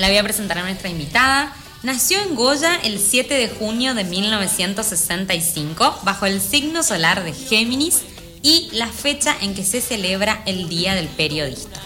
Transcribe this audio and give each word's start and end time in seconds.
La 0.00 0.08
voy 0.08 0.16
a 0.16 0.22
presentar 0.22 0.56
a 0.56 0.62
nuestra 0.62 0.88
invitada. 0.88 1.52
Nació 1.82 2.22
en 2.22 2.34
Goya 2.34 2.74
el 2.84 2.98
7 2.98 3.34
de 3.34 3.48
junio 3.50 3.92
de 3.92 4.04
1965 4.04 6.00
bajo 6.04 6.24
el 6.24 6.40
signo 6.40 6.82
solar 6.82 7.22
de 7.22 7.34
Géminis 7.34 8.00
y 8.42 8.70
la 8.72 8.86
fecha 8.86 9.36
en 9.42 9.54
que 9.54 9.62
se 9.62 9.82
celebra 9.82 10.42
el 10.46 10.70
Día 10.70 10.94
del 10.94 11.08
Periodista. 11.08 11.78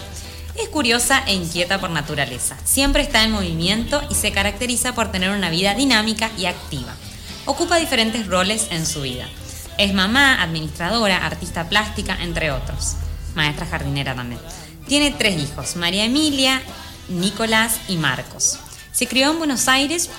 Es 0.57 0.69
curiosa 0.69 1.25
e 1.27 1.33
inquieta 1.33 1.81
por 1.81 1.89
naturaleza. 1.89 2.55
Siempre 2.63 3.01
está 3.01 3.21
en 3.25 3.33
movimiento 3.33 4.01
y 4.09 4.15
se 4.15 4.31
caracteriza 4.31 4.95
por 4.95 5.11
tener 5.11 5.31
una 5.31 5.49
vida 5.49 5.73
dinámica 5.73 6.31
y 6.37 6.45
activa. 6.45 6.95
Ocupa 7.43 7.79
diferentes 7.79 8.27
roles 8.27 8.67
en 8.71 8.85
su 8.85 9.01
vida. 9.01 9.27
Es 9.77 9.93
mamá, 9.93 10.41
administradora, 10.41 11.25
artista 11.25 11.67
plástica, 11.67 12.17
entre 12.21 12.51
otros. 12.51 12.93
Maestra 13.35 13.65
jardinera 13.65 14.15
también. 14.15 14.39
Tiene 14.87 15.11
tres 15.11 15.37
hijos, 15.41 15.75
María 15.75 16.05
Emilia, 16.05 16.61
Nicolás 17.09 17.79
y 17.87 17.97
Marcos. 17.97 18.59
Se 18.91 19.07
crió 19.07 19.31
en 19.31 19.37
Buenos 19.37 19.67
Aires 19.67 20.09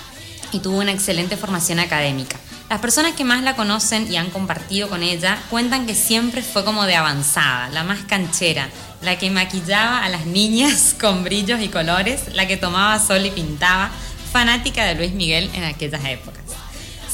y 0.51 0.59
tuvo 0.59 0.77
una 0.77 0.91
excelente 0.91 1.37
formación 1.37 1.79
académica. 1.79 2.37
Las 2.69 2.81
personas 2.81 3.13
que 3.13 3.23
más 3.23 3.43
la 3.43 3.55
conocen 3.55 4.11
y 4.11 4.17
han 4.17 4.29
compartido 4.29 4.89
con 4.89 5.01
ella 5.01 5.41
cuentan 5.49 5.85
que 5.85 5.95
siempre 5.95 6.41
fue 6.41 6.65
como 6.65 6.83
de 6.85 6.95
avanzada, 6.95 7.69
la 7.69 7.83
más 7.83 7.99
canchera, 7.99 8.69
la 9.01 9.17
que 9.17 9.29
maquillaba 9.29 10.03
a 10.03 10.09
las 10.09 10.25
niñas 10.25 10.93
con 10.99 11.23
brillos 11.23 11.61
y 11.61 11.69
colores, 11.69 12.33
la 12.33 12.47
que 12.47 12.57
tomaba 12.57 12.99
sol 12.99 13.25
y 13.25 13.31
pintaba, 13.31 13.89
fanática 14.31 14.83
de 14.83 14.95
Luis 14.95 15.13
Miguel 15.13 15.49
en 15.53 15.63
aquellas 15.63 16.03
épocas. 16.05 16.43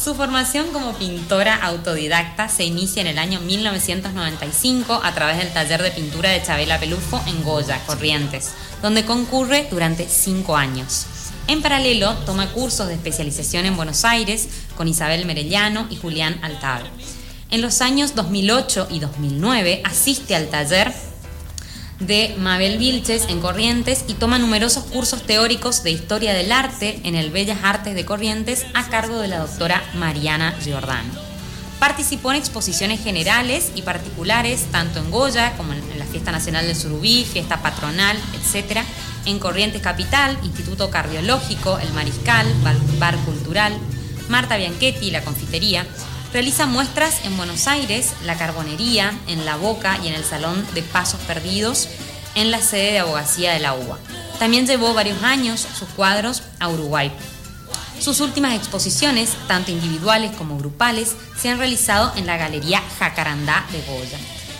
Su 0.03 0.15
formación 0.15 0.67
como 0.73 0.97
pintora 0.97 1.55
autodidacta 1.55 2.49
se 2.49 2.65
inicia 2.65 3.01
en 3.01 3.07
el 3.07 3.17
año 3.17 3.39
1995 3.39 4.99
a 5.01 5.13
través 5.13 5.37
del 5.37 5.53
taller 5.53 5.81
de 5.81 5.91
pintura 5.91 6.31
de 6.31 6.43
Chabela 6.43 6.77
Pelufo 6.77 7.23
en 7.25 7.41
Goya, 7.41 7.79
Corrientes, 7.85 8.51
donde 8.83 9.05
concurre 9.05 9.67
durante 9.71 10.07
cinco 10.07 10.57
años. 10.57 11.05
En 11.47 11.61
paralelo, 11.61 12.13
toma 12.25 12.51
cursos 12.51 12.87
de 12.87 12.93
especialización 12.93 13.65
en 13.65 13.77
Buenos 13.77 14.05
Aires 14.05 14.47
con 14.77 14.87
Isabel 14.87 15.25
Merellano 15.25 15.87
y 15.89 15.95
Julián 15.95 16.37
Altado. 16.43 16.85
En 17.49 17.61
los 17.61 17.81
años 17.81 18.13
2008 18.13 18.89
y 18.91 18.99
2009 18.99 19.81
asiste 19.85 20.35
al 20.35 20.49
taller 20.49 20.93
de 21.99 22.35
Mabel 22.37 22.77
Vilches 22.77 23.29
en 23.29 23.39
Corrientes 23.39 24.03
y 24.07 24.15
toma 24.15 24.37
numerosos 24.37 24.83
cursos 24.85 25.23
teóricos 25.23 25.83
de 25.83 25.91
historia 25.91 26.33
del 26.33 26.51
arte 26.51 26.99
en 27.03 27.15
el 27.15 27.31
Bellas 27.31 27.59
Artes 27.63 27.95
de 27.95 28.05
Corrientes 28.05 28.65
a 28.73 28.89
cargo 28.89 29.19
de 29.19 29.29
la 29.29 29.39
doctora 29.39 29.81
Mariana 29.95 30.57
Giordano. 30.61 31.32
Participó 31.83 32.31
en 32.31 32.37
exposiciones 32.37 33.03
generales 33.03 33.73
y 33.75 33.81
particulares, 33.81 34.67
tanto 34.71 34.99
en 34.99 35.11
Goya 35.11 35.57
como 35.57 35.73
en 35.73 35.99
la 35.99 36.05
Fiesta 36.05 36.31
Nacional 36.31 36.65
del 36.65 36.77
Surubí, 36.77 37.25
Fiesta 37.25 37.61
Patronal, 37.61 38.17
etc., 38.35 38.83
en 39.25 39.37
Corrientes 39.37 39.81
Capital, 39.81 40.37
Instituto 40.43 40.89
Cardiológico, 40.89 41.77
El 41.79 41.91
Mariscal, 41.91 42.47
Bar 42.99 43.17
Cultural, 43.25 43.77
Marta 44.29 44.55
Bianchetti, 44.55 45.11
La 45.11 45.25
Confitería. 45.25 45.85
Realiza 46.31 46.67
muestras 46.67 47.25
en 47.25 47.35
Buenos 47.35 47.67
Aires, 47.67 48.13
La 48.23 48.37
Carbonería, 48.37 49.11
en 49.27 49.43
La 49.43 49.57
Boca 49.57 49.99
y 50.01 50.07
en 50.07 50.13
el 50.13 50.23
Salón 50.23 50.65
de 50.73 50.83
Pasos 50.83 51.19
Perdidos, 51.27 51.89
en 52.35 52.49
la 52.49 52.61
sede 52.61 52.93
de 52.93 52.99
abogacía 52.99 53.51
de 53.51 53.59
la 53.59 53.73
UBA. 53.73 53.99
También 54.39 54.65
llevó 54.65 54.93
varios 54.93 55.21
años 55.21 55.67
sus 55.77 55.89
cuadros 55.89 56.43
a 56.61 56.69
Uruguay. 56.69 57.11
Sus 57.99 58.19
últimas 58.19 58.55
exposiciones, 58.55 59.29
tanto 59.47 59.71
individuales 59.71 60.31
como 60.35 60.57
grupales, 60.57 61.15
se 61.37 61.49
han 61.49 61.57
realizado 61.57 62.11
en 62.15 62.25
la 62.25 62.37
Galería 62.37 62.81
Jacarandá 62.99 63.65
de 63.71 63.81
Goya. 63.81 64.17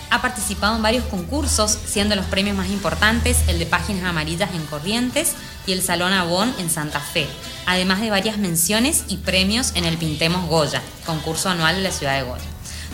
Ha 0.10 0.22
participado 0.22 0.76
en 0.76 0.84
varios 0.84 1.06
concursos, 1.06 1.78
siendo 1.86 2.16
los 2.16 2.26
premios 2.26 2.56
más 2.56 2.70
importantes 2.70 3.40
el 3.48 3.58
de 3.58 3.66
Páginas 3.66 4.06
Amarillas 4.06 4.52
en 4.54 4.64
Corrientes 4.68 5.34
y 5.66 5.72
el 5.72 5.82
Salón 5.82 6.14
Avon 6.14 6.54
en 6.60 6.70
Santa 6.70 7.00
Fe, 7.00 7.28
además 7.66 8.00
de 8.00 8.12
varias 8.12 8.38
menciones 8.38 9.06
y 9.08 9.18
premios 9.18 9.72
en 9.76 9.86
el 9.86 9.98
Pintemos 9.98 10.48
Goya, 10.48 10.84
concurso 11.06 11.50
anual 11.50 11.78
de 11.78 11.82
la 11.82 11.92
ciudad 11.92 12.16
de 12.16 12.24
Goya. 12.24 12.44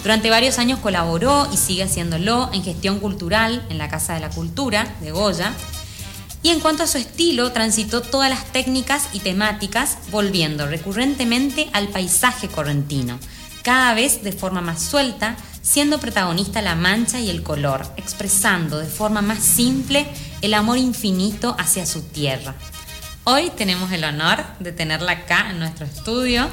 Durante 0.02 0.30
varios 0.30 0.60
años 0.60 0.80
colaboró 0.80 1.50
y 1.52 1.58
sigue 1.58 1.84
haciéndolo 1.84 2.50
en 2.54 2.64
gestión 2.64 3.00
cultural 3.00 3.66
en 3.70 3.78
la 3.78 3.90
Casa 3.90 4.14
de 4.14 4.22
la 4.22 4.30
Cultura 4.30 4.96
de 5.02 5.12
Goya. 5.12 5.54
Y 6.42 6.50
en 6.50 6.60
cuanto 6.62 6.84
a 6.84 6.88
su 6.88 6.98
estilo, 6.98 7.52
transitó 7.52 8.02
todas 8.02 8.30
las 8.30 8.46
técnicas 8.52 9.10
y 9.12 9.20
temáticas, 9.20 9.98
volviendo 10.10 10.68
recurrentemente 10.68 11.70
al 11.74 11.90
paisaje 11.90 12.48
correntino, 12.48 13.20
cada 13.62 13.94
vez 13.94 14.24
de 14.24 14.32
forma 14.32 14.62
más 14.62 14.82
suelta, 14.82 15.36
siendo 15.62 16.00
protagonista 16.00 16.62
la 16.62 16.76
mancha 16.76 17.20
y 17.20 17.30
el 17.30 17.44
color, 17.44 17.86
expresando 17.98 18.78
de 18.78 18.88
forma 18.88 19.22
más 19.22 19.40
simple 19.40 20.08
el 20.42 20.54
amor 20.54 20.78
infinito 20.78 21.56
hacia 21.60 21.86
su 21.86 22.04
tierra. 22.04 22.56
Hoy 23.26 23.52
tenemos 23.56 23.92
el 23.92 24.06
honor 24.06 24.44
de 24.60 24.72
tenerla 24.72 25.12
acá 25.12 25.48
en 25.52 25.60
nuestro 25.60 25.86
estudio 25.86 26.48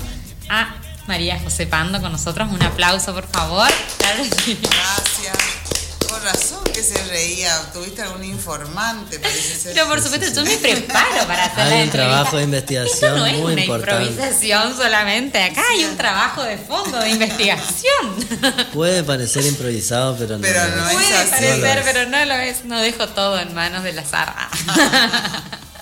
a 0.49 0.75
María 1.07 1.39
José 1.41 1.67
Pando 1.67 2.01
con 2.01 2.13
nosotros. 2.13 2.51
Un 2.53 2.63
aplauso, 2.63 3.15
por 3.15 3.27
favor. 3.27 3.69
Gracias. 4.01 5.66
Por 6.09 6.23
razón 6.23 6.63
que 6.73 6.83
se 6.83 7.03
reía. 7.05 7.53
¿Tuviste 7.73 8.03
algún 8.03 8.25
informante? 8.25 9.19
Parece 9.19 9.57
ser. 9.57 9.75
Pero 9.75 9.89
por 9.89 10.03
supuesto, 10.03 10.33
yo 10.33 10.45
me 10.45 10.57
preparo 10.57 11.27
para 11.27 11.45
hacer 11.47 11.61
Hay 11.73 11.83
un 11.85 11.91
trabajo 11.91 12.37
de 12.37 12.43
investigación 12.45 12.95
Esto 12.95 13.17
no 13.19 13.27
es 13.27 13.35
muy 13.39 13.53
una 13.53 13.61
importante. 13.63 14.05
improvisación 14.07 14.77
solamente. 14.77 15.43
Acá 15.43 15.63
hay 15.73 15.85
un 15.85 15.97
trabajo 15.97 16.43
de 16.43 16.57
fondo 16.59 16.99
de 16.99 17.11
investigación. 17.11 18.27
Puede 18.73 19.03
parecer 19.05 19.45
improvisado, 19.47 20.17
pero 20.17 20.37
no. 20.37 20.43
Pero 20.43 20.65
lo 20.69 20.77
no 20.77 20.89
es. 20.89 20.97
es 20.97 21.03
Puede 21.03 21.17
así. 21.17 21.31
parecer, 21.31 21.59
No 21.59 21.65
lo 21.75 21.81
es. 21.81 21.85
pero 21.85 22.09
no 22.11 22.25
lo 22.25 22.35
es. 22.35 22.65
No 22.65 22.79
dejo 22.81 23.09
todo 23.09 23.39
en 23.41 23.55
manos 23.55 23.83
del 23.83 23.99
azar. 23.99 24.35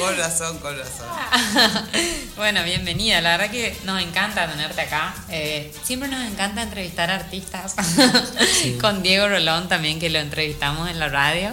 Con 0.00 0.16
razón, 0.16 0.58
con 0.58 0.78
razón. 0.78 1.06
bueno, 2.36 2.64
bienvenida. 2.64 3.20
La 3.20 3.36
verdad 3.36 3.50
que 3.50 3.76
nos 3.84 4.00
encanta 4.02 4.50
tenerte 4.50 4.80
acá. 4.80 5.14
Eh, 5.28 5.72
siempre 5.84 6.08
nos 6.08 6.24
encanta 6.24 6.62
entrevistar 6.62 7.10
artistas. 7.10 7.74
Con 8.80 9.02
Diego 9.02 9.28
Rolón 9.28 9.68
también, 9.68 10.00
que 10.00 10.08
lo 10.08 10.18
entrevistamos 10.18 10.88
en 10.88 10.98
la 10.98 11.08
radio. 11.08 11.52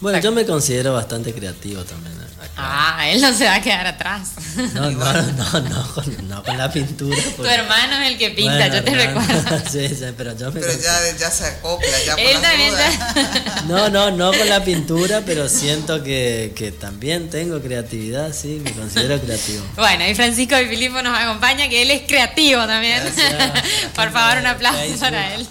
Bueno, 0.00 0.20
yo 0.20 0.30
me 0.30 0.46
considero 0.46 0.92
bastante 0.92 1.34
creativo 1.34 1.82
también. 1.82 2.14
Ah, 2.56 3.08
él 3.08 3.20
no 3.20 3.32
se 3.32 3.44
va 3.46 3.54
a 3.56 3.60
quedar 3.60 3.86
atrás. 3.86 4.28
No, 4.74 4.88
no, 4.90 5.12
no, 5.12 5.60
no, 5.60 5.92
con, 5.94 6.28
no 6.28 6.42
con 6.44 6.56
la 6.56 6.70
pintura. 6.70 7.16
Tu 7.36 7.44
hermano 7.44 8.00
es 8.02 8.08
el 8.12 8.18
que 8.18 8.30
pinta, 8.30 8.54
Bueno, 8.56 8.74
yo 8.76 8.84
te 8.84 8.90
hermano, 8.92 9.26
recuerdo. 9.28 9.62
sí, 9.70 9.88
sí, 9.88 10.04
pero 10.16 10.36
yo 10.38 10.52
me 10.52 10.60
Pero 10.60 10.72
ya, 10.72 11.16
ya 11.18 11.30
se 11.30 11.46
acopla, 11.46 11.88
ya 12.06 12.12
por 12.14 12.20
Él 12.24 12.40
también 12.40 12.72
ya- 12.72 13.62
No, 13.66 13.88
no, 13.90 14.10
no 14.12 14.32
con 14.32 14.48
la 14.48 14.62
pintura, 14.62 15.22
pero 15.26 15.48
siento 15.48 16.02
que, 16.04 16.52
que 16.54 16.70
también 16.70 17.28
tengo 17.30 17.60
creatividad, 17.60 18.32
sí, 18.32 18.60
me 18.62 18.72
considero 18.72 19.20
creativo. 19.20 19.64
Bueno, 19.74 20.06
y 20.06 20.14
Francisco 20.14 20.54
de 20.54 20.66
Filipo 20.68 21.02
nos 21.02 21.18
acompaña, 21.18 21.68
que 21.68 21.82
él 21.82 21.90
es 21.90 22.02
creativo 22.06 22.64
también. 22.66 23.02
Gracias. 23.02 23.62
Por 23.94 24.12
favor, 24.12 24.38
un 24.38 24.46
aplauso 24.46 24.78
Facebook. 24.78 25.00
para 25.00 25.34
él. 25.34 25.46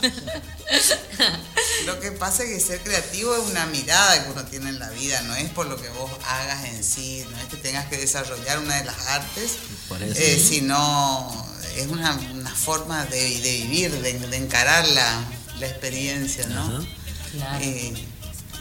Lo 1.85 1.99
que 1.99 2.11
pasa 2.11 2.43
es 2.43 2.49
que 2.49 2.59
ser 2.59 2.79
creativo 2.81 3.35
es 3.35 3.43
una 3.49 3.65
mirada 3.67 4.23
que 4.23 4.31
uno 4.31 4.43
tiene 4.45 4.69
en 4.69 4.79
la 4.79 4.89
vida, 4.89 5.21
no 5.23 5.35
es 5.35 5.49
por 5.49 5.65
lo 5.67 5.75
que 5.81 5.89
vos 5.89 6.09
hagas 6.27 6.63
en 6.65 6.83
sí, 6.83 7.25
no 7.31 7.37
es 7.37 7.45
que 7.45 7.57
tengas 7.57 7.85
que 7.87 7.97
desarrollar 7.97 8.59
una 8.59 8.75
de 8.75 8.85
las 8.85 8.97
artes, 9.07 9.51
Por 9.89 10.01
eso. 10.01 10.13
eh, 10.19 10.41
sino 10.45 11.45
es 11.75 11.87
una, 11.87 12.13
una 12.33 12.49
forma 12.55 13.05
de, 13.05 13.39
de 13.41 13.57
vivir, 13.57 13.91
de, 13.91 14.13
de 14.19 14.37
encarar 14.37 14.87
la, 14.87 15.23
la 15.59 15.67
experiencia, 15.67 16.45
¿no? 16.47 16.85
Claro. 17.33 17.59
Eh, 17.61 17.93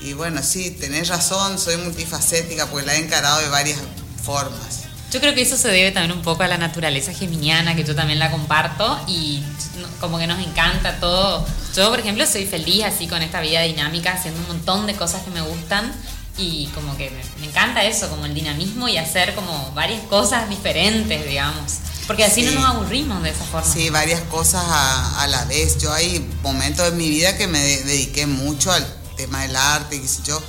y 0.02 0.12
bueno, 0.14 0.42
sí, 0.42 0.70
tenés 0.72 1.08
razón, 1.08 1.58
soy 1.58 1.76
multifacética 1.76 2.66
porque 2.66 2.86
la 2.86 2.94
he 2.94 2.98
encarado 2.98 3.40
de 3.40 3.48
varias 3.48 3.78
formas. 4.24 4.80
Yo 5.12 5.20
creo 5.20 5.34
que 5.34 5.42
eso 5.42 5.56
se 5.58 5.68
debe 5.68 5.92
también 5.92 6.16
un 6.16 6.24
poco 6.24 6.42
a 6.42 6.48
la 6.48 6.56
naturaleza 6.58 7.12
geminiana, 7.12 7.76
que 7.76 7.84
yo 7.84 7.94
también 7.94 8.18
la 8.18 8.30
comparto 8.30 8.98
y 9.06 9.42
como 10.00 10.18
que 10.18 10.26
nos 10.26 10.40
encanta 10.44 10.98
todo. 10.98 11.46
Yo, 11.74 11.88
por 11.90 12.00
ejemplo, 12.00 12.26
soy 12.26 12.46
feliz 12.46 12.84
así 12.84 13.06
con 13.08 13.22
esta 13.22 13.40
vida 13.40 13.62
dinámica, 13.62 14.12
haciendo 14.12 14.40
un 14.40 14.46
montón 14.48 14.86
de 14.86 14.94
cosas 14.94 15.22
que 15.22 15.30
me 15.30 15.40
gustan 15.40 15.92
y 16.38 16.66
como 16.74 16.96
que 16.96 17.10
me, 17.10 17.40
me 17.40 17.46
encanta 17.46 17.82
eso, 17.84 18.08
como 18.10 18.26
el 18.26 18.34
dinamismo 18.34 18.88
y 18.88 18.98
hacer 18.98 19.34
como 19.34 19.70
varias 19.74 20.02
cosas 20.04 20.48
diferentes, 20.50 21.26
digamos. 21.26 21.72
Porque 22.06 22.24
así 22.24 22.42
Sí. 22.42 22.46
no 22.54 22.60
nos 22.60 22.64
aburrimos 22.74 23.22
de 23.22 23.30
esa 23.30 23.44
forma. 23.44 23.72
Sí, 23.72 23.88
varias 23.90 24.20
cosas 24.22 24.62
a, 24.66 25.22
a 25.22 25.26
la 25.28 25.44
vez. 25.46 25.78
Yo 25.78 25.92
hay 25.92 26.26
momentos 26.42 26.88
en 26.88 26.96
mi 26.98 27.08
vida 27.08 27.36
que 27.38 27.46
me 27.46 27.58
de- 27.60 27.82
dediqué 27.84 28.26
mucho 28.26 28.70
al 28.72 28.86
tema 29.16 29.42
del 29.42 29.56
arte, 29.56 30.00
qué 30.00 30.08
sé 30.08 30.20
yo. 30.24 30.42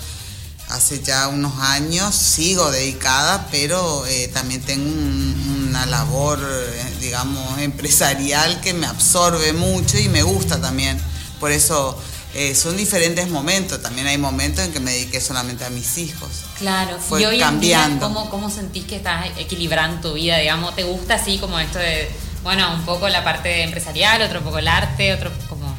Hace 0.69 1.01
ya 1.03 1.27
unos 1.27 1.53
años 1.61 2.15
sigo 2.15 2.71
dedicada, 2.71 3.47
pero 3.51 4.05
eh, 4.07 4.29
también 4.33 4.61
tengo 4.61 4.83
un- 4.89 5.67
una 5.69 5.85
labor, 5.85 6.39
eh, 6.41 6.93
digamos, 6.99 7.57
empresarial 7.59 8.59
que 8.59 8.73
me 8.73 8.87
absorbe 8.87 9.53
mucho 9.53 9.97
y 9.99 10.09
me 10.09 10.23
gusta 10.23 10.59
también. 10.59 10.99
Por 11.43 11.51
eso 11.51 12.01
eh, 12.35 12.55
son 12.55 12.77
diferentes 12.77 13.27
momentos. 13.27 13.81
También 13.81 14.07
hay 14.07 14.17
momentos 14.17 14.63
en 14.63 14.71
que 14.71 14.79
me 14.79 14.93
dediqué 14.93 15.19
solamente 15.19 15.65
a 15.65 15.69
mis 15.69 15.97
hijos. 15.97 16.29
Claro, 16.57 16.97
Fue 16.97 17.21
y 17.21 17.25
hoy 17.25 17.37
cambiando. 17.37 17.83
en 17.83 17.99
día, 17.99 18.07
¿cómo, 18.07 18.29
¿cómo 18.29 18.49
sentís 18.49 18.85
que 18.85 18.95
estás 18.95 19.25
equilibrando 19.37 19.99
tu 19.99 20.13
vida? 20.13 20.37
Digamos, 20.37 20.73
¿te 20.73 20.83
gusta 20.83 21.15
así 21.15 21.39
como 21.39 21.59
esto 21.59 21.79
de, 21.79 22.09
bueno, 22.43 22.73
un 22.73 22.85
poco 22.85 23.09
la 23.09 23.25
parte 23.25 23.63
empresarial, 23.63 24.21
otro 24.21 24.41
poco 24.41 24.59
el 24.59 24.69
arte, 24.69 25.13
otro 25.13 25.33
como, 25.49 25.75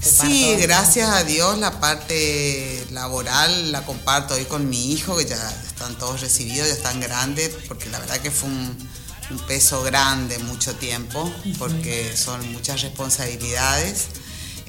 Sí, 0.00 0.54
gracias 0.60 1.10
a 1.10 1.24
Dios 1.24 1.58
la 1.58 1.80
parte 1.80 2.86
laboral 2.92 3.72
la 3.72 3.84
comparto 3.84 4.34
hoy 4.34 4.44
con 4.44 4.70
mi 4.70 4.92
hijo, 4.92 5.16
que 5.16 5.24
ya 5.24 5.50
están 5.66 5.98
todos 5.98 6.20
recibidos, 6.20 6.68
ya 6.68 6.74
están 6.74 7.00
grandes, 7.00 7.50
porque 7.66 7.90
la 7.90 7.98
verdad 7.98 8.18
que 8.18 8.30
fue 8.30 8.48
un, 8.50 8.88
un 9.30 9.38
peso 9.48 9.82
grande 9.82 10.38
mucho 10.38 10.76
tiempo, 10.76 11.28
porque 11.58 12.16
son 12.16 12.52
muchas 12.52 12.82
responsabilidades. 12.82 14.06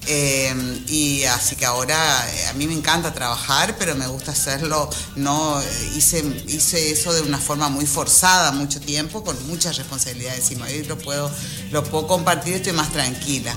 Eh, 0.08 0.84
y 0.88 1.24
así 1.26 1.56
que 1.56 1.66
ahora 1.66 1.96
eh, 2.30 2.48
a 2.48 2.54
mí 2.54 2.68
me 2.68 2.74
encanta 2.74 3.14
trabajar, 3.14 3.76
pero 3.78 3.96
me 3.96 4.08
gusta 4.08 4.32
hacerlo, 4.32 4.90
no 5.16 5.62
eh, 5.62 5.92
hice, 5.96 6.24
hice 6.48 6.92
eso 6.92 7.14
de 7.14 7.22
una 7.22 7.38
forma 7.38 7.70
muy 7.70 7.86
forzada 7.86 8.52
mucho 8.52 8.80
tiempo, 8.80 9.24
con 9.24 9.36
muchas 9.48 9.78
responsabilidades 9.78 10.40
encima. 10.40 10.66
Hoy 10.66 10.84
lo 10.84 10.98
puedo, 10.98 11.32
lo 11.72 11.84
puedo 11.84 12.08
compartir, 12.08 12.56
estoy 12.56 12.74
más 12.74 12.92
tranquila. 12.92 13.56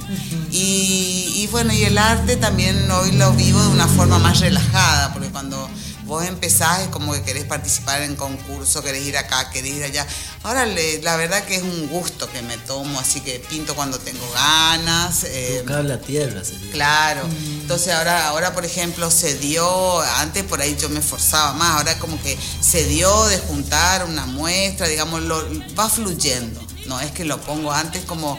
y, 0.50 1.32
y 1.36 1.46
bueno, 1.50 1.72
y 1.72 1.84
el 1.84 1.96
arte 1.96 2.36
también 2.36 2.90
hoy 2.90 3.12
lo 3.12 3.32
vivo 3.32 3.60
de 3.62 3.68
una 3.68 3.86
forma 3.88 4.18
más 4.18 4.40
relajada, 4.40 5.12
porque 5.12 5.28
cuando 5.30 5.68
vos 6.12 6.26
empezás 6.26 6.80
es 6.82 6.88
como 6.88 7.12
que 7.14 7.22
querés 7.22 7.44
participar 7.44 8.02
en 8.02 8.16
concurso, 8.16 8.82
querés 8.82 9.02
ir 9.06 9.16
acá, 9.16 9.48
querés 9.50 9.72
ir 9.76 9.82
allá. 9.84 10.06
Ahora 10.42 10.66
le- 10.66 11.00
la 11.00 11.16
verdad 11.16 11.42
que 11.44 11.56
es 11.56 11.62
un 11.62 11.88
gusto 11.88 12.30
que 12.30 12.42
me 12.42 12.58
tomo, 12.58 13.00
así 13.00 13.20
que 13.22 13.38
pinto 13.40 13.74
cuando 13.74 13.98
tengo 13.98 14.30
ganas. 14.34 15.24
eh, 15.24 15.62
Tocar 15.64 15.84
la 15.86 15.98
tierra 16.00 16.44
sería. 16.44 16.70
Claro, 16.70 17.22
entonces 17.62 17.94
ahora, 17.94 18.28
ahora 18.28 18.52
por 18.54 18.64
ejemplo 18.66 19.10
se 19.10 19.38
dio, 19.38 20.00
antes 20.18 20.44
por 20.44 20.60
ahí 20.60 20.76
yo 20.78 20.88
me 20.90 21.00
esforzaba 21.00 21.54
más, 21.54 21.78
ahora 21.78 21.98
como 21.98 22.20
que 22.22 22.36
se 22.60 22.84
dio 22.84 23.26
de 23.28 23.38
juntar 23.38 24.04
una 24.04 24.26
muestra, 24.26 24.88
digamos, 24.88 25.22
lo, 25.22 25.42
va 25.74 25.88
fluyendo, 25.88 26.60
no 26.86 27.00
es 27.00 27.10
que 27.12 27.24
lo 27.24 27.40
pongo 27.40 27.72
antes 27.72 28.04
como, 28.04 28.38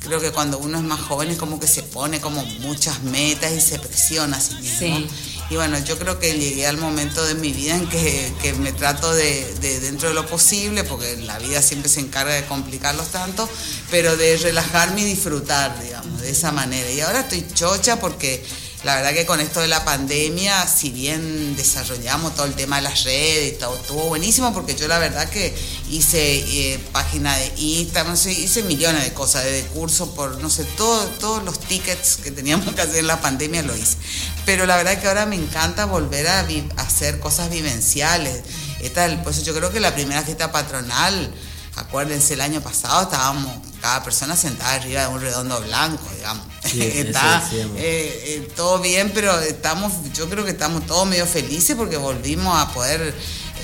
creo 0.00 0.20
que 0.20 0.32
cuando 0.32 0.58
uno 0.58 0.76
es 0.78 0.84
más 0.84 1.00
joven 1.00 1.30
es 1.30 1.38
como 1.38 1.58
que 1.58 1.66
se 1.66 1.82
pone 1.82 2.20
como 2.20 2.44
muchas 2.60 3.02
metas 3.04 3.52
y 3.52 3.60
se 3.60 3.78
presiona 3.78 4.36
a 4.36 4.40
sí 4.40 4.54
mismo. 4.56 4.78
Sí. 4.98 5.08
Y 5.48 5.54
bueno, 5.54 5.78
yo 5.78 5.96
creo 5.96 6.18
que 6.18 6.32
llegué 6.32 6.66
al 6.66 6.76
momento 6.76 7.24
de 7.24 7.34
mi 7.34 7.52
vida 7.52 7.76
en 7.76 7.88
que, 7.88 8.32
que 8.42 8.52
me 8.54 8.72
trato 8.72 9.14
de, 9.14 9.54
de, 9.60 9.80
dentro 9.80 10.08
de 10.08 10.14
lo 10.14 10.26
posible, 10.26 10.82
porque 10.82 11.16
la 11.18 11.38
vida 11.38 11.62
siempre 11.62 11.88
se 11.88 12.00
encarga 12.00 12.34
de 12.34 12.44
complicarlos 12.46 13.08
tanto, 13.08 13.48
pero 13.90 14.16
de 14.16 14.36
relajarme 14.38 15.02
y 15.02 15.04
disfrutar, 15.04 15.80
digamos, 15.80 16.20
de 16.20 16.30
esa 16.30 16.50
manera. 16.50 16.90
Y 16.90 17.00
ahora 17.00 17.20
estoy 17.20 17.46
chocha 17.54 18.00
porque 18.00 18.44
la 18.86 18.94
verdad 18.94 19.14
que 19.14 19.26
con 19.26 19.40
esto 19.40 19.60
de 19.60 19.66
la 19.66 19.84
pandemia, 19.84 20.64
si 20.68 20.90
bien 20.90 21.56
desarrollamos 21.56 22.36
todo 22.36 22.46
el 22.46 22.54
tema 22.54 22.76
de 22.76 22.82
las 22.82 23.02
redes 23.02 23.58
todo, 23.58 23.74
estuvo 23.74 24.04
buenísimo 24.04 24.54
porque 24.54 24.76
yo 24.76 24.86
la 24.86 25.00
verdad 25.00 25.28
que 25.28 25.52
hice 25.90 26.38
eh, 26.38 26.78
página 26.92 27.36
de 27.36 27.52
Instagram, 27.56 28.12
no 28.12 28.16
sé, 28.16 28.30
hice 28.30 28.62
millones 28.62 29.02
de 29.02 29.12
cosas, 29.12 29.42
de 29.42 29.62
cursos 29.74 30.10
por, 30.10 30.40
no 30.40 30.48
sé, 30.48 30.62
todo, 30.76 31.04
todos 31.18 31.42
los 31.42 31.58
tickets 31.58 32.18
que 32.18 32.30
teníamos 32.30 32.72
que 32.76 32.80
hacer 32.80 32.98
en 32.98 33.08
la 33.08 33.20
pandemia 33.20 33.64
lo 33.64 33.74
hice. 33.74 33.96
Pero 34.44 34.66
la 34.66 34.76
verdad 34.76 35.00
que 35.00 35.08
ahora 35.08 35.26
me 35.26 35.34
encanta 35.34 35.86
volver 35.86 36.28
a 36.28 36.46
hacer 36.76 37.18
cosas 37.18 37.50
vivenciales. 37.50 38.44
Esta, 38.78 39.20
pues 39.24 39.44
yo 39.44 39.52
creo 39.52 39.72
que 39.72 39.80
la 39.80 39.96
primera 39.96 40.22
fiesta 40.22 40.52
patronal, 40.52 41.34
acuérdense, 41.74 42.34
el 42.34 42.40
año 42.40 42.60
pasado 42.60 43.02
estábamos 43.02 43.65
cada 43.80 44.02
persona 44.02 44.36
sentada 44.36 44.74
arriba 44.74 45.02
de 45.02 45.08
un 45.08 45.20
redondo 45.20 45.60
blanco, 45.62 46.04
digamos. 46.16 46.46
Sí, 46.64 46.80
Está, 46.82 47.40
decíamos. 47.40 47.76
eh, 47.78 48.22
eh, 48.26 48.48
todo 48.56 48.80
bien, 48.80 49.12
pero 49.14 49.38
estamos, 49.40 49.92
yo 50.14 50.28
creo 50.28 50.44
que 50.44 50.50
estamos 50.50 50.86
todos 50.86 51.06
medio 51.06 51.26
felices 51.26 51.76
porque 51.76 51.96
volvimos 51.96 52.56
a 52.58 52.72
poder 52.72 53.14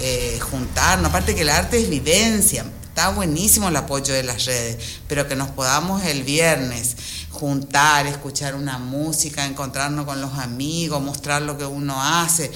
eh, 0.01 0.39
juntarnos. 0.41 1.09
Aparte 1.11 1.35
que 1.35 1.43
el 1.43 1.51
arte 1.51 1.81
es 1.81 1.89
vivencia, 1.89 2.65
está 2.89 3.11
buenísimo 3.11 3.69
el 3.69 3.77
apoyo 3.77 4.13
de 4.15 4.23
las 4.23 4.45
redes, 4.45 5.01
pero 5.09 5.27
que 5.27 5.35
nos 5.37 5.51
podamos 5.51 6.05
el 6.05 6.23
viernes 6.23 6.97
juntar, 7.31 8.07
escuchar 8.07 8.55
una 8.55 8.79
música, 8.79 9.45
encontrarnos 9.47 10.05
con 10.05 10.21
los 10.21 10.39
amigos, 10.39 11.03
mostrar 11.03 11.43
lo 11.43 11.59
que 11.59 11.65
uno 11.65 12.01
hace. 12.01 12.53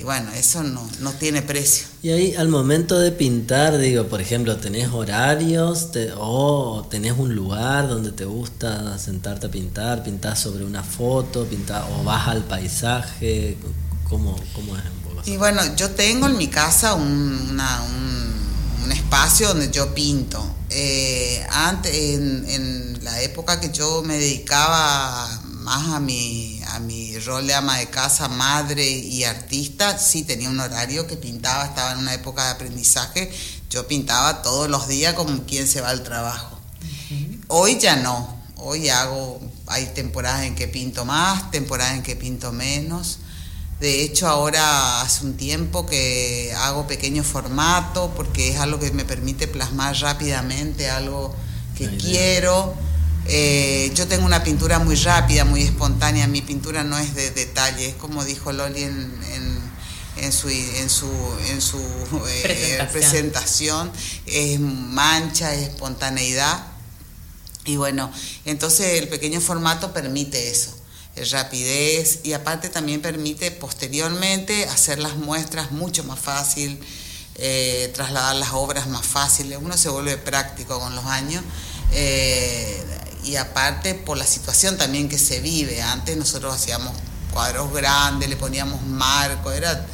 Y 0.00 0.02
bueno, 0.02 0.30
eso 0.32 0.62
no, 0.62 0.88
no 1.00 1.12
tiene 1.12 1.42
precio. 1.42 1.86
Y 2.02 2.08
ahí 2.08 2.34
al 2.34 2.48
momento 2.48 2.98
de 2.98 3.12
pintar, 3.12 3.76
digo, 3.76 4.06
por 4.06 4.22
ejemplo, 4.22 4.56
¿tenés 4.56 4.88
horarios 4.88 5.92
Te- 5.92 6.10
o 6.16 6.86
tenés 6.90 7.18
un 7.18 7.34
lugar 7.34 7.86
donde 7.86 8.10
te 8.12 8.24
gusta 8.24 8.96
sentarte 8.98 9.48
a 9.48 9.50
pintar? 9.50 10.02
¿Pintás 10.02 10.38
sobre 10.40 10.64
una 10.64 10.82
foto? 10.82 11.44
Pintás, 11.44 11.84
¿O 11.98 12.02
vas 12.02 12.28
al 12.28 12.44
paisaje? 12.44 13.58
¿Cómo, 14.08 14.34
cómo 14.54 14.74
es? 14.78 14.82
Y 15.26 15.36
bueno, 15.36 15.60
yo 15.76 15.90
tengo 15.90 16.28
en 16.28 16.38
mi 16.38 16.48
casa 16.48 16.94
un, 16.94 17.48
una- 17.50 17.82
un- 17.82 18.84
un 18.84 18.92
espacio 18.92 19.48
donde 19.48 19.70
yo 19.70 19.94
pinto. 19.94 20.42
Eh, 20.70 21.44
antes, 21.50 21.94
en, 21.94 22.48
en 22.48 23.04
la 23.04 23.20
época 23.20 23.60
que 23.60 23.70
yo 23.70 24.02
me 24.02 24.16
dedicaba 24.16 25.28
más 25.70 25.94
a 25.94 26.00
mi, 26.00 26.60
a 26.66 26.80
mi 26.80 27.16
rol 27.20 27.46
de 27.46 27.54
ama 27.54 27.78
de 27.78 27.86
casa, 27.86 28.28
madre 28.28 28.84
y 28.90 29.22
artista, 29.22 29.96
sí 29.96 30.24
tenía 30.24 30.48
un 30.48 30.58
horario 30.58 31.06
que 31.06 31.16
pintaba, 31.16 31.64
estaba 31.64 31.92
en 31.92 31.98
una 31.98 32.12
época 32.12 32.44
de 32.46 32.50
aprendizaje, 32.50 33.30
yo 33.70 33.86
pintaba 33.86 34.42
todos 34.42 34.68
los 34.68 34.88
días 34.88 35.14
como 35.14 35.44
quien 35.44 35.68
se 35.68 35.80
va 35.80 35.90
al 35.90 36.02
trabajo. 36.02 36.58
Hoy 37.46 37.78
ya 37.78 37.94
no, 37.94 38.36
hoy 38.56 38.88
hago, 38.88 39.40
hay 39.68 39.86
temporadas 39.94 40.42
en 40.42 40.56
que 40.56 40.66
pinto 40.66 41.04
más, 41.04 41.52
temporadas 41.52 41.94
en 41.94 42.02
que 42.02 42.16
pinto 42.16 42.50
menos. 42.50 43.18
De 43.78 44.02
hecho, 44.02 44.26
ahora 44.26 45.02
hace 45.02 45.24
un 45.24 45.36
tiempo 45.36 45.86
que 45.86 46.52
hago 46.56 46.88
pequeño 46.88 47.22
formato 47.22 48.12
porque 48.16 48.48
es 48.48 48.58
algo 48.58 48.80
que 48.80 48.90
me 48.90 49.04
permite 49.04 49.46
plasmar 49.46 49.96
rápidamente 50.00 50.90
algo 50.90 51.32
que 51.76 51.96
quiero. 51.96 52.74
Eh, 53.26 53.92
yo 53.94 54.06
tengo 54.08 54.26
una 54.26 54.42
pintura 54.42 54.78
muy 54.78 54.96
rápida, 54.96 55.44
muy 55.44 55.62
espontánea. 55.62 56.26
Mi 56.26 56.42
pintura 56.42 56.84
no 56.84 56.98
es 56.98 57.14
de 57.14 57.30
detalle, 57.30 57.88
es 57.90 57.94
como 57.94 58.24
dijo 58.24 58.52
Loli 58.52 58.82
en, 58.82 59.20
en, 59.32 59.60
en 60.24 60.32
su, 60.32 60.48
en 60.48 60.90
su, 60.90 61.10
en 61.48 61.60
su 61.60 61.78
eh, 61.78 62.42
Presentación. 62.42 62.90
presentación. 62.92 63.92
Es 64.26 64.58
mancha, 64.60 65.54
es 65.54 65.68
espontaneidad. 65.68 66.66
Y 67.66 67.76
bueno, 67.76 68.10
entonces 68.46 69.00
el 69.00 69.08
pequeño 69.08 69.38
formato 69.40 69.92
permite 69.92 70.50
eso, 70.50 70.74
es 71.14 71.30
rapidez 71.30 72.20
y 72.24 72.32
aparte 72.32 72.70
también 72.70 73.02
permite 73.02 73.50
posteriormente 73.50 74.64
hacer 74.64 74.98
las 74.98 75.16
muestras 75.16 75.70
mucho 75.70 76.02
más 76.04 76.18
fácil, 76.18 76.80
eh, 77.36 77.90
trasladar 77.94 78.36
las 78.36 78.52
obras 78.54 78.88
más 78.88 79.04
fáciles, 79.06 79.58
uno 79.60 79.76
se 79.76 79.90
vuelve 79.90 80.16
práctico 80.16 80.80
con 80.80 80.96
los 80.96 81.04
años 81.04 81.44
eh, 81.92 82.82
y 83.24 83.36
aparte 83.36 83.94
por 83.94 84.16
la 84.18 84.26
situación 84.26 84.76
también 84.78 85.08
que 85.08 85.18
se 85.18 85.40
vive, 85.40 85.82
antes 85.82 86.16
nosotros 86.16 86.54
hacíamos 86.54 86.92
cuadros 87.32 87.72
grandes, 87.72 88.28
le 88.28 88.36
poníamos 88.36 88.82
marco, 88.82 89.52
era 89.52 89.86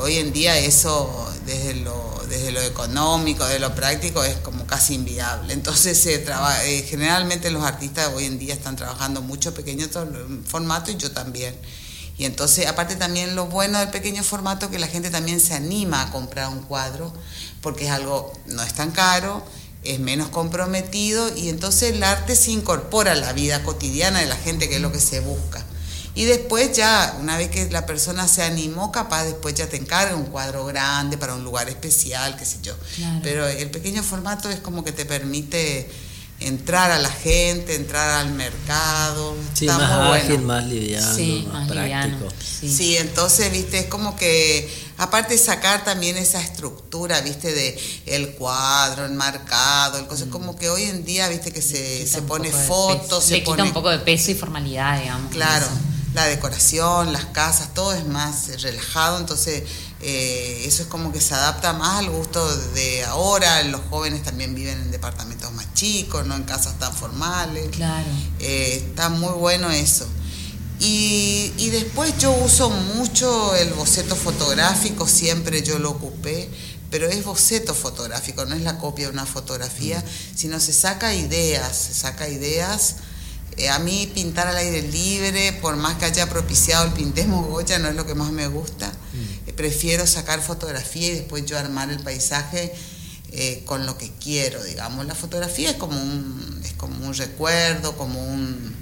Hoy 0.00 0.16
en 0.16 0.32
día 0.32 0.56
eso, 0.56 1.30
desde 1.44 1.74
lo, 1.74 2.24
desde 2.26 2.50
lo 2.50 2.62
económico, 2.62 3.44
de 3.44 3.58
lo 3.58 3.74
práctico, 3.74 4.24
es 4.24 4.36
como 4.38 4.66
casi 4.66 4.94
inviable. 4.94 5.52
Entonces, 5.52 6.00
se 6.00 6.16
traba- 6.18 6.64
eh, 6.64 6.82
generalmente 6.88 7.50
los 7.50 7.62
artistas 7.62 8.08
hoy 8.16 8.24
en 8.24 8.38
día 8.38 8.54
están 8.54 8.74
trabajando 8.74 9.20
mucho 9.20 9.52
pequeño 9.52 9.86
to- 9.90 10.08
formato 10.46 10.90
y 10.90 10.96
yo 10.96 11.10
también. 11.10 11.54
Y 12.16 12.24
entonces, 12.24 12.66
aparte 12.68 12.96
también 12.96 13.36
lo 13.36 13.48
bueno 13.48 13.80
del 13.80 13.90
pequeño 13.90 14.24
formato, 14.24 14.70
que 14.70 14.78
la 14.78 14.86
gente 14.86 15.10
también 15.10 15.40
se 15.40 15.52
anima 15.52 16.00
a 16.00 16.10
comprar 16.10 16.48
un 16.48 16.62
cuadro, 16.62 17.12
porque 17.60 17.84
es 17.84 17.90
algo, 17.90 18.32
no 18.46 18.62
es 18.62 18.72
tan 18.72 18.92
caro, 18.92 19.44
es 19.84 19.98
menos 19.98 20.28
comprometido 20.28 21.34
y 21.36 21.48
entonces 21.48 21.92
el 21.92 22.02
arte 22.02 22.36
se 22.36 22.52
incorpora 22.52 23.12
a 23.12 23.16
la 23.16 23.32
vida 23.32 23.62
cotidiana 23.62 24.20
de 24.20 24.26
la 24.26 24.36
gente, 24.36 24.68
que 24.68 24.76
es 24.76 24.82
lo 24.82 24.92
que 24.92 25.00
se 25.00 25.20
busca. 25.20 25.64
Y 26.14 26.24
después 26.24 26.76
ya, 26.76 27.16
una 27.20 27.38
vez 27.38 27.50
que 27.50 27.70
la 27.70 27.86
persona 27.86 28.28
se 28.28 28.42
animó, 28.42 28.92
capaz 28.92 29.24
después 29.24 29.54
ya 29.54 29.66
te 29.66 29.78
encarga 29.78 30.14
un 30.14 30.26
cuadro 30.26 30.66
grande 30.66 31.16
para 31.16 31.34
un 31.34 31.42
lugar 31.42 31.70
especial, 31.70 32.36
qué 32.36 32.44
sé 32.44 32.58
yo. 32.62 32.76
Claro. 32.96 33.20
Pero 33.22 33.48
el 33.48 33.70
pequeño 33.70 34.02
formato 34.02 34.50
es 34.50 34.60
como 34.60 34.84
que 34.84 34.92
te 34.92 35.06
permite 35.06 35.90
entrar 36.46 36.90
a 36.90 36.98
la 36.98 37.10
gente, 37.10 37.74
entrar 37.74 38.08
al 38.10 38.32
mercado. 38.32 39.34
Sí, 39.54 39.66
Está 39.66 39.78
más 39.78 40.08
muy 40.08 40.18
ágil, 40.18 40.28
bueno. 40.38 40.46
más 40.48 40.64
liviano, 40.66 41.14
Sí, 41.16 41.44
más, 41.52 41.66
más 41.68 41.76
liviano. 41.76 42.18
práctico. 42.18 42.42
Sí. 42.60 42.68
Sí, 42.76 42.96
entonces, 42.96 43.50
viste, 43.52 43.78
es 43.80 43.86
como 43.86 44.16
que, 44.16 44.72
aparte 44.98 45.34
de 45.34 45.38
sacar 45.38 45.84
también 45.84 46.16
esa 46.16 46.40
estructura, 46.40 47.20
viste, 47.22 47.52
de 47.52 48.02
el 48.06 48.30
cuadro, 48.34 49.04
el 49.06 49.12
marcado, 49.12 49.98
el 49.98 50.06
cosa, 50.06 50.26
como 50.30 50.56
que 50.56 50.68
hoy 50.68 50.84
en 50.84 51.04
día, 51.04 51.28
viste, 51.28 51.52
que 51.52 51.62
se, 51.62 52.06
se 52.06 52.22
pone 52.22 52.50
fotos, 52.50 53.24
se 53.24 53.34
Le 53.34 53.38
quita 53.40 53.50
pone... 53.50 53.62
un 53.64 53.72
poco 53.72 53.90
de 53.90 53.98
peso 53.98 54.30
y 54.30 54.34
formalidad, 54.34 55.00
digamos. 55.00 55.30
Claro, 55.32 55.66
la 56.14 56.26
decoración, 56.26 57.12
las 57.12 57.24
casas, 57.26 57.72
todo 57.74 57.94
es 57.94 58.06
más 58.06 58.60
relajado, 58.62 59.18
entonces 59.18 59.62
eh, 60.02 60.64
eso 60.66 60.82
es 60.82 60.88
como 60.88 61.12
que 61.12 61.20
se 61.20 61.34
adapta 61.34 61.72
más 61.72 62.00
al 62.00 62.10
gusto 62.10 62.40
de 62.74 63.04
ahora, 63.04 63.62
los 63.64 63.80
jóvenes 63.88 64.22
también 64.22 64.54
viven 64.54 64.80
en 64.80 64.90
departamentos 64.90 65.52
más 65.52 65.72
chicos, 65.74 66.26
no 66.26 66.34
en 66.34 66.42
casas 66.42 66.78
tan 66.78 66.92
formales. 66.92 67.68
Claro. 67.70 68.08
Eh, 68.40 68.84
está 68.88 69.08
muy 69.08 69.32
bueno 69.32 69.70
eso. 69.70 70.06
Y, 70.80 71.52
y 71.58 71.70
después 71.70 72.18
yo 72.18 72.32
uso 72.32 72.68
mucho 72.70 73.54
el 73.54 73.72
boceto 73.74 74.16
fotográfico, 74.16 75.06
siempre 75.06 75.62
yo 75.62 75.78
lo 75.78 75.90
ocupé, 75.92 76.50
pero 76.90 77.08
es 77.08 77.24
boceto 77.24 77.72
fotográfico, 77.72 78.44
no 78.44 78.56
es 78.56 78.62
la 78.62 78.78
copia 78.78 79.06
de 79.06 79.12
una 79.12 79.24
fotografía, 79.24 80.02
sino 80.34 80.58
se 80.58 80.72
saca 80.72 81.14
ideas, 81.14 81.76
se 81.76 81.94
saca 81.94 82.28
ideas 82.28 82.96
Eh, 83.58 83.68
a 83.68 83.78
mí 83.78 84.10
pintar 84.14 84.46
al 84.46 84.56
aire 84.56 84.80
libre, 84.80 85.52
por 85.60 85.76
más 85.76 85.96
que 85.98 86.06
haya 86.06 86.26
propiciado 86.26 86.86
el 86.86 86.92
Pintemos 86.92 87.46
Goya, 87.46 87.78
no 87.78 87.88
es 87.88 87.94
lo 87.94 88.06
que 88.06 88.14
más 88.14 88.32
me 88.32 88.46
gusta. 88.48 88.88
Mm. 88.88 89.31
Prefiero 89.62 90.08
sacar 90.08 90.42
fotografía 90.42 91.06
y 91.06 91.14
después 91.14 91.46
yo 91.46 91.56
armar 91.56 91.88
el 91.88 92.00
paisaje 92.00 92.74
eh, 93.30 93.62
con 93.64 93.86
lo 93.86 93.96
que 93.96 94.10
quiero, 94.20 94.60
digamos. 94.64 95.06
La 95.06 95.14
fotografía 95.14 95.70
es 95.70 95.76
como 95.76 96.02
un, 96.02 96.60
es 96.64 96.72
como 96.72 97.06
un 97.06 97.14
recuerdo, 97.14 97.96
como 97.96 98.24
un... 98.24 98.74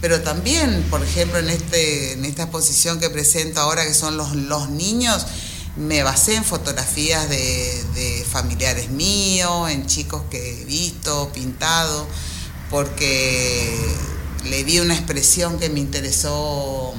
Pero 0.00 0.22
también, 0.22 0.86
por 0.88 1.04
ejemplo, 1.04 1.38
en, 1.38 1.50
este, 1.50 2.12
en 2.14 2.24
esta 2.24 2.44
exposición 2.44 2.98
que 2.98 3.10
presento 3.10 3.60
ahora, 3.60 3.84
que 3.84 3.92
son 3.92 4.16
los, 4.16 4.34
los 4.34 4.70
niños, 4.70 5.26
me 5.76 6.02
basé 6.02 6.36
en 6.36 6.44
fotografías 6.44 7.28
de, 7.28 7.84
de 7.94 8.24
familiares 8.24 8.88
míos, 8.88 9.70
en 9.70 9.86
chicos 9.86 10.22
que 10.30 10.62
he 10.62 10.64
visto, 10.64 11.30
pintado, 11.34 12.06
porque 12.70 13.78
le 14.48 14.64
di 14.64 14.80
una 14.80 14.94
expresión 14.94 15.58
que 15.58 15.68
me 15.68 15.80
interesó 15.80 16.94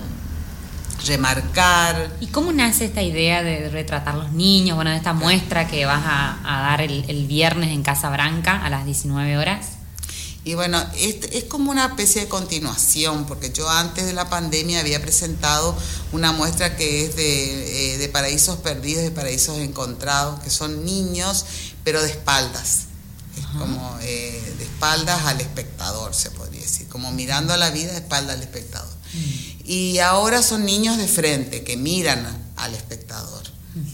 remarcar. 1.06 2.16
¿Y 2.20 2.28
cómo 2.28 2.52
nace 2.52 2.86
esta 2.86 3.02
idea 3.02 3.44
de 3.44 3.70
retratar 3.70 4.16
los 4.16 4.32
niños? 4.32 4.76
Bueno, 4.76 4.92
de 4.92 4.98
esta 4.98 5.14
muestra 5.14 5.68
que 5.68 5.86
vas 5.86 6.04
a, 6.06 6.40
dar 6.44 6.82
el, 6.82 7.26
viernes 7.28 7.72
en 7.72 7.84
Casa 7.84 8.10
Branca 8.10 8.64
a 8.64 8.70
las 8.70 8.86
19 8.86 9.38
horas. 9.38 9.68
Y 10.46 10.56
bueno, 10.56 10.84
es, 10.98 11.16
es, 11.32 11.46
como 11.46 11.72
una 11.72 11.86
especie 11.86 12.22
de 12.22 12.28
continuación, 12.28 13.26
porque 13.26 13.52
yo 13.54 13.70
antes 13.70 14.06
de 14.06 14.12
la 14.12 14.30
pandemia 14.30 14.82
había 14.82 15.02
presentado 15.02 15.76
una 16.12 16.34
muestra 16.34 16.76
que 16.76 17.06
es 17.06 17.16
de, 17.16 17.94
eh, 17.94 17.98
de 17.98 18.10
paraísos 18.10 18.58
perdidos, 18.58 19.04
de 19.04 19.12
paraísos 19.12 19.60
encontrados, 19.60 20.42
que 20.42 20.50
son 20.50 20.84
niños, 20.84 21.46
pero 21.86 22.02
de 22.02 22.10
espaldas. 22.10 22.88
Es 23.38 23.46
como 23.58 23.98
eh, 24.02 24.54
de 24.58 24.64
espaldas 24.64 25.26
al 25.26 25.40
espectador, 25.42 26.14
se 26.14 26.30
podría 26.32 26.62
decir, 26.62 26.88
como 26.88 27.12
mirando 27.12 27.54
a 27.54 27.58
la 27.58 27.72
vida 27.72 27.92
de 27.92 27.98
espaldas 28.00 28.36
al 28.36 28.44
espectador. 28.44 28.94
Mm. 29.14 29.53
Y 29.66 30.00
ahora 30.00 30.42
son 30.42 30.66
niños 30.66 30.98
de 30.98 31.08
frente, 31.08 31.64
que 31.64 31.78
miran 31.78 32.26
al 32.58 32.74
espectador. 32.74 33.44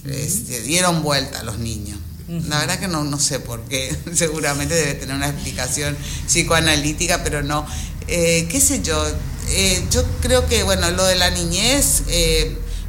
Se 0.03 0.61
dieron 0.61 1.03
vuelta 1.03 1.43
los 1.43 1.59
niños. 1.59 1.97
La 2.27 2.59
verdad 2.59 2.79
que 2.79 2.87
no, 2.87 3.03
no 3.03 3.17
sé 3.17 3.39
por 3.39 3.61
qué, 3.63 3.95
seguramente 4.13 4.75
debe 4.75 4.93
tener 4.93 5.15
una 5.15 5.29
explicación 5.29 5.97
psicoanalítica, 6.27 7.23
pero 7.23 7.41
no. 7.41 7.65
Eh, 8.07 8.47
¿Qué 8.51 8.61
sé 8.61 8.81
yo? 8.83 9.03
Eh, 9.49 9.83
yo 9.89 10.03
creo 10.21 10.47
que, 10.47 10.61
bueno, 10.63 10.91
lo 10.91 11.05
de 11.05 11.15
la 11.15 11.31
niñez, 11.31 12.03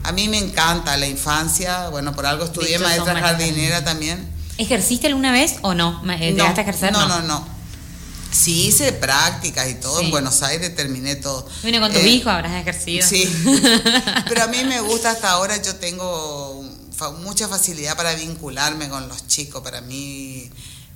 a 0.02 0.12
mí 0.12 0.28
me 0.28 0.38
encanta 0.38 0.96
la 0.99 1.06
infancia, 1.06 1.88
bueno, 1.88 2.14
por 2.14 2.26
algo 2.26 2.44
estudié 2.44 2.78
maestra 2.78 3.18
jardinera 3.18 3.82
también 3.82 4.40
¿Ejerciste 4.60 5.06
alguna 5.06 5.32
vez 5.32 5.56
o 5.62 5.72
no? 5.72 6.02
Eh, 6.20 6.32
no, 6.32 6.44
a 6.44 6.50
ejercer? 6.50 6.92
No, 6.92 7.08
no, 7.08 7.22
no. 7.22 7.49
Sí, 8.30 8.68
hice 8.68 8.92
prácticas 8.92 9.68
y 9.68 9.75
todo. 9.75 10.00
En 10.00 10.10
Buenos 10.10 10.42
Aires 10.42 10.75
terminé 10.75 11.16
todo. 11.16 11.49
Bueno, 11.62 11.80
con 11.80 11.92
tu 11.92 11.99
eh, 11.99 12.08
hijo 12.08 12.30
habrás 12.30 12.60
ejercido. 12.60 13.06
Sí. 13.06 13.28
Pero 14.28 14.44
a 14.44 14.46
mí 14.46 14.64
me 14.64 14.80
gusta 14.80 15.10
hasta 15.10 15.30
ahora, 15.30 15.60
yo 15.60 15.76
tengo 15.76 16.64
mucha 17.22 17.49
facilidad 17.49 17.96
para 17.96 18.14
vincularme 18.14 18.88
con 18.88 19.08
los 19.08 19.26
chicos. 19.26 19.62
Para 19.62 19.80
mí, 19.80 20.50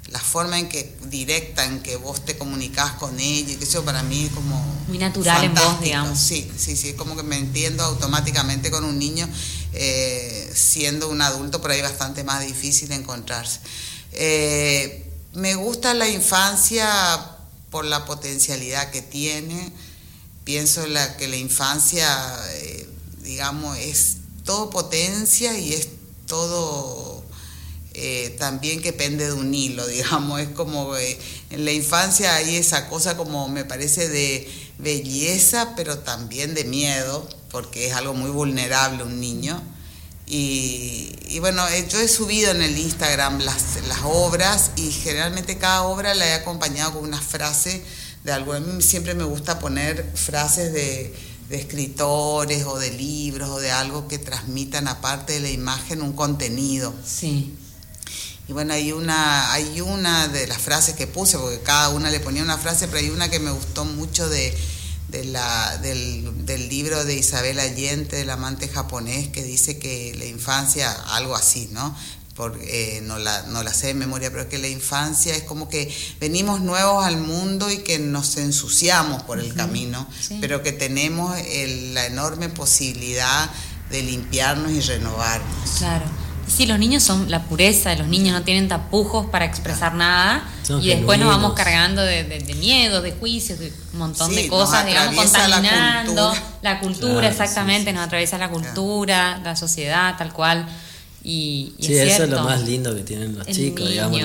la 0.08 0.20
forma 0.20 0.58
en 0.58 0.68
que 0.68 0.96
directa 1.04 1.64
en 1.64 1.80
que 1.80 1.96
vos 1.96 2.24
te 2.24 2.36
comunicas 2.36 2.92
con 2.92 3.18
ellos, 3.18 3.56
que 3.56 3.64
eso 3.64 3.84
para 3.84 4.02
mí 4.02 4.26
es 4.26 4.32
como. 4.32 4.62
Muy 4.88 4.98
natural 4.98 5.44
en 5.44 5.54
vos, 5.54 5.80
digamos. 5.80 6.18
Sí, 6.18 6.50
sí, 6.56 6.76
sí. 6.76 6.90
Es 6.90 6.94
como 6.94 7.16
que 7.16 7.22
me 7.22 7.36
entiendo 7.36 7.82
automáticamente 7.82 8.70
con 8.70 8.84
un 8.84 8.98
niño 8.98 9.28
eh, 9.72 10.50
siendo 10.54 11.08
un 11.08 11.20
adulto 11.20 11.60
por 11.60 11.72
ahí 11.72 11.82
bastante 11.82 12.22
más 12.22 12.46
difícil 12.46 12.88
de 12.88 12.96
encontrarse. 12.96 13.60
Eh, 14.12 15.03
me 15.34 15.54
gusta 15.54 15.94
la 15.94 16.08
infancia 16.08 16.88
por 17.70 17.84
la 17.84 18.04
potencialidad 18.04 18.90
que 18.90 19.02
tiene. 19.02 19.72
Pienso 20.44 20.86
la, 20.86 21.16
que 21.16 21.28
la 21.28 21.36
infancia, 21.36 22.08
eh, 22.52 22.88
digamos, 23.22 23.76
es 23.78 24.18
todo 24.44 24.70
potencia 24.70 25.58
y 25.58 25.72
es 25.72 25.88
todo 26.26 27.24
también 28.38 28.82
que 28.82 28.92
pende 28.92 29.26
de 29.26 29.32
un 29.32 29.54
hilo, 29.54 29.86
digamos. 29.88 30.40
Es 30.40 30.48
como 30.50 30.96
en 30.96 31.64
la 31.64 31.72
infancia 31.72 32.34
hay 32.36 32.56
esa 32.56 32.88
cosa 32.88 33.16
como 33.16 33.48
me 33.48 33.64
parece 33.64 34.08
de 34.08 34.48
belleza, 34.78 35.74
pero 35.76 35.98
también 35.98 36.54
de 36.54 36.64
miedo 36.64 37.28
porque 37.50 37.86
es 37.86 37.94
algo 37.94 38.14
muy 38.14 38.30
vulnerable 38.30 39.04
un 39.04 39.20
niño. 39.20 39.62
Y, 40.26 41.38
bueno, 41.40 41.66
eh, 41.68 41.86
yo 41.88 42.00
he 42.00 42.08
subido 42.08 42.50
en 42.50 42.62
el 42.62 42.78
Instagram 42.78 43.40
las, 43.40 43.86
las, 43.86 44.00
obras 44.04 44.70
y 44.76 44.90
generalmente 44.90 45.58
cada 45.58 45.82
obra 45.82 46.14
la 46.14 46.26
he 46.26 46.32
acompañado 46.34 46.94
con 46.94 47.04
una 47.04 47.20
frase 47.20 47.84
de 48.24 48.32
algo. 48.32 48.54
A 48.54 48.60
mí 48.60 48.82
siempre 48.82 49.14
me 49.14 49.24
gusta 49.24 49.58
poner 49.58 50.10
frases 50.14 50.72
de, 50.72 51.14
de 51.48 51.56
escritores 51.56 52.64
o 52.64 52.78
de 52.78 52.90
libros 52.92 53.50
o 53.50 53.60
de 53.60 53.70
algo 53.70 54.08
que 54.08 54.18
transmitan 54.18 54.88
aparte 54.88 55.34
de 55.34 55.40
la 55.40 55.50
imagen 55.50 56.02
un 56.02 56.14
contenido. 56.14 56.94
Sí. 57.04 57.54
Y 58.48 58.52
bueno, 58.52 58.74
hay 58.74 58.92
una, 58.92 59.52
hay 59.52 59.80
una 59.80 60.28
de 60.28 60.46
las 60.46 60.58
frases 60.58 60.94
que 60.94 61.06
puse, 61.06 61.38
porque 61.38 61.60
cada 61.60 61.88
una 61.90 62.10
le 62.10 62.20
ponía 62.20 62.42
una 62.42 62.58
frase, 62.58 62.88
pero 62.88 62.98
hay 62.98 63.10
una 63.10 63.30
que 63.30 63.40
me 63.40 63.50
gustó 63.50 63.84
mucho 63.84 64.28
de 64.28 64.54
de 65.08 65.24
la, 65.24 65.78
del, 65.78 66.46
del, 66.46 66.68
libro 66.68 67.04
de 67.04 67.14
Isabel 67.14 67.60
Allende, 67.60 68.16
del 68.16 68.30
amante 68.30 68.68
japonés, 68.68 69.28
que 69.28 69.42
dice 69.42 69.78
que 69.78 70.14
la 70.18 70.24
infancia, 70.24 70.90
algo 71.14 71.36
así, 71.36 71.68
¿no? 71.72 71.96
Porque, 72.34 72.96
eh, 72.96 73.00
no, 73.00 73.18
la, 73.18 73.42
no 73.42 73.62
la 73.62 73.72
sé 73.72 73.88
de 73.88 73.94
memoria, 73.94 74.30
pero 74.32 74.48
que 74.48 74.58
la 74.58 74.68
infancia 74.68 75.36
es 75.36 75.44
como 75.44 75.68
que 75.68 75.94
venimos 76.20 76.60
nuevos 76.60 77.04
al 77.04 77.18
mundo 77.18 77.70
y 77.70 77.78
que 77.78 77.98
nos 78.00 78.36
ensuciamos 78.36 79.22
por 79.22 79.38
el 79.38 79.54
camino, 79.54 80.08
pero 80.40 80.62
que 80.62 80.72
tenemos 80.72 81.36
la 81.92 82.06
enorme 82.06 82.48
posibilidad 82.48 83.50
de 83.90 84.02
limpiarnos 84.02 84.72
y 84.72 84.80
renovarnos. 84.80 85.70
Claro. 85.78 86.23
Sí, 86.46 86.66
los 86.66 86.78
niños 86.78 87.02
son 87.02 87.30
la 87.30 87.42
pureza, 87.42 87.94
los 87.94 88.06
niños 88.06 88.32
no 88.32 88.42
tienen 88.42 88.68
tapujos 88.68 89.26
para 89.26 89.44
expresar 89.44 89.94
nada. 89.94 90.44
Y 90.80 90.88
después 90.88 91.18
nos 91.18 91.28
vamos 91.28 91.54
cargando 91.54 92.02
de, 92.02 92.24
de, 92.24 92.54
miedos, 92.54 93.02
de 93.02 93.12
juicios, 93.12 93.58
de 93.58 93.72
un 93.92 93.98
montón 93.98 94.34
de 94.34 94.48
cosas, 94.48 94.86
digamos, 94.86 95.14
contaminando 95.14 96.34
la 96.62 96.80
cultura, 96.80 97.28
exactamente, 97.28 97.92
nos 97.92 98.04
atraviesa 98.06 98.38
la 98.38 98.48
cultura, 98.48 99.40
la 99.44 99.56
sociedad, 99.56 100.16
tal 100.16 100.32
cual. 100.32 100.66
Y, 101.26 101.72
sí, 101.80 101.96
eso 101.96 102.24
es 102.24 102.28
lo 102.28 102.44
más 102.44 102.62
lindo 102.64 102.94
que 102.94 103.00
tienen 103.00 103.38
los 103.38 103.46
chicos, 103.46 103.88
digamos, 103.88 104.20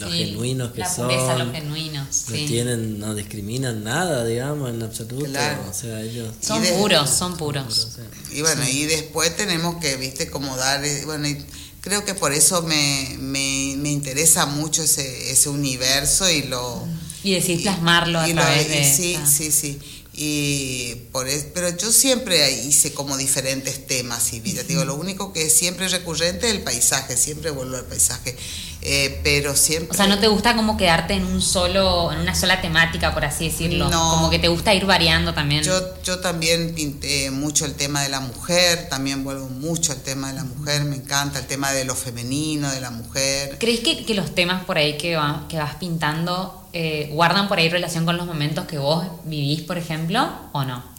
los 0.00 0.12
genuinos 0.12 0.72
que 0.72 0.80
la 0.80 0.92
son. 0.92 1.08
los 1.38 1.52
genuinos. 1.52 2.24
No 2.28 2.34
tienen, 2.34 2.98
no 2.98 3.14
discriminan 3.14 3.84
nada, 3.84 4.24
digamos, 4.24 4.70
en 4.70 4.82
absoluto. 4.82 5.38
O 5.70 5.72
sea, 5.72 6.00
ellos 6.00 6.34
son 6.40 6.64
puros, 6.64 7.08
son 7.08 7.36
puros. 7.36 7.90
Y 8.32 8.40
bueno, 8.40 8.68
y 8.68 8.86
después 8.86 9.36
tenemos 9.36 9.76
que, 9.76 9.96
viste, 9.96 10.30
como 10.30 10.56
dar, 10.56 10.84
eh, 10.84 11.04
bueno, 11.04 11.28
y 11.28 11.38
creo 11.80 12.04
que 12.04 12.14
por 12.14 12.32
eso 12.32 12.62
me, 12.62 13.16
me, 13.20 13.74
me 13.76 13.90
interesa 13.90 14.46
mucho 14.46 14.82
ese, 14.82 15.30
ese 15.30 15.48
universo 15.48 16.28
y 16.28 16.42
lo... 16.42 16.88
Y 17.22 17.34
decir 17.34 17.62
plasmarlo 17.62 18.18
a 18.18 18.26
través 18.26 18.68
de... 18.68 18.84
Sí, 18.84 19.16
sí, 19.24 19.52
sí. 19.52 19.78
Y 20.14 20.94
por 21.10 21.26
pero 21.54 21.74
yo 21.74 21.90
siempre 21.90 22.50
hice 22.64 22.92
como 22.92 23.16
diferentes 23.16 23.86
temas 23.86 24.34
y 24.34 24.40
vida. 24.40 24.62
Digo, 24.62 24.84
lo 24.84 24.94
único 24.94 25.32
que 25.32 25.46
es 25.46 25.54
siempre 25.54 25.88
recurrente 25.88 26.48
es 26.48 26.54
el 26.54 26.60
paisaje, 26.60 27.16
siempre 27.16 27.50
vuelvo 27.50 27.76
al 27.76 27.86
paisaje. 27.86 28.36
Eh, 28.82 29.20
pero 29.22 29.56
siempre. 29.56 29.92
O 29.92 29.94
sea, 29.94 30.08
no 30.08 30.18
te 30.18 30.26
gusta 30.26 30.54
como 30.54 30.76
quedarte 30.76 31.14
en 31.14 31.24
un 31.24 31.40
solo, 31.40 32.12
en 32.12 32.18
una 32.18 32.34
sola 32.34 32.60
temática, 32.60 33.14
por 33.14 33.24
así 33.24 33.48
decirlo. 33.48 33.88
No. 33.88 34.10
Como 34.10 34.28
que 34.28 34.38
te 34.38 34.48
gusta 34.48 34.74
ir 34.74 34.84
variando 34.84 35.32
también. 35.32 35.62
Yo, 35.62 36.02
yo 36.02 36.18
también 36.18 36.74
pinté 36.74 37.30
mucho 37.30 37.64
el 37.64 37.74
tema 37.74 38.02
de 38.02 38.08
la 38.10 38.20
mujer, 38.20 38.88
también 38.90 39.24
vuelvo 39.24 39.48
mucho 39.48 39.92
al 39.92 40.02
tema 40.02 40.28
de 40.28 40.34
la 40.34 40.44
mujer, 40.44 40.84
me 40.84 40.96
encanta 40.96 41.38
el 41.38 41.46
tema 41.46 41.72
de 41.72 41.84
lo 41.84 41.94
femenino, 41.94 42.70
de 42.70 42.80
la 42.80 42.90
mujer. 42.90 43.56
¿Crees 43.58 43.80
que, 43.80 44.04
que 44.04 44.14
los 44.14 44.34
temas 44.34 44.64
por 44.64 44.76
ahí 44.76 44.98
que, 44.98 45.18
que 45.48 45.56
vas 45.56 45.76
pintando 45.76 46.61
eh, 46.72 47.08
guardan 47.12 47.48
por 47.48 47.58
ahí 47.58 47.68
relación 47.68 48.04
con 48.04 48.16
los 48.16 48.26
momentos 48.26 48.66
que 48.66 48.78
vos 48.78 49.06
vivís, 49.24 49.62
por 49.62 49.78
ejemplo, 49.78 50.28
o 50.52 50.64
no? 50.64 50.92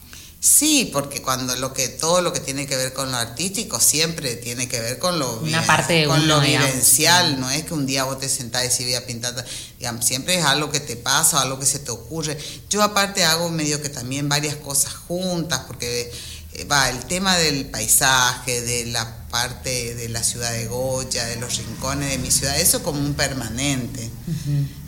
Sí, 0.43 0.89
porque 0.91 1.21
cuando 1.21 1.55
lo 1.55 1.73
que 1.73 1.87
todo 1.87 2.21
lo 2.21 2.33
que 2.33 2.41
tiene 2.41 2.67
que 2.67 2.75
ver 2.75 2.91
con 2.91 3.09
lo 3.09 3.17
artístico 3.17 3.79
siempre 3.79 4.35
tiene 4.35 4.67
que 4.67 4.81
ver 4.81 4.99
con 4.99 5.17
lo 5.17 5.39
Una 5.39 5.65
parte 5.65 6.05
con 6.05 6.27
lo 6.27 6.41
vivencial, 6.41 7.39
no 7.39 7.49
es 7.49 7.63
que 7.63 7.73
un 7.73 7.85
día 7.85 8.03
vos 8.03 8.19
te 8.19 8.27
sentás 8.27 8.77
y 8.81 8.83
voy 8.83 8.95
a 8.95 9.05
pintar, 9.05 9.33
digamos, 9.79 10.03
siempre 10.03 10.37
es 10.37 10.43
algo 10.43 10.69
que 10.69 10.81
te 10.81 10.97
pasa, 10.97 11.39
algo 11.39 11.59
que 11.59 11.65
se 11.65 11.79
te 11.79 11.91
ocurre. 11.91 12.37
Yo 12.69 12.83
aparte 12.83 13.23
hago 13.23 13.49
medio 13.49 13.81
que 13.81 13.87
también 13.87 14.27
varias 14.27 14.57
cosas 14.57 14.93
juntas, 14.93 15.61
porque 15.65 16.11
eh, 16.55 16.65
va 16.65 16.89
el 16.89 16.99
tema 17.05 17.37
del 17.37 17.67
paisaje, 17.67 18.61
de 18.61 18.87
la 18.87 19.25
parte 19.29 19.95
de 19.95 20.09
la 20.09 20.21
ciudad 20.21 20.51
de 20.51 20.67
Goya, 20.67 21.25
de 21.25 21.37
los 21.37 21.57
rincones 21.57 22.09
de 22.09 22.17
mi 22.17 22.29
ciudad, 22.29 22.59
eso 22.59 22.83
como 22.83 22.99
un 22.99 23.13
permanente. 23.13 24.11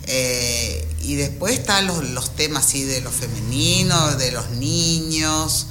Eh, 0.06 0.86
y 1.02 1.16
después 1.16 1.58
están 1.58 1.86
los, 1.86 2.08
los, 2.10 2.34
temas 2.36 2.66
así 2.66 2.84
de 2.84 3.00
lo 3.00 3.10
femenino, 3.10 4.16
de 4.16 4.32
los 4.32 4.50
niños. 4.50 5.66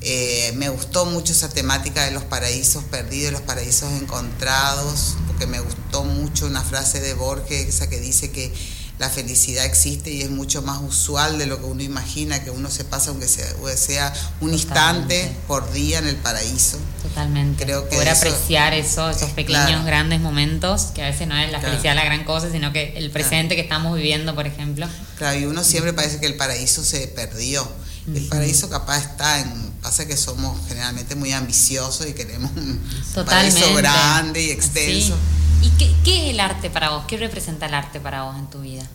Eh, 0.00 0.52
me 0.56 0.68
gustó 0.68 1.06
mucho 1.06 1.32
esa 1.32 1.48
temática 1.48 2.04
de 2.04 2.10
los 2.10 2.24
paraísos 2.24 2.84
perdidos, 2.84 3.32
los 3.32 3.40
paraísos 3.40 3.90
encontrados, 3.92 5.16
porque 5.26 5.46
me 5.46 5.60
gustó 5.60 6.04
mucho 6.04 6.46
una 6.46 6.62
frase 6.62 7.00
de 7.00 7.14
Borges, 7.14 7.68
esa 7.68 7.88
que 7.88 7.98
dice 8.00 8.30
que 8.30 8.52
la 8.98 9.10
felicidad 9.10 9.64
existe 9.64 10.12
y 10.12 10.22
es 10.22 10.30
mucho 10.30 10.62
más 10.62 10.80
usual 10.80 11.36
de 11.38 11.46
lo 11.46 11.58
que 11.58 11.64
uno 11.64 11.82
imagina, 11.82 12.44
que 12.44 12.50
uno 12.50 12.70
se 12.70 12.84
pasa 12.84 13.10
aunque 13.10 13.26
sea, 13.26 13.46
sea 13.76 14.12
un 14.40 14.52
instante 14.52 15.32
por 15.48 15.72
día 15.72 15.98
en 15.98 16.06
el 16.06 16.16
paraíso. 16.16 16.78
Totalmente. 17.02 17.64
Creo 17.64 17.88
que 17.88 17.96
Poder 17.96 18.10
apreciar 18.10 18.72
eso, 18.72 19.10
esos 19.10 19.30
pequeños, 19.30 19.84
grandes 19.84 20.20
momentos, 20.20 20.92
que 20.94 21.02
a 21.02 21.10
veces 21.10 21.26
no 21.26 21.36
es 21.36 21.50
la 21.50 21.60
felicidad 21.60 21.96
la 21.96 22.04
gran 22.04 22.24
cosa, 22.24 22.50
sino 22.52 22.72
que 22.72 22.96
el 22.96 23.10
presente 23.10 23.56
que 23.56 23.62
estamos 23.62 23.96
viviendo, 23.96 24.34
por 24.34 24.46
ejemplo. 24.46 24.86
Claro, 25.18 25.38
y 25.40 25.44
uno 25.44 25.64
siempre 25.64 25.92
parece 25.92 26.20
que 26.20 26.26
el 26.26 26.36
paraíso 26.36 26.84
se 26.84 27.08
perdió. 27.08 27.68
El 28.06 28.26
paraíso 28.26 28.68
capaz 28.68 28.98
está 28.98 29.40
en, 29.40 29.72
pasa 29.82 30.06
que 30.06 30.16
somos 30.16 30.60
generalmente 30.68 31.14
muy 31.14 31.32
ambiciosos 31.32 32.06
y 32.06 32.12
queremos 32.12 32.50
un 32.54 32.80
paraíso 33.24 33.74
grande 33.74 34.42
y 34.42 34.50
extenso. 34.50 35.16
¿Y 35.64 35.70
qué, 35.78 35.94
qué, 36.04 36.24
es 36.24 36.30
el 36.34 36.40
arte 36.40 36.70
para 36.70 36.90
vos? 36.90 37.04
¿Qué 37.06 37.16
representa 37.16 37.66
el 37.66 37.74
arte 37.74 38.00
para 38.00 38.24
vos 38.24 38.36
en 38.36 38.50
tu 38.50 38.60
vida? 38.60 38.86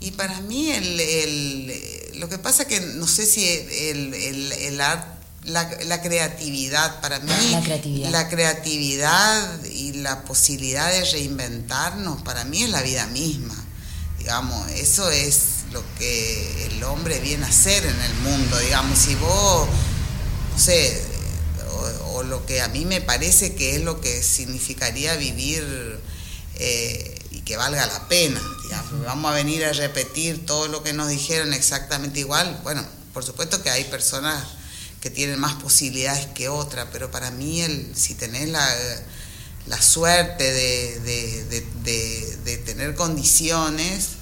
Y 0.00 0.12
para 0.12 0.40
mí 0.42 0.70
el, 0.70 1.00
el 1.00 2.20
lo 2.20 2.28
que 2.28 2.38
pasa 2.38 2.66
que 2.66 2.80
no 2.80 3.06
sé 3.06 3.26
si 3.26 3.48
el, 3.48 4.14
el, 4.14 4.52
el 4.52 4.80
arte 4.80 5.18
la, 5.44 5.68
la, 5.84 6.02
creatividad, 6.02 7.00
para 7.00 7.20
mí 7.20 7.32
la 7.52 7.62
creatividad. 7.62 8.10
la 8.10 8.28
creatividad 8.28 9.64
y 9.64 9.92
la 9.92 10.24
posibilidad 10.24 10.90
de 10.90 11.04
reinventarnos, 11.04 12.22
para 12.22 12.44
mí 12.44 12.62
es 12.62 12.70
la 12.70 12.82
vida 12.82 13.06
misma. 13.06 13.54
Digamos, 14.18 14.68
eso 14.72 15.10
es 15.10 15.64
lo 15.72 15.82
que 15.98 16.66
el 16.66 16.82
hombre 16.84 17.20
viene 17.20 17.44
a 17.44 17.48
hacer 17.48 17.84
en 17.84 18.00
el 18.00 18.14
mundo, 18.16 18.58
digamos, 18.58 18.98
si 18.98 19.14
vos, 19.14 19.68
no 20.52 20.58
sé, 20.58 21.02
o, 22.12 22.22
lo 22.22 22.44
que 22.46 22.60
a 22.60 22.68
mí 22.68 22.84
me 22.84 23.00
parece 23.00 23.54
que 23.54 23.76
es 23.76 23.82
lo 23.82 24.00
que 24.00 24.22
significaría 24.22 25.16
vivir 25.16 25.62
eh, 26.56 27.18
y 27.30 27.40
que 27.40 27.56
valga 27.56 27.86
la 27.86 28.08
pena, 28.08 28.40
digamos, 28.64 29.04
vamos 29.04 29.30
a 29.30 29.34
venir 29.34 29.64
a 29.64 29.72
repetir 29.72 30.44
todo 30.46 30.68
lo 30.68 30.82
que 30.82 30.92
nos 30.92 31.08
dijeron 31.08 31.52
exactamente 31.52 32.20
igual, 32.20 32.60
bueno, 32.62 32.84
por 33.14 33.24
supuesto 33.24 33.62
que 33.62 33.70
hay 33.70 33.84
personas 33.84 34.44
que 35.00 35.10
tienen 35.10 35.38
más 35.38 35.54
posibilidades 35.54 36.26
que 36.26 36.48
otras, 36.48 36.88
pero 36.92 37.10
para 37.10 37.30
mí 37.30 37.62
el, 37.62 37.92
si 37.94 38.14
tenés 38.14 38.48
la, 38.48 38.68
la 39.66 39.80
suerte 39.80 40.44
de, 40.44 41.00
de, 41.00 42.36
de 42.44 42.56
tener 42.58 42.94
condiciones, 42.94 44.18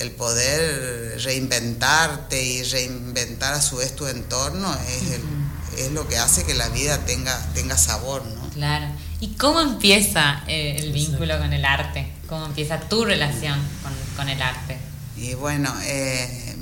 el 0.00 0.10
poder 0.12 1.20
reinventarte 1.22 2.42
y 2.42 2.62
reinventar 2.62 3.52
a 3.52 3.60
su 3.60 3.76
vez 3.76 3.94
tu 3.94 4.06
entorno 4.06 4.72
es, 4.72 5.20
es 5.86 5.92
lo 5.92 6.06
que 6.08 6.18
hace 6.18 6.44
que 6.44 6.54
la 6.54 6.68
vida 6.68 7.04
tenga, 7.06 7.38
tenga 7.54 7.76
sabor, 7.76 8.24
¿no? 8.24 8.48
Claro. 8.50 8.86
¿Y 9.20 9.28
cómo 9.34 9.60
empieza 9.60 10.42
eh, 10.46 10.76
el 10.78 10.92
vínculo 10.92 11.38
con 11.38 11.52
el 11.52 11.64
arte? 11.64 12.10
¿Cómo 12.28 12.46
empieza 12.46 12.80
tu 12.80 13.04
relación 13.04 13.58
con, 13.82 13.92
con 14.16 14.28
el 14.28 14.40
arte? 14.40 14.78
Y 15.16 15.34
bueno, 15.34 15.74
eh, 15.84 16.56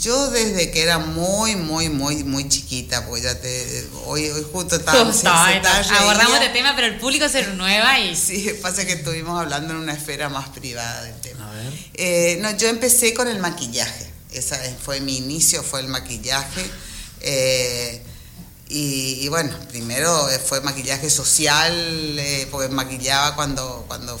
yo 0.00 0.30
desde 0.30 0.70
que 0.70 0.82
era 0.82 0.98
muy, 0.98 1.56
muy, 1.56 1.88
muy, 1.88 2.22
muy 2.22 2.48
chiquita, 2.48 3.04
porque 3.06 3.22
ya 3.22 3.40
te. 3.40 3.86
Hoy, 4.06 4.28
hoy 4.28 4.46
justo 4.52 4.76
estábamos. 4.76 5.24
abordamos 5.24 6.34
este 6.34 6.50
tema, 6.50 6.74
pero 6.76 6.86
el 6.86 6.98
público 6.98 7.28
se 7.28 7.42
renueva 7.42 7.98
y. 7.98 8.14
Sí, 8.14 8.52
pasa 8.62 8.86
que 8.86 8.92
estuvimos 8.92 9.40
hablando 9.40 9.74
en 9.74 9.80
una 9.80 9.94
esfera 9.94 10.28
más 10.28 10.48
privada 10.50 11.02
del 11.02 11.20
tema. 11.20 11.50
Eh, 11.94 12.38
no, 12.40 12.56
yo 12.56 12.68
empecé 12.68 13.14
con 13.14 13.26
el 13.26 13.40
maquillaje. 13.40 14.06
Esa 14.32 14.58
fue 14.80 15.00
mi 15.00 15.16
inicio, 15.16 15.62
fue 15.62 15.80
el 15.80 15.88
maquillaje. 15.88 16.64
Eh, 17.20 18.02
y, 18.70 19.28
bueno, 19.28 19.50
primero 19.68 20.28
fue 20.44 20.60
maquillaje 20.60 21.08
social, 21.08 21.72
eh, 22.18 22.46
porque 22.50 22.68
maquillaba 22.68 23.34
cuando. 23.34 23.84
cuando 23.88 24.20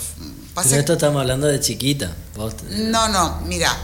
Pero 0.54 0.76
esto 0.76 0.94
estamos 0.94 1.20
hablando 1.20 1.46
de 1.46 1.60
chiquita. 1.60 2.14
No, 2.70 3.08
no, 3.08 3.42
mira. 3.46 3.76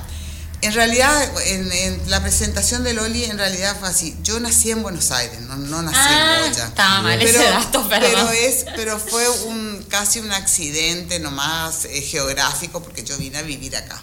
En 0.63 0.73
realidad, 0.73 1.31
en, 1.45 2.01
la 2.09 2.23
presentación 2.23 2.85
de 2.85 2.95
Loli, 2.95 3.25
en 3.25 3.37
realidad 3.37 3.77
fue 3.79 3.89
así. 3.89 4.17
Yo 4.23 4.41
nací 4.41 4.71
en 4.71 4.83
Buenos 4.83 5.11
Aires, 5.11 5.39
no, 5.43 5.57
no 5.57 5.83
nací 5.83 5.99
ah, 6.01 6.39
en 6.39 6.51
Goya. 6.51 6.67
Estaba 6.69 7.03
mal 7.03 7.19
pero, 7.19 7.39
ese 7.39 7.51
dato, 7.51 7.87
Pero, 7.91 8.31
es, 8.31 8.65
pero 8.75 8.99
fue 8.99 9.29
un, 9.29 9.85
casi 9.91 10.21
un 10.21 10.33
accidente 10.33 11.21
nomás 11.21 11.85
eh, 11.85 12.01
geográfico, 12.01 12.83
porque 12.83 13.05
yo 13.05 13.19
vine 13.19 13.37
a 13.37 13.43
vivir 13.43 13.77
acá. 13.77 14.03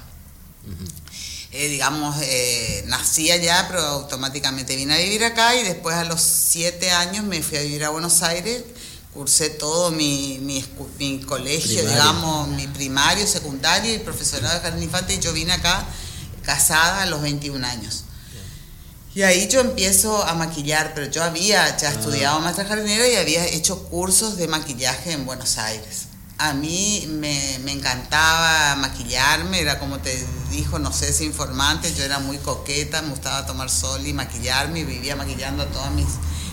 Eh, 1.54 1.68
digamos, 1.68 2.16
eh, 2.22 2.84
nací 2.88 3.30
allá, 3.30 3.66
pero 3.68 3.82
automáticamente 3.82 4.76
vine 4.76 4.94
a 4.94 4.98
vivir 4.98 5.24
acá 5.26 5.56
y 5.56 5.64
después 5.64 5.96
a 5.96 6.06
los 6.06 6.22
siete 6.22 6.92
años 6.92 7.26
me 7.26 7.42
fui 7.44 7.58
a 7.58 7.62
vivir 7.62 7.84
a 7.84 7.90
Buenos 7.90 8.24
Aires 8.24 8.64
cursé 9.14 9.50
todo 9.50 9.92
mi, 9.92 10.40
mi, 10.42 10.64
mi 10.98 11.20
colegio, 11.20 11.82
digamos, 11.82 12.48
mi 12.50 12.68
primario, 12.68 13.28
secundario 13.28 13.94
y 13.94 14.00
profesorado 14.00 14.56
de 14.56 14.62
jardín 14.62 14.84
infante 14.84 15.16
y 15.16 15.20
yo 15.20 15.34
vine 15.34 15.52
acá 15.52 15.86
casada 16.44 17.04
a 17.04 17.06
los 17.06 17.22
21 17.22 17.66
años. 17.66 18.06
Y 19.14 19.24
ahí 19.24 19.50
yo 19.50 19.60
empiezo 19.60 20.24
a 20.24 20.34
maquillar, 20.36 20.94
pero 20.96 21.12
yo 21.12 21.22
había 21.22 21.78
ya 21.78 21.90
ah. 21.90 21.92
estudiado 21.92 22.40
maestra 22.40 22.64
jardinera 22.64 23.06
y 23.08 23.18
había 23.18 23.46
hecho 23.46 23.84
cursos 23.90 24.38
de 24.38 24.48
maquillaje 24.48 25.12
en 25.12 25.26
Buenos 25.26 25.58
Aires. 25.58 26.08
A 26.44 26.54
mí 26.54 27.08
me, 27.08 27.60
me, 27.64 27.72
encantaba 27.72 28.76
maquillarme, 28.78 29.60
era 29.60 29.78
como 29.78 30.00
te 30.00 30.26
dijo, 30.50 30.80
no 30.80 30.92
sé 30.92 31.14
si 31.14 31.26
informante, 31.26 31.94
yo 31.94 32.04
era 32.04 32.18
muy 32.18 32.40
coqueta, 32.40 33.04
me 33.04 33.10
gustaba 33.10 33.46
tomar 33.46 33.70
sol 33.70 34.06
y 34.08 34.12
maquillarme 34.12 34.80
y 34.80 34.84
vivía 34.84 35.16
maquillando 35.16 35.62
a 35.62 35.68
todas 35.68 35.92
mis, 35.92 36.08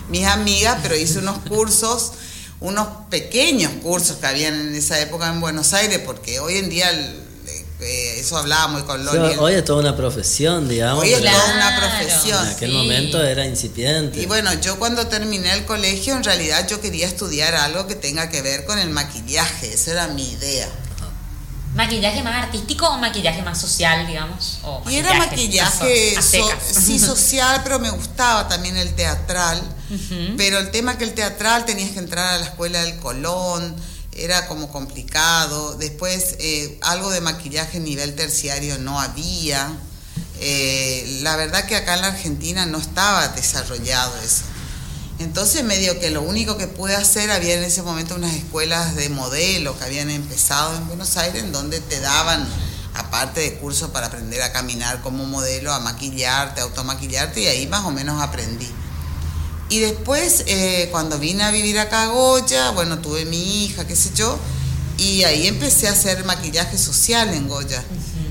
mis 0.09 0.25
amigas, 0.25 0.77
pero 0.83 0.95
hice 0.95 1.17
unos 1.17 1.39
cursos, 1.49 2.11
unos 2.59 2.87
pequeños 3.09 3.71
cursos 3.81 4.17
que 4.17 4.27
habían 4.27 4.53
en 4.53 4.75
esa 4.75 4.99
época 4.99 5.27
en 5.27 5.41
Buenos 5.41 5.73
Aires, 5.73 5.99
porque 6.05 6.39
hoy 6.39 6.57
en 6.57 6.69
día 6.69 6.91
eh, 7.81 8.19
eso 8.19 8.37
hablábamos 8.37 8.83
con 8.83 9.05
Loli. 9.05 9.35
hoy 9.39 9.53
es 9.53 9.63
toda 9.63 9.79
una 9.79 9.95
profesión, 9.95 10.67
digamos. 10.67 11.03
Hoy 11.03 11.13
es 11.13 11.21
toda 11.21 11.53
una 11.55 11.77
profesión. 11.77 12.47
En 12.47 12.53
aquel 12.53 12.73
momento 12.73 13.23
era 13.23 13.45
incipiente. 13.45 14.21
Y 14.21 14.25
bueno, 14.25 14.53
yo 14.55 14.77
cuando 14.79 15.07
terminé 15.07 15.53
el 15.53 15.65
colegio, 15.65 16.15
en 16.15 16.23
realidad 16.23 16.67
yo 16.67 16.81
quería 16.81 17.07
estudiar 17.07 17.55
algo 17.55 17.87
que 17.87 17.95
tenga 17.95 18.29
que 18.29 18.41
ver 18.41 18.65
con 18.65 18.79
el 18.79 18.89
maquillaje. 18.89 19.73
Esa 19.73 19.91
era 19.91 20.07
mi 20.09 20.29
idea. 20.29 20.67
¿Maquillaje 21.75 22.23
más 22.23 22.43
artístico 22.43 22.89
o 22.89 22.97
maquillaje 22.97 23.43
más 23.43 23.61
social, 23.61 24.07
digamos? 24.07 24.59
y 24.89 24.95
era 24.95 25.13
maquillaje 25.13 26.15
sí 26.21 26.99
social, 26.99 27.61
pero 27.63 27.79
me 27.79 27.91
gustaba 27.91 28.47
también 28.47 28.75
el 28.75 28.93
teatral. 28.95 29.61
Pero 30.37 30.59
el 30.59 30.69
tema 30.71 30.97
que 30.97 31.03
el 31.03 31.13
teatral 31.13 31.65
tenías 31.65 31.91
que 31.91 31.99
entrar 31.99 32.35
a 32.35 32.37
la 32.39 32.45
escuela 32.45 32.83
del 32.83 32.97
Colón 32.97 33.75
era 34.23 34.47
como 34.47 34.71
complicado. 34.71 35.75
Después 35.75 36.35
eh, 36.39 36.77
algo 36.81 37.09
de 37.11 37.21
maquillaje 37.21 37.79
nivel 37.79 38.15
terciario 38.15 38.77
no 38.79 38.99
había. 38.99 39.71
Eh, 40.41 41.19
la 41.21 41.35
verdad 41.35 41.65
que 41.65 41.75
acá 41.75 41.95
en 41.95 42.01
la 42.01 42.07
Argentina 42.07 42.65
no 42.65 42.77
estaba 42.77 43.27
desarrollado 43.29 44.13
eso. 44.23 44.43
Entonces 45.19 45.65
medio 45.65 45.99
que 45.99 46.11
lo 46.11 46.21
único 46.21 46.57
que 46.57 46.67
pude 46.67 46.95
hacer, 46.95 47.29
había 47.29 47.55
en 47.55 47.63
ese 47.63 47.81
momento 47.81 48.15
unas 48.15 48.33
escuelas 48.33 48.95
de 48.95 49.09
modelo 49.09 49.77
que 49.77 49.83
habían 49.83 50.09
empezado 50.09 50.75
en 50.77 50.87
Buenos 50.87 51.17
Aires, 51.17 51.43
en 51.43 51.51
donde 51.51 51.81
te 51.81 51.99
daban, 51.99 52.47
aparte 52.93 53.41
de 53.41 53.55
cursos 53.55 53.89
para 53.89 54.07
aprender 54.07 54.41
a 54.41 54.53
caminar 54.53 55.01
como 55.01 55.25
modelo, 55.25 55.73
a 55.73 55.79
maquillarte, 55.81 56.61
a 56.61 56.63
automaquillarte, 56.63 57.41
y 57.41 57.47
ahí 57.47 57.67
más 57.67 57.83
o 57.83 57.91
menos 57.91 58.21
aprendí. 58.21 58.71
Y 59.69 59.79
después, 59.79 60.43
eh, 60.47 60.87
cuando 60.91 61.19
vine 61.19 61.43
a 61.43 61.51
vivir 61.51 61.79
acá 61.79 62.03
a 62.03 62.07
Goya, 62.07 62.71
bueno, 62.71 62.99
tuve 62.99 63.25
mi 63.25 63.65
hija, 63.65 63.85
qué 63.85 63.95
sé 63.95 64.11
yo, 64.15 64.37
y 64.97 65.23
ahí 65.23 65.47
empecé 65.47 65.87
a 65.87 65.91
hacer 65.91 66.25
maquillaje 66.25 66.77
social 66.77 67.33
en 67.33 67.47
Goya 67.47 67.83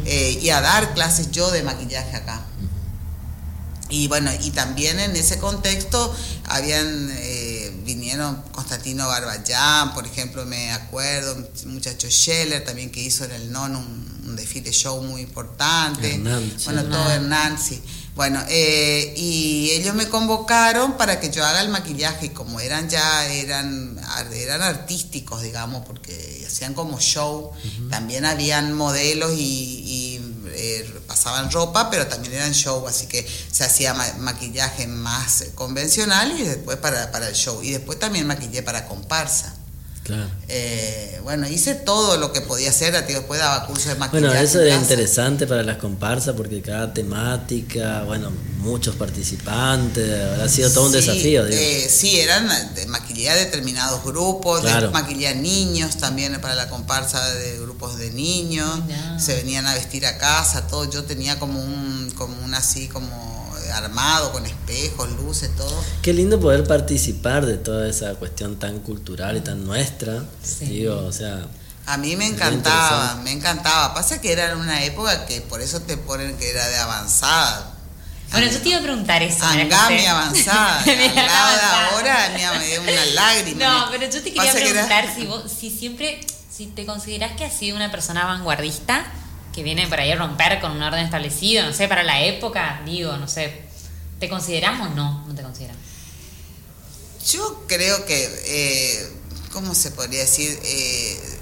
eh, 0.04 0.38
y 0.42 0.50
a 0.50 0.60
dar 0.60 0.94
clases 0.94 1.30
yo 1.30 1.50
de 1.50 1.62
maquillaje 1.62 2.16
acá. 2.16 2.44
Y 3.90 4.08
bueno, 4.08 4.30
y 4.42 4.50
también 4.50 5.00
en 5.00 5.16
ese 5.16 5.38
contexto 5.38 6.14
habían, 6.44 7.08
eh, 7.10 7.72
vinieron 7.84 8.42
Constantino 8.52 9.06
Barballán, 9.06 9.94
por 9.94 10.06
ejemplo, 10.06 10.44
me 10.44 10.72
acuerdo, 10.72 11.36
un 11.64 11.74
muchacho 11.74 12.10
Scheller 12.10 12.64
también 12.64 12.90
que 12.90 13.00
hizo 13.00 13.24
en 13.24 13.32
el 13.32 13.50
NON 13.50 13.76
un, 13.76 14.18
un 14.26 14.36
desfile 14.36 14.72
show 14.72 15.02
muy 15.02 15.22
importante. 15.22 16.20
bueno, 16.64 16.84
todo 16.84 17.10
Hernán, 17.10 17.58
sí. 17.58 17.80
Bueno, 18.18 18.42
eh, 18.48 19.14
y 19.16 19.70
ellos 19.70 19.94
me 19.94 20.08
convocaron 20.08 20.96
para 20.96 21.20
que 21.20 21.30
yo 21.30 21.46
haga 21.46 21.60
el 21.60 21.68
maquillaje 21.68 22.26
y 22.26 22.28
como 22.30 22.58
eran 22.58 22.88
ya, 22.90 23.24
eran, 23.26 23.96
eran 24.34 24.60
artísticos, 24.60 25.40
digamos, 25.40 25.86
porque 25.86 26.44
hacían 26.44 26.74
como 26.74 26.98
show, 26.98 27.52
también 27.90 28.24
habían 28.24 28.72
modelos 28.72 29.30
y, 29.36 30.20
eh, 30.48 31.00
pasaban 31.06 31.48
ropa, 31.52 31.90
pero 31.90 32.08
también 32.08 32.34
eran 32.34 32.54
show, 32.54 32.88
así 32.88 33.06
que 33.06 33.24
se 33.52 33.62
hacía 33.62 33.94
maquillaje 33.94 34.88
más 34.88 35.44
convencional 35.54 36.40
y 36.40 36.42
después 36.42 36.76
para, 36.78 37.12
para 37.12 37.28
el 37.28 37.36
show. 37.36 37.62
Y 37.62 37.70
después 37.70 38.00
también 38.00 38.26
maquillé 38.26 38.64
para 38.64 38.88
comparsa. 38.88 39.54
Eh, 40.48 41.20
bueno, 41.22 41.46
hice 41.46 41.74
todo 41.74 42.16
lo 42.16 42.32
que 42.32 42.40
podía 42.40 42.70
hacer, 42.70 42.92
después 43.06 43.40
daba 43.40 43.66
cursos 43.66 43.88
de 43.88 43.94
maquillaje. 43.96 44.26
Bueno, 44.26 44.40
eso 44.40 44.62
es 44.62 44.74
interesante 44.74 45.46
para 45.46 45.62
las 45.62 45.76
comparsas 45.76 46.34
porque 46.34 46.62
cada 46.62 46.92
temática, 46.92 48.02
bueno, 48.04 48.30
muchos 48.58 48.96
participantes, 48.96 50.40
ha 50.40 50.48
sido 50.48 50.70
todo 50.70 50.86
un 50.86 50.92
desafío. 50.92 51.46
Eh, 51.46 51.88
sí, 51.90 52.18
eran 52.20 52.48
de 52.74 52.86
maquillar 52.86 53.36
determinados 53.36 54.02
grupos, 54.04 54.62
de 54.62 54.88
maquillar 54.88 55.36
niños 55.36 55.96
también 55.96 56.40
para 56.40 56.54
la 56.54 56.68
comparsa 56.68 57.26
de 57.34 57.58
grupos 57.58 57.98
de 57.98 58.10
niños, 58.10 58.80
se 59.18 59.34
venían 59.36 59.66
a 59.66 59.74
vestir 59.74 60.06
a 60.06 60.18
casa, 60.18 60.66
todo. 60.66 60.90
Yo 60.90 61.04
tenía 61.04 61.38
como 61.38 61.60
un, 61.60 62.10
como 62.16 62.42
un 62.44 62.54
así, 62.54 62.88
como 62.88 63.37
armado 63.70 64.32
con 64.32 64.44
espejos, 64.46 65.10
luces, 65.12 65.54
todo. 65.56 65.82
Qué 66.02 66.12
lindo 66.12 66.40
poder 66.40 66.66
participar 66.66 67.46
de 67.46 67.56
toda 67.56 67.88
esa 67.88 68.14
cuestión 68.14 68.58
tan 68.58 68.80
cultural 68.80 69.36
y 69.36 69.40
tan 69.40 69.64
nuestra. 69.64 70.24
Digo, 70.60 71.04
o 71.04 71.12
sea. 71.12 71.46
A 71.86 71.96
mí 71.96 72.16
me 72.16 72.26
encantaba, 72.26 73.16
me 73.24 73.32
encantaba. 73.32 73.94
Pasa 73.94 74.20
que 74.20 74.32
era 74.32 74.52
en 74.52 74.58
una 74.58 74.84
época 74.84 75.26
que 75.26 75.40
por 75.40 75.60
eso 75.60 75.80
te 75.80 75.96
ponen 75.96 76.36
que 76.36 76.50
era 76.50 76.66
de 76.68 76.76
avanzada. 76.76 77.74
Bueno, 78.30 78.46
yo 78.50 78.60
te 78.60 78.68
iba 78.68 78.78
a 78.78 78.82
preguntar 78.82 79.22
eso. 79.22 79.42
Angami 79.42 80.06
avanzada. 80.06 80.82
Al 80.82 81.92
ahora 81.92 82.28
me 82.58 82.66
dio 82.66 82.82
una 82.82 83.04
lágrima. 83.14 83.64
No, 83.64 83.90
pero 83.90 84.04
yo 84.04 84.22
te 84.22 84.32
quería 84.32 84.52
preguntar 84.52 85.14
si, 85.14 85.26
vos, 85.26 85.50
si 85.50 85.70
siempre, 85.70 86.20
si 86.50 86.66
te 86.66 86.84
consideras 86.84 87.32
que 87.32 87.46
has 87.46 87.54
sido 87.54 87.76
una 87.76 87.90
persona 87.90 88.26
vanguardista 88.26 89.06
que 89.58 89.64
viene 89.64 89.88
por 89.88 89.98
ahí 89.98 90.12
a 90.12 90.14
romper 90.14 90.60
con 90.60 90.70
un 90.70 90.80
orden 90.80 91.04
establecido, 91.04 91.66
no 91.66 91.72
sé, 91.72 91.88
para 91.88 92.04
la 92.04 92.22
época, 92.22 92.80
digo, 92.86 93.16
no 93.16 93.26
sé, 93.26 93.60
¿te 94.20 94.28
consideramos 94.28 94.92
o 94.92 94.94
no? 94.94 95.24
¿No 95.26 95.34
te 95.34 95.42
consideramos? 95.42 95.82
Yo 97.28 97.64
creo 97.66 98.06
que, 98.06 98.30
eh, 98.46 99.12
¿cómo 99.52 99.74
se 99.74 99.90
podría 99.90 100.20
decir? 100.20 100.56
Eh, 100.62 101.38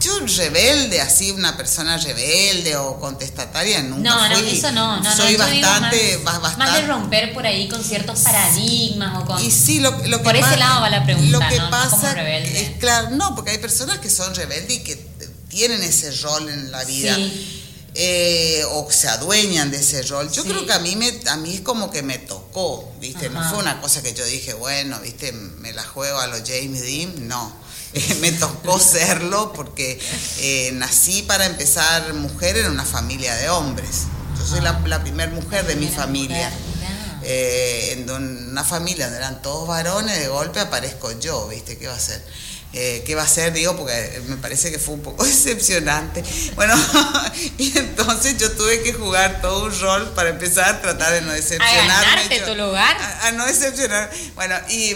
yo 0.00 0.12
rebelde, 0.20 1.00
así 1.00 1.32
una 1.32 1.56
persona 1.56 1.96
rebelde 1.96 2.76
o 2.76 3.00
contestataria 3.00 3.82
nunca 3.82 4.10
no, 4.10 4.36
fui. 4.36 4.42
No, 4.42 4.48
eso 4.50 4.70
no, 4.70 5.00
no, 5.00 5.16
Soy 5.16 5.34
bastante, 5.34 6.18
más, 6.22 6.40
bastante, 6.40 6.70
más, 6.70 6.80
de 6.80 6.86
romper 6.86 7.34
por 7.34 7.44
ahí 7.44 7.68
con 7.68 7.82
ciertos 7.82 8.20
paradigmas 8.20 9.20
o 9.20 9.26
con... 9.26 9.44
Y 9.44 9.50
sí, 9.50 9.80
lo, 9.80 9.90
lo 10.06 10.18
que 10.18 10.22
Por 10.22 10.36
ese 10.36 10.56
lado 10.56 10.82
va 10.82 10.88
la 10.88 11.02
pregunta, 11.02 11.32
Lo 11.32 11.48
que 11.48 11.58
¿no? 11.58 11.68
pasa 11.68 12.12
es, 12.28 12.78
claro, 12.78 13.10
no, 13.10 13.34
porque 13.34 13.50
hay 13.50 13.58
personas 13.58 13.98
que 13.98 14.08
son 14.08 14.32
rebeldes 14.36 14.70
y 14.70 14.84
que 14.84 15.07
tienen 15.48 15.82
ese 15.82 16.10
rol 16.22 16.48
en 16.48 16.70
la 16.70 16.84
vida. 16.84 17.16
Eh, 17.94 18.62
o 18.70 18.86
se 18.90 19.08
adueñan 19.08 19.70
de 19.72 19.78
ese 19.78 20.02
rol. 20.02 20.30
Yo 20.30 20.44
creo 20.44 20.64
que 20.64 20.72
a 20.72 20.78
mí, 20.78 20.94
me, 20.94 21.12
a 21.28 21.36
mí 21.36 21.54
es 21.54 21.62
como 21.62 21.90
que 21.90 22.02
me 22.02 22.18
tocó, 22.18 22.92
¿viste? 23.00 23.28
No 23.28 23.48
fue 23.50 23.58
una 23.58 23.80
cosa 23.80 24.02
que 24.02 24.14
yo 24.14 24.24
dije, 24.24 24.54
bueno, 24.54 25.00
¿viste? 25.00 25.32
Me 25.32 25.72
la 25.72 25.82
juego 25.82 26.18
a 26.20 26.28
los 26.28 26.42
James 26.46 26.82
Dean, 26.82 27.26
no. 27.26 27.52
me 28.20 28.32
tocó 28.32 28.78
serlo 28.78 29.52
porque 29.52 29.98
eh, 30.38 30.70
nací 30.74 31.22
para 31.22 31.46
empezar 31.46 32.12
mujer 32.14 32.58
en 32.58 32.70
una 32.70 32.84
familia 32.84 33.34
de 33.34 33.48
hombres. 33.50 34.04
Yo 34.38 34.46
soy 34.46 34.60
la, 34.60 34.80
la 34.86 35.02
primera 35.02 35.32
mujer 35.32 35.66
de 35.66 35.76
mi 35.76 35.88
familia. 35.88 36.52
Eh, 37.22 37.92
en 37.92 38.10
una 38.10 38.64
familia 38.64 39.06
donde 39.06 39.18
eran 39.18 39.42
todos 39.42 39.66
varones, 39.68 40.18
de 40.18 40.28
golpe 40.28 40.60
aparezco 40.60 41.18
yo, 41.18 41.48
¿viste? 41.48 41.76
¿Qué 41.76 41.86
va 41.88 41.94
a 41.94 42.00
ser? 42.00 42.24
Eh, 42.74 43.02
qué 43.06 43.14
va 43.14 43.22
a 43.22 43.28
ser, 43.28 43.54
digo, 43.54 43.74
porque 43.76 44.22
me 44.26 44.36
parece 44.36 44.70
que 44.70 44.78
fue 44.78 44.94
un 44.94 45.02
poco 45.02 45.24
decepcionante. 45.24 46.22
Bueno, 46.54 46.74
y 47.58 47.76
entonces 47.78 48.36
yo 48.36 48.52
tuve 48.52 48.82
que 48.82 48.92
jugar 48.92 49.40
todo 49.40 49.64
un 49.64 49.80
rol 49.80 50.12
para 50.14 50.28
empezar 50.28 50.68
a 50.68 50.82
tratar 50.82 51.12
de 51.14 51.22
no 51.22 51.32
decepcionarme. 51.32 52.40
A 52.40 52.44
tu 52.44 52.54
lugar. 52.54 52.96
A, 53.22 53.32
no 53.32 53.46
decepcionar. 53.46 54.10
Bueno, 54.34 54.54
y 54.68 54.94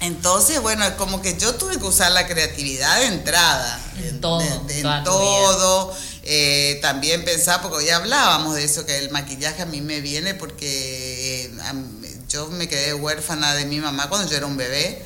entonces, 0.00 0.60
bueno, 0.60 0.84
como 0.96 1.20
que 1.22 1.36
yo 1.36 1.56
tuve 1.56 1.76
que 1.76 1.84
usar 1.84 2.12
la 2.12 2.26
creatividad 2.28 3.00
de 3.00 3.06
entrada. 3.06 3.80
En 4.04 4.20
todo. 4.20 4.42
en 4.68 5.04
todo. 5.04 5.96
Eh, 6.22 6.78
también 6.82 7.24
pensar, 7.24 7.62
porque 7.62 7.86
ya 7.86 7.96
hablábamos 7.96 8.54
de 8.54 8.64
eso, 8.64 8.86
que 8.86 8.98
el 8.98 9.10
maquillaje 9.10 9.62
a 9.62 9.66
mí 9.66 9.80
me 9.80 10.00
viene 10.00 10.34
porque 10.34 11.46
eh, 11.46 11.50
yo 12.28 12.48
me 12.48 12.68
quedé 12.68 12.94
huérfana 12.94 13.54
de 13.54 13.64
mi 13.64 13.80
mamá 13.80 14.08
cuando 14.08 14.28
yo 14.30 14.36
era 14.36 14.46
un 14.46 14.56
bebé 14.56 15.04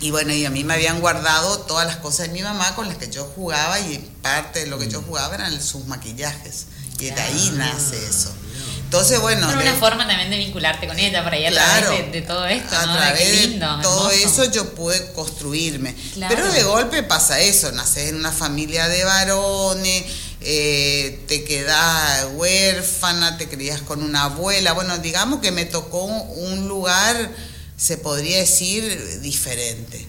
y 0.00 0.10
bueno, 0.10 0.32
y 0.32 0.44
a 0.44 0.50
mí 0.50 0.62
me 0.62 0.74
habían 0.74 1.00
guardado 1.00 1.60
todas 1.60 1.86
las 1.86 1.96
cosas 1.96 2.28
de 2.28 2.34
mi 2.34 2.42
mamá 2.42 2.74
con 2.74 2.86
las 2.88 2.98
que 2.98 3.10
yo 3.10 3.24
jugaba 3.24 3.80
y 3.80 3.98
parte 4.22 4.60
de 4.60 4.66
lo 4.66 4.78
que 4.78 4.88
yo 4.88 5.00
mm. 5.00 5.06
jugaba 5.06 5.34
eran 5.34 5.62
sus 5.62 5.86
maquillajes. 5.86 6.66
Y 6.98 7.10
de 7.10 7.20
ahí 7.20 7.52
nace 7.54 7.96
eso. 8.06 8.32
Entonces, 8.78 9.20
bueno. 9.20 9.48
Es 9.50 9.56
una 9.56 9.74
forma 9.74 10.06
también 10.06 10.30
de 10.30 10.38
vincularte 10.38 10.86
con 10.86 10.98
ella, 10.98 11.24
para 11.24 11.38
ir 11.38 11.48
a 11.48 11.50
través 11.50 12.12
de, 12.12 12.22
todo 12.22 12.46
esto, 12.46 12.76
a 12.76 12.86
¿no? 12.86 12.96
Través 12.96 13.50
de, 13.52 13.58
todo 13.58 14.10
eso 14.10 14.44
yo 14.50 14.74
pude 14.74 15.12
construirme. 15.12 15.94
Pero 16.28 16.50
de 16.52 16.62
golpe 16.62 17.02
pasa 17.02 17.40
eso, 17.40 17.72
naces 17.72 18.10
en 18.10 18.16
una 18.16 18.32
familia 18.32 18.88
de 18.88 19.04
varones, 19.04 20.04
eh, 20.40 21.24
te 21.26 21.44
quedas 21.44 22.28
huérfana, 22.34 23.36
te 23.36 23.48
crías 23.48 23.82
con 23.82 24.02
una 24.02 24.24
abuela. 24.24 24.72
Bueno, 24.72 24.96
digamos 24.98 25.40
que 25.40 25.50
me 25.50 25.64
tocó 25.64 26.04
un 26.04 26.68
lugar 26.68 27.30
se 27.76 27.98
podría 27.98 28.38
decir, 28.38 29.20
diferente. 29.20 30.06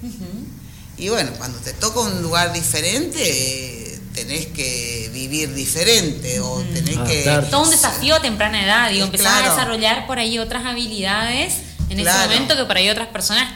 Y 0.97 1.09
bueno, 1.09 1.31
cuando 1.37 1.59
te 1.59 1.73
toca 1.73 1.99
un 1.99 2.21
lugar 2.21 2.53
diferente, 2.53 3.99
tenés 4.13 4.47
que 4.47 5.11
vivir 5.13 5.53
diferente 5.53 6.39
o 6.39 6.61
tenés 6.73 6.97
que... 6.99 7.45
Todo 7.51 7.63
un 7.63 7.69
desafío 7.69 8.15
a 8.15 8.21
temprana 8.21 8.63
edad, 8.63 8.89
digo, 8.89 9.05
empezar 9.05 9.43
a 9.43 9.49
desarrollar 9.49 10.07
por 10.07 10.17
ahí 10.17 10.39
otras 10.39 10.65
habilidades 10.65 11.53
en 11.89 11.99
ese 11.99 12.11
momento 12.11 12.55
que 12.55 12.65
por 12.65 12.77
ahí 12.77 12.89
otras 12.89 13.07
personas 13.07 13.47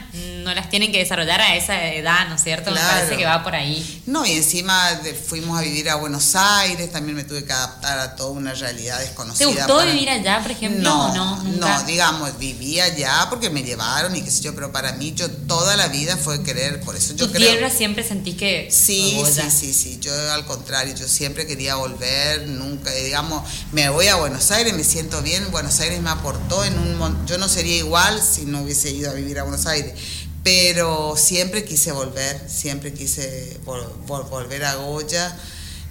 no 0.42 0.54
las 0.54 0.68
tienen 0.68 0.92
que 0.92 0.98
desarrollar 0.98 1.40
a 1.40 1.56
esa 1.56 1.92
edad, 1.92 2.28
¿no 2.28 2.36
es 2.36 2.42
cierto? 2.42 2.70
Me 2.70 2.80
parece 2.80 3.16
que 3.16 3.24
va 3.24 3.42
por 3.42 3.54
ahí. 3.54 4.02
No, 4.06 4.24
y 4.26 4.32
encima 4.32 5.00
fuimos 5.26 5.58
a 5.58 5.62
vivir 5.62 5.88
a 5.90 5.96
Buenos 5.96 6.34
Aires, 6.34 6.90
también 6.92 7.16
me 7.16 7.24
tuve 7.24 7.44
que 7.44 7.52
adaptar 7.52 7.98
a 7.98 8.16
toda 8.16 8.30
una 8.30 8.52
realidad 8.54 8.98
desconocida. 9.00 9.46
¿Te 9.46 9.54
gustó 9.54 9.84
vivir 9.86 10.10
allá, 10.10 10.40
por 10.42 10.50
ejemplo? 10.50 10.82
No, 10.82 11.14
no, 11.14 11.42
no, 11.42 11.82
digamos, 11.84 12.38
vivía 12.38 12.84
allá 12.84 13.26
porque 13.30 13.50
me 13.50 13.62
llevaron 13.62 14.14
y 14.16 14.22
qué 14.22 14.30
sé 14.30 14.42
yo, 14.42 14.54
pero 14.54 14.72
para 14.72 14.92
mí 14.92 15.12
yo 15.14 15.30
toda 15.30 15.76
la 15.76 15.88
vida 15.88 16.16
fue 16.16 16.42
querer, 16.42 16.80
por 16.80 16.96
eso 16.96 17.14
yo 17.14 17.26
¿Tu 17.26 17.32
creo... 17.32 17.50
tierra 17.50 17.70
siempre 17.70 18.02
sentí 18.02 18.34
que... 18.34 18.68
Sí, 18.70 19.22
sí, 19.26 19.50
sí, 19.50 19.72
sí, 19.72 19.98
yo 20.00 20.12
al 20.32 20.44
contrario, 20.44 20.94
yo 20.94 21.08
siempre 21.08 21.46
quería 21.46 21.76
volver, 21.76 22.48
nunca, 22.48 22.90
digamos, 22.90 23.48
me 23.72 23.88
voy 23.88 24.08
a 24.08 24.16
Buenos 24.16 24.50
Aires, 24.50 24.74
me 24.74 24.84
siento 24.84 25.22
bien, 25.22 25.50
Buenos 25.50 25.78
Aires 25.80 26.00
me 26.00 26.10
aportó 26.10 26.64
en 26.64 26.78
un... 26.78 27.26
Yo 27.26 27.38
no 27.38 27.48
sería 27.48 27.76
igual 27.76 28.20
si 28.22 28.44
no 28.44 28.62
hubiese 28.62 28.90
ido 28.90 29.10
a 29.10 29.14
vivir 29.14 29.38
a 29.38 29.42
Buenos 29.42 29.66
Aires 29.66 29.94
pero 30.42 31.14
siempre 31.16 31.64
quise 31.64 31.92
volver, 31.92 32.42
siempre 32.48 32.92
quise 32.92 33.60
volver 34.06 34.64
a 34.64 34.74
Goya. 34.74 35.36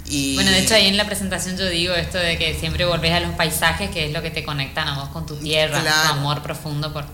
Y... 0.05 0.35
Bueno, 0.35 0.51
de 0.51 0.59
hecho 0.59 0.73
ahí 0.73 0.87
en 0.87 0.97
la 0.97 1.05
presentación 1.05 1.57
yo 1.57 1.69
digo 1.69 1.93
esto 1.93 2.17
de 2.17 2.37
que 2.37 2.59
siempre 2.59 2.85
volvés 2.85 3.13
a 3.13 3.19
los 3.21 3.33
paisajes, 3.35 3.89
que 3.91 4.07
es 4.07 4.11
lo 4.11 4.21
que 4.21 4.29
te 4.29 4.43
conectan 4.43 4.87
a 4.87 4.99
vos 4.99 5.09
con 5.09 5.25
tu 5.25 5.37
tierra, 5.37 5.81
tu 5.81 6.13
amor 6.13 6.41
profundo 6.43 6.91
por, 6.91 7.05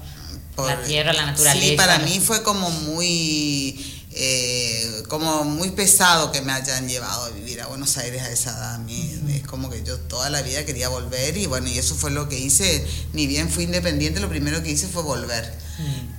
la 0.66 0.82
tierra, 0.82 1.14
la 1.14 1.28
naturaleza. 1.28 1.66
Sí, 1.66 1.76
para 1.76 2.00
mí 2.00 2.20
fue 2.20 2.42
como 2.42 2.72
muy... 2.72 3.97
Eh, 4.20 5.04
como 5.10 5.44
muy 5.44 5.70
pesado 5.70 6.32
que 6.32 6.42
me 6.42 6.52
hayan 6.52 6.90
llevado 6.90 7.26
a 7.26 7.30
vivir 7.30 7.62
a 7.62 7.68
Buenos 7.68 7.98
Aires 7.98 8.24
a 8.24 8.32
esa 8.32 8.50
edad. 8.50 8.74
A 8.74 8.78
mí 8.80 9.16
es 9.30 9.46
como 9.46 9.70
que 9.70 9.84
yo 9.84 10.00
toda 10.00 10.32
la 10.32 10.42
vida 10.42 10.66
quería 10.66 10.90
volver 10.90 11.38
y 11.38 11.46
bueno, 11.46 11.68
y 11.68 11.78
eso 11.78 11.94
fue 11.94 12.10
lo 12.10 12.28
que 12.28 12.40
hice. 12.40 12.84
Ni 13.14 13.28
bien 13.28 13.48
fui 13.48 13.66
independiente, 13.66 14.20
lo 14.20 14.28
primero 14.28 14.64
que 14.64 14.72
hice 14.72 14.88
fue 14.88 15.04
volver. 15.04 15.54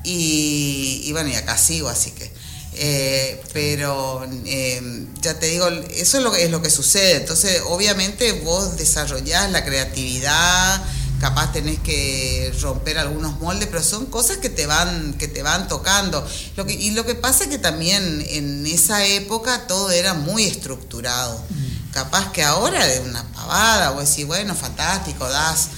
Y, 0.05 1.11
bueno, 1.11 1.29
y 1.31 1.35
acá 1.35 1.59
sigo, 1.59 1.89
así 1.89 2.13
que. 2.13 2.31
Eh, 2.75 3.43
pero 3.53 4.25
eh, 4.47 5.07
ya 5.21 5.37
te 5.41 5.47
digo, 5.47 5.67
eso 5.69 6.19
es 6.19 6.23
lo, 6.23 6.31
que, 6.31 6.45
es 6.45 6.51
lo 6.53 6.63
que 6.63 6.71
sucede. 6.71 7.17
Entonces, 7.17 7.63
obviamente 7.67 8.31
vos 8.45 8.77
desarrollás 8.77 9.51
la 9.51 9.65
creatividad, 9.65 10.85
capaz 11.21 11.53
tenés 11.53 11.79
que 11.81 12.53
romper 12.61 12.99
algunos 12.99 13.39
moldes, 13.41 13.69
pero 13.71 13.83
son 13.83 14.07
cosas 14.07 14.39
que 14.39 14.51
te 14.51 14.67
van, 14.67 15.15
que 15.15 15.29
te 15.29 15.43
van 15.43 15.69
tocando. 15.69 16.27
Lo 16.57 16.67
que, 16.67 16.75
y 16.75 16.93
lo 16.93 17.05
que 17.05 17.15
pasa 17.15 17.45
es 17.45 17.51
que 17.51 17.59
también 17.59 18.25
en 18.29 18.67
esa 18.67 19.05
época 19.05 19.67
todo 19.67 19.91
era 19.91 20.15
muy 20.15 20.45
estructurado. 20.45 21.41
Capaz 21.93 22.33
que 22.33 22.43
ahora 22.43 22.87
de 22.87 23.01
una 23.01 23.25
pavada, 23.33 23.91
vos 23.91 24.09
decís, 24.09 24.27
bueno, 24.27 24.55
fantástico, 24.55 25.29
das 25.29 25.69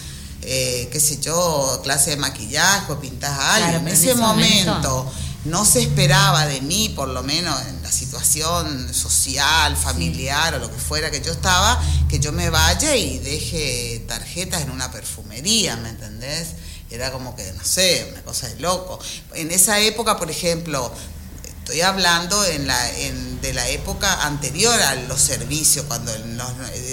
eh, 0.43 0.89
qué 0.91 1.01
sé 1.01 1.21
yo, 1.21 1.81
clase 1.83 2.11
de 2.11 2.17
maquillaje 2.17 2.93
o 2.93 3.01
pintas 3.01 3.39
algo. 3.39 3.79
en, 3.79 3.89
ese, 3.89 4.15
momento, 4.15 5.11
no 5.45 5.65
se 5.65 5.83
esperaba 5.83 6.47
de 6.47 6.61
mí, 6.63 6.89
por 6.91 7.09
lo 7.09 7.23
menos 7.23 7.61
en 7.67 7.80
la 7.91 7.97
situación 7.97 8.95
social, 8.95 9.77
familiar 9.77 10.55
o 10.55 10.61
lo 10.61 10.71
que 10.71 10.79
fuera 10.79 11.11
que 11.11 11.21
yo 11.21 11.33
estaba, 11.33 11.83
que 12.09 12.21
yo 12.21 12.31
me 12.31 12.49
vaya 12.49 12.95
y 12.95 13.19
deje 13.19 14.05
tarjetas 14.07 14.63
en 14.63 14.71
una 14.71 14.93
perfumería, 14.93 15.75
¿me 15.75 15.89
entendés? 15.89 16.51
Era 16.89 17.11
como 17.11 17.35
que, 17.35 17.53
no 17.53 17.65
sé, 17.65 18.07
una 18.13 18.23
cosa 18.23 18.47
de 18.47 18.61
loco. 18.61 19.01
En 19.35 19.51
esa 19.51 19.81
época, 19.81 20.17
por 20.19 20.31
ejemplo, 20.31 20.93
Estoy 21.71 21.83
hablando 21.83 22.45
en 22.47 22.67
la, 22.67 22.99
en, 22.99 23.41
de 23.41 23.53
la 23.55 23.69
época 23.69 24.27
anterior 24.27 24.75
a 24.75 24.97
los 24.97 25.21
servicios, 25.21 25.87
cuando 25.87 26.13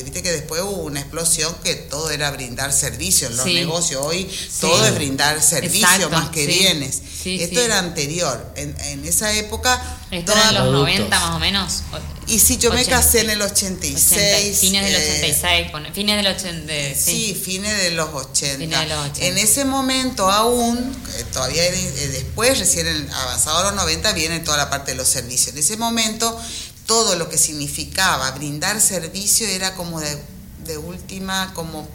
viste 0.03 0.21
que 0.21 0.31
después 0.31 0.61
hubo 0.61 0.83
una 0.83 0.99
explosión 0.99 1.51
que 1.63 1.73
todo 1.73 2.11
era 2.11 2.29
brindar 2.29 2.71
servicios 2.71 3.31
en 3.31 3.37
los 3.37 3.47
negocios. 3.47 4.03
Hoy 4.05 4.29
todo 4.61 4.85
es 4.85 4.93
brindar 4.93 5.41
servicios 5.41 6.11
más 6.11 6.29
que 6.29 6.45
bienes. 6.45 7.01
Esto 7.25 7.59
era 7.59 7.79
anterior. 7.79 8.53
En, 8.55 8.79
en 8.81 9.03
esa 9.03 9.33
época. 9.33 9.81
Esto 10.11 10.33
era 10.33 10.49
en 10.49 10.55
los 10.55 10.71
90 10.71 11.19
más 11.19 11.35
o 11.35 11.39
menos. 11.39 11.81
Y 12.27 12.39
si 12.39 12.57
yo 12.57 12.71
me 12.73 12.85
casé 12.85 13.21
en 13.21 13.29
el 13.29 13.41
86. 13.41 14.59
fines 14.59 14.85
del 14.85 14.95
86, 14.95 15.43
eh, 15.43 15.91
fines 15.93 16.17
del 16.17 16.27
80. 16.27 16.73
Sí. 16.99 17.41
fines 17.41 17.77
de 17.81 17.91
los 17.91 18.09
80. 18.09 19.25
En 19.25 19.37
ese 19.37 19.63
momento 19.63 20.29
aún, 20.29 20.77
eh, 20.77 21.25
todavía 21.31 21.63
eh, 21.65 22.09
después, 22.11 22.59
recién 22.59 23.09
avanzado 23.13 23.59
a 23.59 23.63
los 23.63 23.75
90, 23.75 24.11
viene 24.11 24.39
toda 24.41 24.57
la 24.57 24.69
parte 24.69 24.91
de 24.91 24.97
los 24.97 25.07
servicios. 25.07 25.53
En 25.53 25.59
ese 25.59 25.77
momento, 25.77 26.37
todo 26.85 27.15
lo 27.15 27.29
que 27.29 27.37
significaba 27.37 28.29
brindar 28.31 28.81
servicio 28.81 29.47
era 29.47 29.73
como 29.75 30.01
de, 30.01 30.21
de 30.65 30.77
última, 30.77 31.53
como 31.53 31.87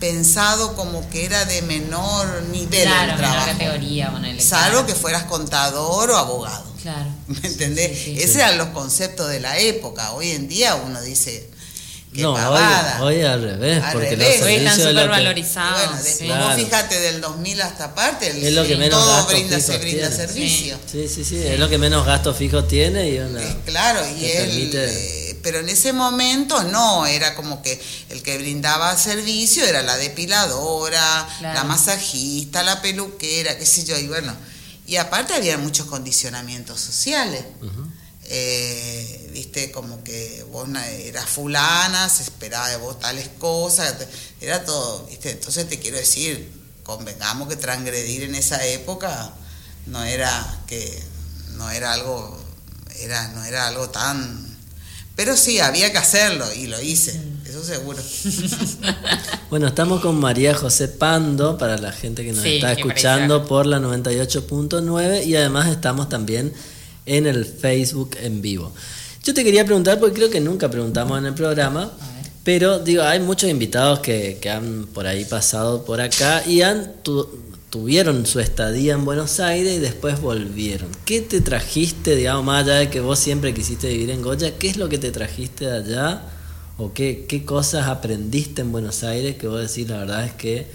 pensado 0.00 0.74
como 0.74 1.08
que 1.10 1.24
era 1.24 1.44
de 1.44 1.62
menor 1.62 2.42
nivel 2.50 2.82
claro, 2.82 3.12
el 3.12 3.18
trabajo. 3.18 3.46
Menor 3.46 3.58
categoría, 3.58 4.40
Salvo 4.40 4.86
que 4.86 4.94
fueras 4.94 5.24
contador 5.24 6.10
o 6.10 6.16
abogado. 6.16 6.75
Claro. 6.86 7.10
¿Me 7.26 7.48
entendés? 7.48 8.06
Esos 8.06 8.36
eran 8.36 8.58
los 8.58 8.68
conceptos 8.68 9.28
de 9.28 9.40
la 9.40 9.58
época. 9.58 10.12
Hoy 10.12 10.30
en 10.30 10.46
día 10.46 10.76
uno 10.76 11.02
dice. 11.02 11.50
Qué 12.14 12.22
no, 12.22 12.32
pavada. 12.32 13.02
Hoy, 13.02 13.22
al 13.22 13.42
revés, 13.42 13.82
porque 13.92 14.10
revés. 14.10 14.40
hoy 14.40 14.54
están 14.54 14.78
súper 14.78 15.08
valorizados. 15.08 15.90
Bueno, 16.20 16.56
fíjate 16.56 16.98
del 17.00 17.20
2000 17.20 17.60
hasta 17.60 17.94
parte, 17.94 18.28
es 18.28 18.54
lo 18.54 18.64
que 18.64 18.76
menos 18.76 19.04
todo 19.04 19.26
brinda, 19.26 19.60
se 19.60 19.76
brinda 19.76 20.10
servicio. 20.10 20.78
Sí. 20.90 21.08
sí, 21.08 21.24
sí, 21.24 21.36
es 21.36 21.58
lo 21.58 21.68
que 21.68 21.76
menos 21.76 22.06
gastos 22.06 22.38
fijos 22.38 22.68
tiene 22.68 23.10
y 23.10 23.18
una, 23.18 23.42
eh, 23.42 23.56
Claro, 23.66 24.00
y 24.18 24.24
él, 24.24 24.70
eh, 24.72 25.38
pero 25.42 25.58
en 25.58 25.68
ese 25.68 25.92
momento 25.92 26.62
no, 26.62 27.04
era 27.04 27.34
como 27.34 27.60
que 27.60 27.78
el 28.08 28.22
que 28.22 28.38
brindaba 28.38 28.96
servicio 28.96 29.66
era 29.66 29.82
la 29.82 29.98
depiladora, 29.98 31.28
la 31.42 31.64
masajista, 31.64 32.62
la 32.62 32.80
peluquera, 32.80 33.58
qué 33.58 33.66
sé 33.66 33.84
yo, 33.84 33.98
y 33.98 34.06
bueno 34.06 34.32
y 34.86 34.96
aparte 34.96 35.34
había 35.34 35.58
muchos 35.58 35.86
condicionamientos 35.86 36.80
sociales. 36.80 37.44
Eh, 38.28 39.30
viste, 39.32 39.70
como 39.70 40.02
que 40.02 40.44
vos 40.50 40.68
eras 40.84 41.26
fulana, 41.26 42.08
se 42.08 42.24
esperaba 42.24 42.68
de 42.68 42.76
vos 42.76 42.98
tales 42.98 43.28
cosas, 43.38 43.94
era 44.40 44.64
todo, 44.64 45.06
viste. 45.06 45.30
Entonces 45.30 45.68
te 45.68 45.78
quiero 45.78 45.96
decir, 45.96 46.50
convengamos 46.82 47.48
que 47.48 47.56
transgredir 47.56 48.22
en 48.22 48.34
esa 48.36 48.64
época 48.64 49.34
no 49.86 50.04
era 50.04 50.62
que 50.66 51.02
no 51.54 51.70
era 51.70 51.92
algo 51.92 52.38
era 52.98 53.28
no 53.28 53.44
era 53.44 53.66
algo 53.66 53.90
tan 53.90 54.56
pero 55.14 55.36
sí 55.36 55.58
había 55.58 55.90
que 55.90 55.98
hacerlo 55.98 56.52
y 56.52 56.66
lo 56.66 56.80
hice 56.80 57.20
eso 57.56 57.64
seguro 57.64 57.98
Bueno, 59.50 59.66
estamos 59.66 60.00
con 60.00 60.18
María 60.18 60.54
José 60.54 60.88
Pando, 60.88 61.56
para 61.56 61.78
la 61.78 61.92
gente 61.92 62.24
que 62.24 62.32
nos 62.32 62.44
está 62.44 62.72
escuchando 62.72 63.46
por 63.46 63.66
la 63.66 63.78
98.9 63.78 65.24
y 65.24 65.36
además 65.36 65.68
estamos 65.68 66.08
también 66.08 66.52
en 67.06 67.26
el 67.26 67.44
Facebook 67.44 68.16
en 68.20 68.42
vivo. 68.42 68.72
Yo 69.22 69.32
te 69.32 69.44
quería 69.44 69.64
preguntar, 69.64 69.98
porque 69.98 70.16
creo 70.16 70.30
que 70.30 70.40
nunca 70.40 70.70
preguntamos 70.70 71.18
en 71.18 71.26
el 71.26 71.34
programa, 71.34 71.90
pero 72.44 72.78
digo, 72.80 73.02
hay 73.02 73.20
muchos 73.20 73.48
invitados 73.48 74.00
que, 74.00 74.38
han 74.50 74.86
por 74.92 75.06
ahí 75.06 75.24
pasado 75.24 75.84
por 75.84 76.00
acá 76.00 76.42
y 76.46 76.62
han 76.62 76.92
tuvieron 77.70 78.26
su 78.26 78.40
estadía 78.40 78.94
en 78.94 79.04
Buenos 79.04 79.40
Aires 79.40 79.76
y 79.76 79.78
después 79.78 80.20
volvieron. 80.20 80.88
¿Qué 81.04 81.20
te 81.20 81.40
trajiste, 81.40 82.16
digamos, 82.16 82.44
más 82.44 82.64
allá 82.64 82.76
de 82.76 82.90
que 82.90 83.00
vos 83.00 83.18
siempre 83.18 83.54
quisiste 83.54 83.88
vivir 83.88 84.10
en 84.10 84.22
Goya? 84.22 84.56
¿Qué 84.58 84.68
es 84.68 84.76
lo 84.76 84.88
que 84.88 84.98
te 84.98 85.10
trajiste 85.10 85.66
de 85.66 85.76
allá? 85.76 86.22
¿O 86.78 86.92
qué, 86.92 87.24
qué 87.28 87.44
cosas 87.44 87.86
aprendiste 87.86 88.60
en 88.60 88.72
Buenos 88.72 89.02
Aires 89.02 89.36
que 89.36 89.48
vos 89.48 89.60
decís, 89.60 89.88
la 89.88 89.98
verdad 89.98 90.26
es 90.26 90.32
que 90.34 90.66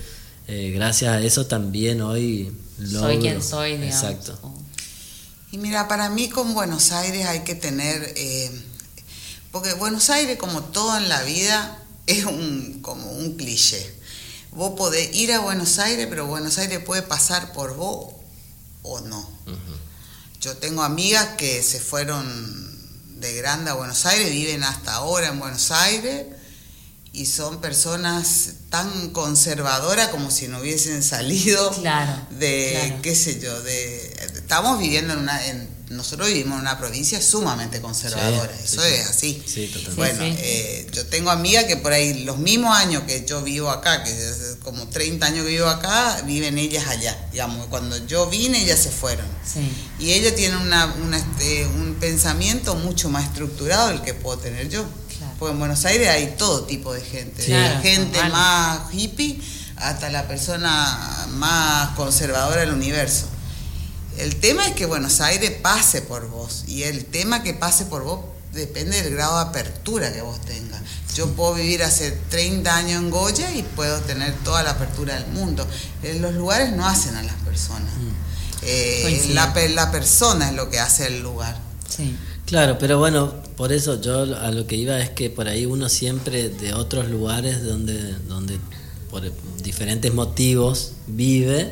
eh, 0.48 0.72
gracias 0.72 1.14
a 1.14 1.22
eso 1.22 1.46
también 1.46 2.02
hoy 2.02 2.52
logro. 2.80 3.10
Soy 3.10 3.20
quien 3.20 3.42
soy, 3.42 3.78
digamos. 3.78 4.04
Exacto. 4.04 4.54
Y 5.52 5.58
mira, 5.58 5.88
para 5.88 6.10
mí 6.10 6.30
con 6.30 6.54
Buenos 6.54 6.92
Aires 6.92 7.26
hay 7.28 7.44
que 7.44 7.56
tener, 7.56 8.14
eh, 8.16 8.52
porque 9.52 9.74
Buenos 9.74 10.10
Aires 10.10 10.38
como 10.38 10.64
todo 10.64 10.98
en 10.98 11.08
la 11.08 11.22
vida 11.24 11.78
es 12.08 12.26
un, 12.26 12.80
como 12.82 13.12
un 13.12 13.38
cliché. 13.38 13.96
Vos 14.52 14.74
podés 14.78 15.16
ir 15.16 15.32
a 15.34 15.40
Buenos 15.40 15.78
Aires, 15.80 16.08
pero 16.10 16.26
Buenos 16.26 16.58
Aires 16.58 16.80
puede 16.84 17.04
pasar 17.04 17.54
por 17.54 17.76
vos 17.76 18.14
o 18.82 19.00
no. 19.02 19.30
Yo 20.42 20.58
tengo 20.58 20.82
amigas 20.82 21.36
que 21.38 21.62
se 21.62 21.80
fueron 21.80 22.71
de 23.22 23.36
Grande 23.36 23.70
a 23.70 23.76
Buenos 23.76 24.06
Aires, 24.08 24.32
viven 24.32 24.64
hasta 24.64 24.96
ahora 24.96 25.28
en 25.28 25.40
Buenos 25.40 25.70
Aires 25.70 26.26
y 27.14 27.28
son 27.28 27.62
personas 27.62 28.54
tan 28.70 29.12
conservadoras 29.12 30.08
como 30.08 30.32
si 30.32 30.48
no 30.48 30.60
hubiesen 30.60 31.04
salido 31.04 31.72
de, 32.32 32.98
qué 33.04 33.16
sé 33.16 33.40
yo, 33.40 33.62
de... 33.62 34.08
Estamos 34.36 34.80
viviendo 34.80 35.14
en 35.14 35.20
una... 35.20 35.46
En, 35.46 35.81
nosotros 35.92 36.28
vivimos 36.28 36.56
en 36.56 36.62
una 36.62 36.78
provincia 36.78 37.22
sumamente 37.22 37.82
conservadora, 37.82 38.52
eso 38.64 38.84
es 38.84 39.08
así. 39.08 39.44
bueno, 39.96 40.24
eh, 40.24 40.88
yo 40.92 41.06
tengo 41.08 41.30
amigas 41.30 41.66
que 41.66 41.78
por 41.78 41.92
ahí 41.92 42.24
los 42.24 42.38
mismos 42.38 42.76
años 42.76 43.04
que 43.04 43.26
yo 43.26 43.42
vivo 43.42 43.70
acá, 43.70 44.04
que 44.04 44.12
es 44.12 44.58
como 44.64 44.88
30 44.88 45.26
años 45.26 45.46
que 45.46 45.52
vivo 45.52 45.68
acá, 45.68 46.22
viven 46.26 46.58
ellas 46.58 46.88
allá. 46.88 47.28
Digamos, 47.32 47.68
cuando 47.68 47.98
yo 48.08 48.30
vine, 48.30 48.62
ellas 48.62 48.80
se 48.80 48.90
fueron. 48.90 49.26
Y 50.00 50.12
ellas 50.12 50.36
tienen 50.36 50.58
una, 50.58 50.94
este, 51.16 51.66
un 51.68 51.96
pensamiento 52.00 52.76
mucho 52.76 53.10
más 53.10 53.26
estructurado 53.26 53.90
del 53.90 54.02
que 54.02 54.14
puedo 54.14 54.38
tener 54.38 54.70
yo. 54.70 54.86
Porque 55.38 55.54
en 55.54 55.60
Buenos 55.60 55.86
Aires 55.86 56.08
hay 56.10 56.36
todo 56.38 56.64
tipo 56.64 56.94
de 56.94 57.02
gente, 57.02 57.44
gente 57.82 58.24
más 58.30 58.94
hippie 58.94 59.40
hasta 59.76 60.10
la 60.10 60.28
persona 60.28 61.28
más 61.30 61.96
conservadora 61.96 62.62
del 62.62 62.72
universo. 62.72 63.26
El 64.18 64.36
tema 64.36 64.68
es 64.68 64.74
que 64.76 64.86
Buenos 64.86 65.22
Aires 65.22 65.52
pase 65.62 66.02
por 66.02 66.30
vos 66.30 66.66
y 66.68 66.84
el 66.84 67.06
tema 67.06 67.44
que 67.44 67.54
pase 67.54 67.86
por 67.86 68.04
vos 68.04 68.20
depende 68.54 69.02
del 69.02 69.14
grado 69.14 69.36
de 69.36 69.50
apertura 69.50 70.12
que 70.12 70.22
vos 70.22 70.40
tengas. 70.42 70.82
Yo 71.16 71.28
puedo 71.34 71.56
vivir 71.56 71.84
hace 71.84 72.12
30 72.30 72.76
años 72.76 73.02
en 73.02 73.10
Goya 73.10 73.54
y 73.54 73.64
puedo 73.64 74.00
tener 74.02 74.34
toda 74.44 74.64
la 74.64 74.72
apertura 74.72 75.16
del 75.16 75.28
mundo. 75.32 75.66
los 76.20 76.34
lugares 76.34 76.74
no 76.74 76.88
hacen 76.88 77.16
a 77.16 77.24
las 77.24 77.36
personas. 77.36 77.94
Mm. 77.96 78.32
Eh, 78.64 79.30
la, 79.34 79.54
la, 79.70 79.92
persona 79.92 80.50
es 80.50 80.56
lo 80.56 80.70
que 80.70 80.80
hace 80.80 81.08
el 81.08 81.22
lugar. 81.22 81.58
Sí. 81.90 82.16
Claro, 82.46 82.78
pero 82.78 83.00
bueno, 83.00 83.34
por 83.56 83.72
eso 83.72 84.00
yo 84.02 84.22
a 84.22 84.52
lo 84.52 84.68
que 84.68 84.76
iba 84.76 85.00
es 85.00 85.10
que 85.10 85.30
por 85.30 85.48
ahí 85.48 85.66
uno 85.66 85.90
siempre 85.90 86.50
de 86.50 86.74
otros 86.74 87.10
lugares 87.10 87.64
donde, 87.64 88.14
donde 88.28 88.60
por 89.10 89.24
diferentes 89.64 90.14
motivos 90.14 90.92
vive, 91.08 91.72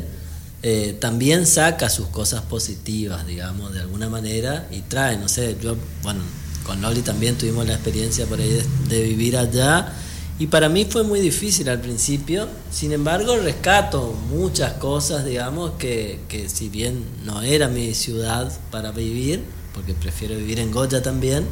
eh, 0.62 0.98
también 1.00 1.46
saca 1.46 1.90
sus 1.90 2.08
cosas 2.08 2.42
positivas, 2.42 3.26
digamos, 3.26 3.74
de 3.74 3.80
alguna 3.80 4.10
manera 4.10 4.68
y 4.72 4.82
trae, 4.82 5.18
no 5.18 5.30
sé, 5.30 5.56
yo, 5.62 5.78
bueno, 6.04 6.20
con 6.66 6.82
Loli 6.82 7.02
también 7.02 7.38
tuvimos 7.38 7.66
la 7.66 7.76
experiencia 7.76 8.26
por 8.26 8.42
ahí 8.42 8.62
de, 8.90 9.04
vivir 9.04 9.38
allá 9.38 9.94
y 10.38 10.48
para 10.48 10.68
mí 10.68 10.84
fue 10.84 11.04
muy 11.04 11.22
difícil 11.22 11.70
al 11.70 11.80
principio, 11.80 12.50
sin 12.72 12.92
embargo 12.92 13.38
rescato 13.38 14.14
muchas 14.30 14.74
cosas, 14.74 15.24
digamos, 15.24 15.72
que, 15.80 16.20
que 16.28 16.50
si 16.50 16.68
bien 16.68 17.06
no 17.24 17.42
era 17.42 17.70
mi 17.70 17.94
ciudad 17.94 18.52
para 18.70 18.92
vivir, 18.92 19.42
porque 19.74 19.94
prefiero 19.94 20.36
vivir 20.36 20.60
en 20.60 20.72
Goya 20.72 21.02
también, 21.02 21.46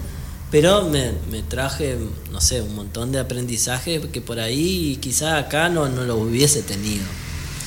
pero 0.51 0.83
me, 0.83 1.13
me, 1.31 1.43
traje, 1.43 1.97
no 2.31 2.41
sé, 2.41 2.61
un 2.61 2.75
montón 2.75 3.13
de 3.13 3.19
aprendizaje 3.19 4.01
que 4.11 4.21
por 4.21 4.39
ahí 4.39 4.97
quizá 5.01 5.37
acá 5.37 5.69
no, 5.69 5.87
no 5.87 6.03
lo 6.03 6.17
hubiese 6.17 6.61
tenido. 6.61 7.05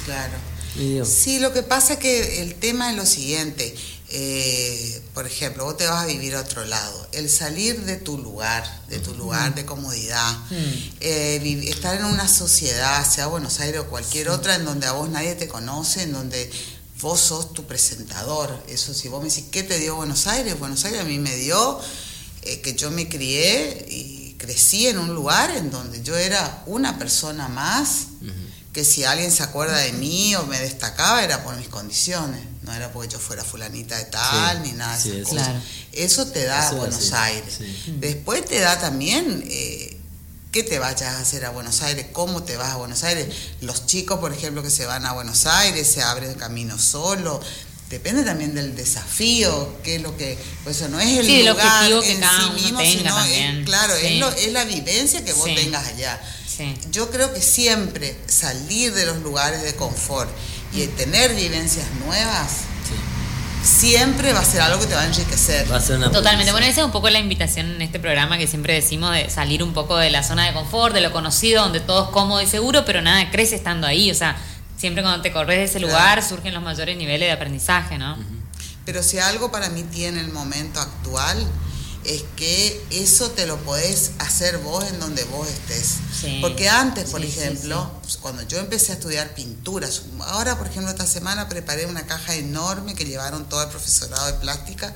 Claro. 0.05 0.49
Sí, 1.04 1.38
lo 1.38 1.52
que 1.52 1.62
pasa 1.62 1.94
es 1.94 1.98
que 1.98 2.42
el 2.42 2.54
tema 2.54 2.90
es 2.90 2.96
lo 2.96 3.06
siguiente. 3.06 3.74
Eh, 4.12 5.02
por 5.14 5.26
ejemplo, 5.26 5.64
vos 5.64 5.76
te 5.76 5.87
vas 5.87 6.02
a 6.02 6.06
vivir 6.06 6.35
a 6.35 6.40
otro 6.40 6.64
lado. 6.64 7.09
El 7.12 7.30
salir 7.30 7.85
de 7.85 7.96
tu 7.96 8.18
lugar, 8.18 8.64
de 8.88 8.98
tu 8.98 9.14
lugar 9.14 9.54
de 9.54 9.64
comodidad, 9.64 10.37
eh, 11.00 11.64
estar 11.68 11.96
en 11.96 12.04
una 12.04 12.26
sociedad, 12.26 13.09
sea 13.09 13.28
Buenos 13.28 13.61
Aires 13.61 13.80
o 13.83 13.87
cualquier 13.87 14.30
otra, 14.30 14.56
en 14.56 14.64
donde 14.64 14.87
a 14.87 14.92
vos 14.92 15.09
nadie 15.09 15.37
te 15.37 15.46
conoce, 15.46 16.02
en 16.02 16.12
donde 16.12 16.50
vos 17.00 17.20
sos 17.20 17.52
tu 17.52 17.66
presentador. 17.66 18.62
Eso 18.68 18.94
si 18.94 19.09
vos 19.09 19.22
me 19.22 19.28
decís, 19.28 19.44
¿qué 19.50 19.62
te 19.62 19.78
dio 19.78 19.94
Buenos 19.94 20.26
Aires? 20.26 20.59
Buenos 20.59 20.85
Aires 20.85 21.00
a 21.00 21.04
mí 21.04 21.18
me 21.18 21.37
dio 21.37 21.80
eh, 22.42 22.61
que 22.61 22.74
yo 22.74 22.90
me 22.90 23.09
crié 23.09 23.87
y 23.88 24.35
crecí 24.38 24.88
en 24.88 24.98
un 24.98 25.14
lugar 25.14 25.54
en 25.56 25.70
donde 25.70 26.02
yo 26.02 26.16
era 26.16 26.64
una 26.66 26.98
persona 26.98 27.48
más 27.48 28.06
que 28.72 28.85
si 28.85 29.02
alguien 29.04 29.33
se 29.33 29.42
acuerda 29.42 29.76
de 29.78 29.92
mí 29.92 30.35
o 30.37 30.44
me 30.46 30.59
destacaba 30.61 31.24
era 31.24 31.42
por 31.42 31.56
mis 31.56 31.68
condiciones, 31.68 32.40
no 32.62 32.72
era 32.72 32.92
porque 32.92 33.09
yo 33.12 33.18
fuera 33.18 33.42
fulanita 33.42 33.96
de 33.98 34.04
tal 34.04 34.62
ni 34.62 34.72
nada 34.72 34.96
de 34.98 35.22
eso. 35.22 35.37
Eso 35.92 36.26
te 36.28 36.44
da 36.44 36.70
Buenos 36.72 37.12
Aires. 37.12 37.59
Después 37.98 38.44
te 38.44 38.61
da 38.61 38.78
también 38.78 39.42
eh, 39.48 39.96
qué 40.52 40.62
te 40.62 40.78
vayas 40.78 41.02
a 41.14 41.20
hacer 41.20 41.44
a 41.46 41.50
Buenos 41.50 41.83
Aires, 41.83 42.06
cómo 42.12 42.44
te 42.44 42.56
vas 42.56 42.70
a 42.70 42.76
Buenos 42.76 43.02
Aires. 43.02 43.26
Los 43.61 43.87
chicos, 43.87 44.20
por 44.20 44.33
ejemplo, 44.33 44.62
que 44.62 44.70
se 44.70 44.87
van 44.87 45.04
a 45.04 45.12
Buenos 45.14 45.46
Aires, 45.46 45.88
se 45.90 46.02
abren 46.02 46.35
camino 46.35 46.78
solo. 46.78 47.40
depende 47.90 48.22
también 48.22 48.54
del 48.54 48.76
desafío, 48.76 49.76
qué 49.83 49.96
es 49.96 50.02
lo 50.02 50.16
que, 50.16 50.38
pues 50.62 50.76
eso 50.76 50.88
no 50.88 51.00
es 51.00 51.09
el 51.18 51.26
Sí, 51.26 51.40
el 51.40 51.46
lugar 51.48 51.66
objetivo 51.66 52.02
que 52.02 52.12
en 52.12 52.20
cada 52.20 52.38
sí 52.38 52.44
uno 52.44 52.52
mismo, 52.54 52.78
tenga 52.78 52.98
sino 53.00 53.14
también. 53.16 53.59
es, 53.59 53.64
claro, 53.66 53.94
Sí. 53.98 54.06
es, 54.06 54.20
lo- 54.20 54.30
es 54.30 54.52
la 54.52 54.64
vivencia 54.64 55.24
que 55.24 55.33
vos 55.33 55.46
Sí. 55.48 55.56
tengas 55.56 55.85
allá. 55.88 56.20
Sí. 56.56 56.76
Yo 56.90 57.10
creo 57.10 57.32
que 57.32 57.40
siempre 57.40 58.16
salir 58.26 58.92
de 58.92 59.06
los 59.06 59.18
lugares 59.18 59.62
de 59.62 59.74
confort 59.76 60.28
y 60.72 60.86
tener 60.88 61.34
vivencias 61.34 61.86
nuevas 62.04 62.50
Sí. 62.88 62.94
siempre 63.80 64.32
va 64.32 64.40
a 64.40 64.44
ser 64.44 64.60
algo 64.62 64.80
que 64.80 64.86
te 64.86 64.94
va 64.94 65.02
a 65.02 65.06
enriquecer. 65.06 65.70
Va 65.70 65.76
a 65.76 65.80
ser 65.80 65.96
una 65.98 66.10
Totalmente. 66.10 66.50
Bueno, 66.52 66.66
esa 66.66 66.80
es 66.80 66.86
un 66.86 66.92
poco 66.92 67.08
la 67.10 67.18
invitación 67.18 67.66
en 67.72 67.82
este 67.82 68.00
programa 68.00 68.36
que 68.38 68.46
siempre 68.46 68.74
decimos 68.74 69.12
de 69.14 69.30
salir 69.30 69.62
un 69.62 69.72
poco 69.74 69.96
de 69.96 70.10
la 70.10 70.22
zona 70.22 70.46
de 70.46 70.52
confort, 70.54 70.94
de 70.94 71.00
lo 71.02 71.12
conocido, 71.12 71.62
donde 71.62 71.80
todo 71.80 72.04
es 72.06 72.10
cómodo 72.10 72.40
y 72.42 72.46
seguro, 72.46 72.84
pero 72.84 73.00
nada 73.02 73.30
crece 73.30 73.54
estando 73.56 73.86
ahí. 73.86 74.10
O 74.10 74.14
sea, 74.14 74.36
siempre 74.76 75.02
cuando 75.02 75.22
te 75.22 75.30
corres 75.32 75.58
de 75.58 75.64
ese 75.64 75.78
Claro. 75.78 75.88
lugar 75.88 76.22
surgen 76.26 76.54
los 76.54 76.62
mayores 76.62 76.96
niveles 76.96 77.28
de 77.28 77.32
aprendizaje, 77.32 77.98
¿no? 77.98 78.16
Pero 78.86 79.02
si 79.02 79.18
algo 79.18 79.52
para 79.52 79.68
mí 79.68 79.82
tiene 79.84 80.20
el 80.20 80.30
momento 80.32 80.80
actual, 80.80 81.46
es 82.10 82.24
que 82.36 82.84
eso 82.90 83.30
te 83.30 83.46
lo 83.46 83.56
podés 83.58 84.10
hacer 84.18 84.58
vos 84.58 84.84
en 84.84 84.98
donde 84.98 85.22
vos 85.24 85.48
estés. 85.48 85.94
Sí. 86.20 86.38
Porque 86.40 86.68
antes, 86.68 87.08
por 87.10 87.20
Sí, 87.20 87.28
ejemplo, 87.28 87.90
pues, 88.02 88.16
cuando 88.16 88.42
yo 88.42 88.58
empecé 88.58 88.92
a 88.92 88.94
estudiar 88.96 89.32
pinturas, 89.34 90.02
ahora, 90.20 90.58
por 90.58 90.66
ejemplo, 90.66 90.90
esta 90.90 91.06
semana 91.06 91.48
preparé 91.48 91.86
una 91.86 92.06
caja 92.06 92.34
enorme 92.34 92.94
que 92.94 93.04
llevaron 93.04 93.48
todo 93.48 93.62
el 93.62 93.68
profesorado 93.68 94.26
de 94.26 94.32
plástica 94.34 94.92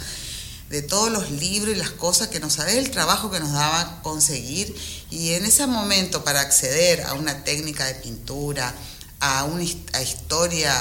de 0.71 0.83
todos 0.83 1.13
los 1.13 1.31
libros 1.31 1.75
y 1.77 1.79
las 1.79 1.91
cosas 1.91 2.29
que 2.29 2.41
nos 2.41 2.55
sabés 2.55 2.77
el 2.77 2.91
trabajo 2.91 3.31
que 3.31 3.39
nos 3.39 3.53
daba 3.53 4.01
conseguir 4.03 4.75
y 5.11 5.35
en 5.35 5.45
ese 5.45 5.67
momento 5.67 6.25
para 6.25 6.41
acceder 6.41 7.03
a 7.03 7.13
una 7.13 7.45
técnica 7.45 7.85
de 7.85 7.95
pintura 7.97 8.75
a 9.27 9.45
una 9.45 9.65
a 9.95 10.03
historia 10.03 10.73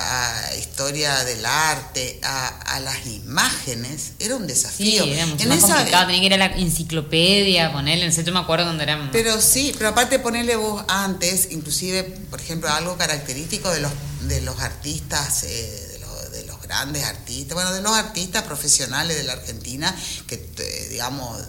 a 0.50 0.56
historia 0.58 1.24
del 1.24 1.46
arte 1.46 2.20
a, 2.24 2.48
a 2.76 2.80
las 2.82 3.06
imágenes 3.06 4.12
era 4.20 4.36
un 4.36 4.42
Sí, 4.44 4.48
desafío 4.48 5.04
era 5.06 5.26
mucho 5.26 5.44
En 5.44 5.50
más 5.50 5.60
esa- 5.60 5.76
complicado. 5.76 6.06
Tenía 6.08 6.20
que 6.22 6.26
ir 6.28 6.34
a 6.34 6.38
la 6.38 6.46
enciclopedia, 6.58 7.72
ponerle. 7.72 8.06
No 8.06 8.12
sé, 8.12 8.24
yo 8.24 8.34
me 8.34 8.40
acuerdo 8.40 8.66
cuando 8.66 8.84
era. 8.84 9.10
Pero 9.12 9.40
sí, 9.42 9.74
pero 9.78 9.90
aparte 9.90 10.20
ponerle 10.20 10.56
vos 10.58 10.84
antes, 10.88 11.48
inclusive, 11.52 12.04
por 12.04 12.40
ejemplo, 12.42 12.70
algo 12.70 12.98
característico 12.98 13.70
de 13.72 13.80
los, 13.82 13.92
de 14.28 14.42
los 14.42 14.60
artistas, 14.60 15.44
eh, 15.44 15.88
de, 15.94 16.00
los, 16.00 16.32
de 16.32 16.44
los 16.46 16.62
grandes 16.62 17.04
artistas, 17.06 17.54
bueno, 17.56 17.72
de 17.74 17.82
los 17.82 17.94
artistas 17.94 18.44
profesionales 18.44 19.16
de 19.18 19.24
la 19.24 19.34
Argentina, 19.34 19.96
que 20.28 20.36
eh, 20.58 20.88
digamos, 20.92 21.42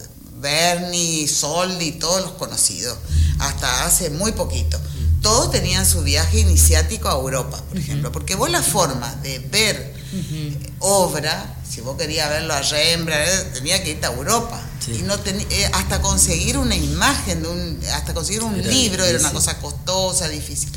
Bernie, 0.49 1.27
Soldi, 1.27 1.93
todos 1.93 2.21
los 2.21 2.31
conocidos, 2.33 2.97
hasta 3.39 3.85
hace 3.85 4.11
muy 4.11 4.31
poquito. 4.33 4.79
Todos 5.21 5.49
tenían 5.51 5.87
su 5.87 6.03
viaje 6.03 6.39
iniciático 6.41 7.09
a 7.09 7.13
Europa, 7.13 7.59
por 7.67 7.77
ejemplo, 7.79 8.11
porque 8.11 8.35
vos 8.35 8.49
la 8.51 8.61
forma 8.61 9.11
de 9.23 9.39
ver 9.39 9.95
obra, 10.79 11.55
si 11.67 11.81
vos 11.81 11.97
querías 11.97 12.29
verlo 12.29 12.53
a 12.53 12.61
Rembrandt, 12.61 13.27
eh, 13.27 13.49
tenía 13.55 13.83
que 13.83 13.91
irte 13.91 14.05
a 14.05 14.11
Europa. 14.13 14.61
Sí. 14.85 14.97
Y 14.99 15.01
no 15.01 15.17
teni- 15.17 15.47
eh, 15.49 15.69
hasta 15.73 15.99
conseguir 16.01 16.57
una 16.59 16.75
imagen, 16.75 17.41
de 17.41 17.49
un, 17.49 17.79
hasta 17.93 18.13
conseguir 18.13 18.43
un 18.43 18.53
Era 18.59 18.69
libro 18.69 19.03
era 19.03 19.19
una 19.19 19.31
cosa 19.31 19.57
costosa, 19.57 20.27
difícil. 20.29 20.69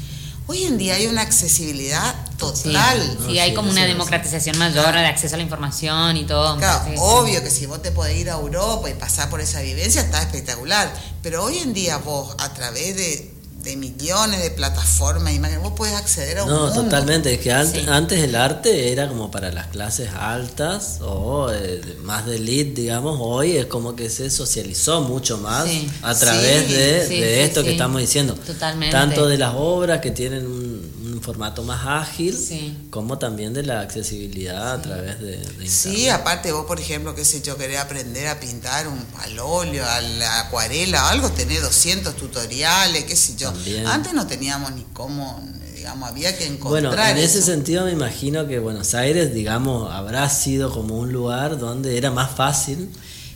Hoy 0.46 0.64
en 0.64 0.78
día 0.78 0.94
hay 0.94 1.07
una 1.09 1.20
accesibilidad 1.22 2.14
total. 2.38 3.03
sí, 3.27 3.35
No, 3.35 3.40
hay 3.42 3.51
sí, 3.51 3.55
como 3.55 3.70
una 3.70 3.85
democratización 3.85 4.57
mayor 4.59 4.94
de 4.94 5.05
acceso 5.07 5.35
a 5.35 5.38
la 5.38 5.42
información 5.44 6.16
y 6.16 6.24
todo. 6.24 6.57
Claro, 6.57 6.85
obvio 6.98 7.42
que 7.42 7.51
si 7.51 7.66
vos 7.66 7.83
te 7.83 7.90
podés 7.92 8.16
ir 8.16 8.31
a 8.31 8.35
Europa 8.35 8.88
y 8.88 8.94
pasar 8.94 9.29
por 9.29 9.40
esa 9.40 9.61
vivencia 9.61 10.01
está 10.01 10.22
espectacular, 10.22 10.90
pero 11.22 11.44
hoy 11.44 11.59
en 11.59 11.74
día 11.74 11.98
vos 11.98 12.35
a 12.38 12.55
través 12.55 12.96
de, 12.96 13.35
de 13.62 13.77
millones 13.77 14.40
de 14.40 14.53
plataformas, 14.53 15.35
imágenes, 15.35 15.62
vos 15.62 15.72
podés 15.72 15.92
acceder 15.94 16.38
a 16.38 16.44
un 16.44 16.51
No, 16.51 16.66
mundo. 16.66 16.83
totalmente. 16.85 17.35
Es 17.35 17.40
que 17.40 17.53
an- 17.53 17.70
Sí. 17.70 17.85
antes 17.88 18.20
el 18.22 18.37
arte 18.37 18.92
era 18.92 19.09
como 19.09 19.31
para 19.33 19.51
las 19.51 19.66
clases 19.66 20.09
altas 20.16 21.01
o 21.03 21.51
eh, 21.51 21.81
de- 21.85 21.94
más 22.05 22.24
de 22.24 22.37
elite, 22.37 22.83
digamos. 22.83 23.18
Hoy 23.20 23.57
es 23.57 23.66
como 23.66 23.96
que 23.96 24.09
se 24.11 24.31
socializó 24.31 25.01
mucho 25.03 25.38
más 25.38 25.66
Sí. 25.68 25.90
a 26.03 26.14
través 26.14 26.66
Sí, 26.68 26.72
de, 26.72 27.07
sí, 27.09 27.20
de 27.20 27.35
sí, 27.35 27.40
esto 27.40 27.62
que 27.62 27.70
sí. 27.70 27.72
estamos 27.74 28.01
diciendo. 28.01 28.35
Totalmente. 28.35 28.92
Tanto 28.92 29.27
de 29.27 29.37
las 29.37 29.53
obras 29.57 30.01
que 30.01 30.12
tienen 30.12 30.46
un 30.46 30.97
formato 31.28 31.62
más 31.62 31.86
ágil, 31.86 32.34
Sí. 32.34 32.74
como 32.90 33.18
también 33.18 33.52
de 33.52 33.62
la 33.62 33.80
accesibilidad 33.82 34.72
a 34.72 34.80
través 34.80 35.20
de, 35.20 35.36
de 35.36 35.68
Sí, 35.68 36.08
aparte 36.08 36.52
vos, 36.52 36.64
por 36.64 36.80
ejemplo, 36.80 37.14
qué 37.14 37.22
sé 37.24 37.42
yo, 37.42 37.58
querés 37.58 37.78
aprender 37.80 38.28
a 38.28 38.40
pintar 38.40 38.88
un 38.88 38.98
al 39.22 39.38
óleo, 39.38 39.84
a 39.86 40.00
la 40.00 40.40
acuarela, 40.40 41.10
algo, 41.10 41.30
tenés 41.30 41.60
200 41.60 42.16
tutoriales, 42.16 43.04
qué 43.04 43.14
sé 43.14 43.36
yo. 43.36 43.52
También. 43.52 43.86
Antes 43.86 44.14
no 44.14 44.26
teníamos 44.26 44.72
ni 44.72 44.84
cómo, 44.94 45.38
digamos, 45.74 46.08
había 46.08 46.36
que 46.38 46.48
Bueno, 46.60 46.88
encontrar 46.88 47.10
en 47.18 47.22
ese 47.22 47.42
sentido 47.42 47.84
me 47.84 47.92
imagino 47.92 48.46
que 48.48 48.58
Buenos 48.58 48.94
Aires, 48.94 49.34
digamos, 49.34 49.92
habrá 49.92 50.28
sido 50.30 50.72
como 50.72 50.96
un 50.98 51.12
lugar 51.12 51.58
donde 51.58 51.98
era 51.98 52.10
más 52.10 52.30
fácil. 52.34 52.88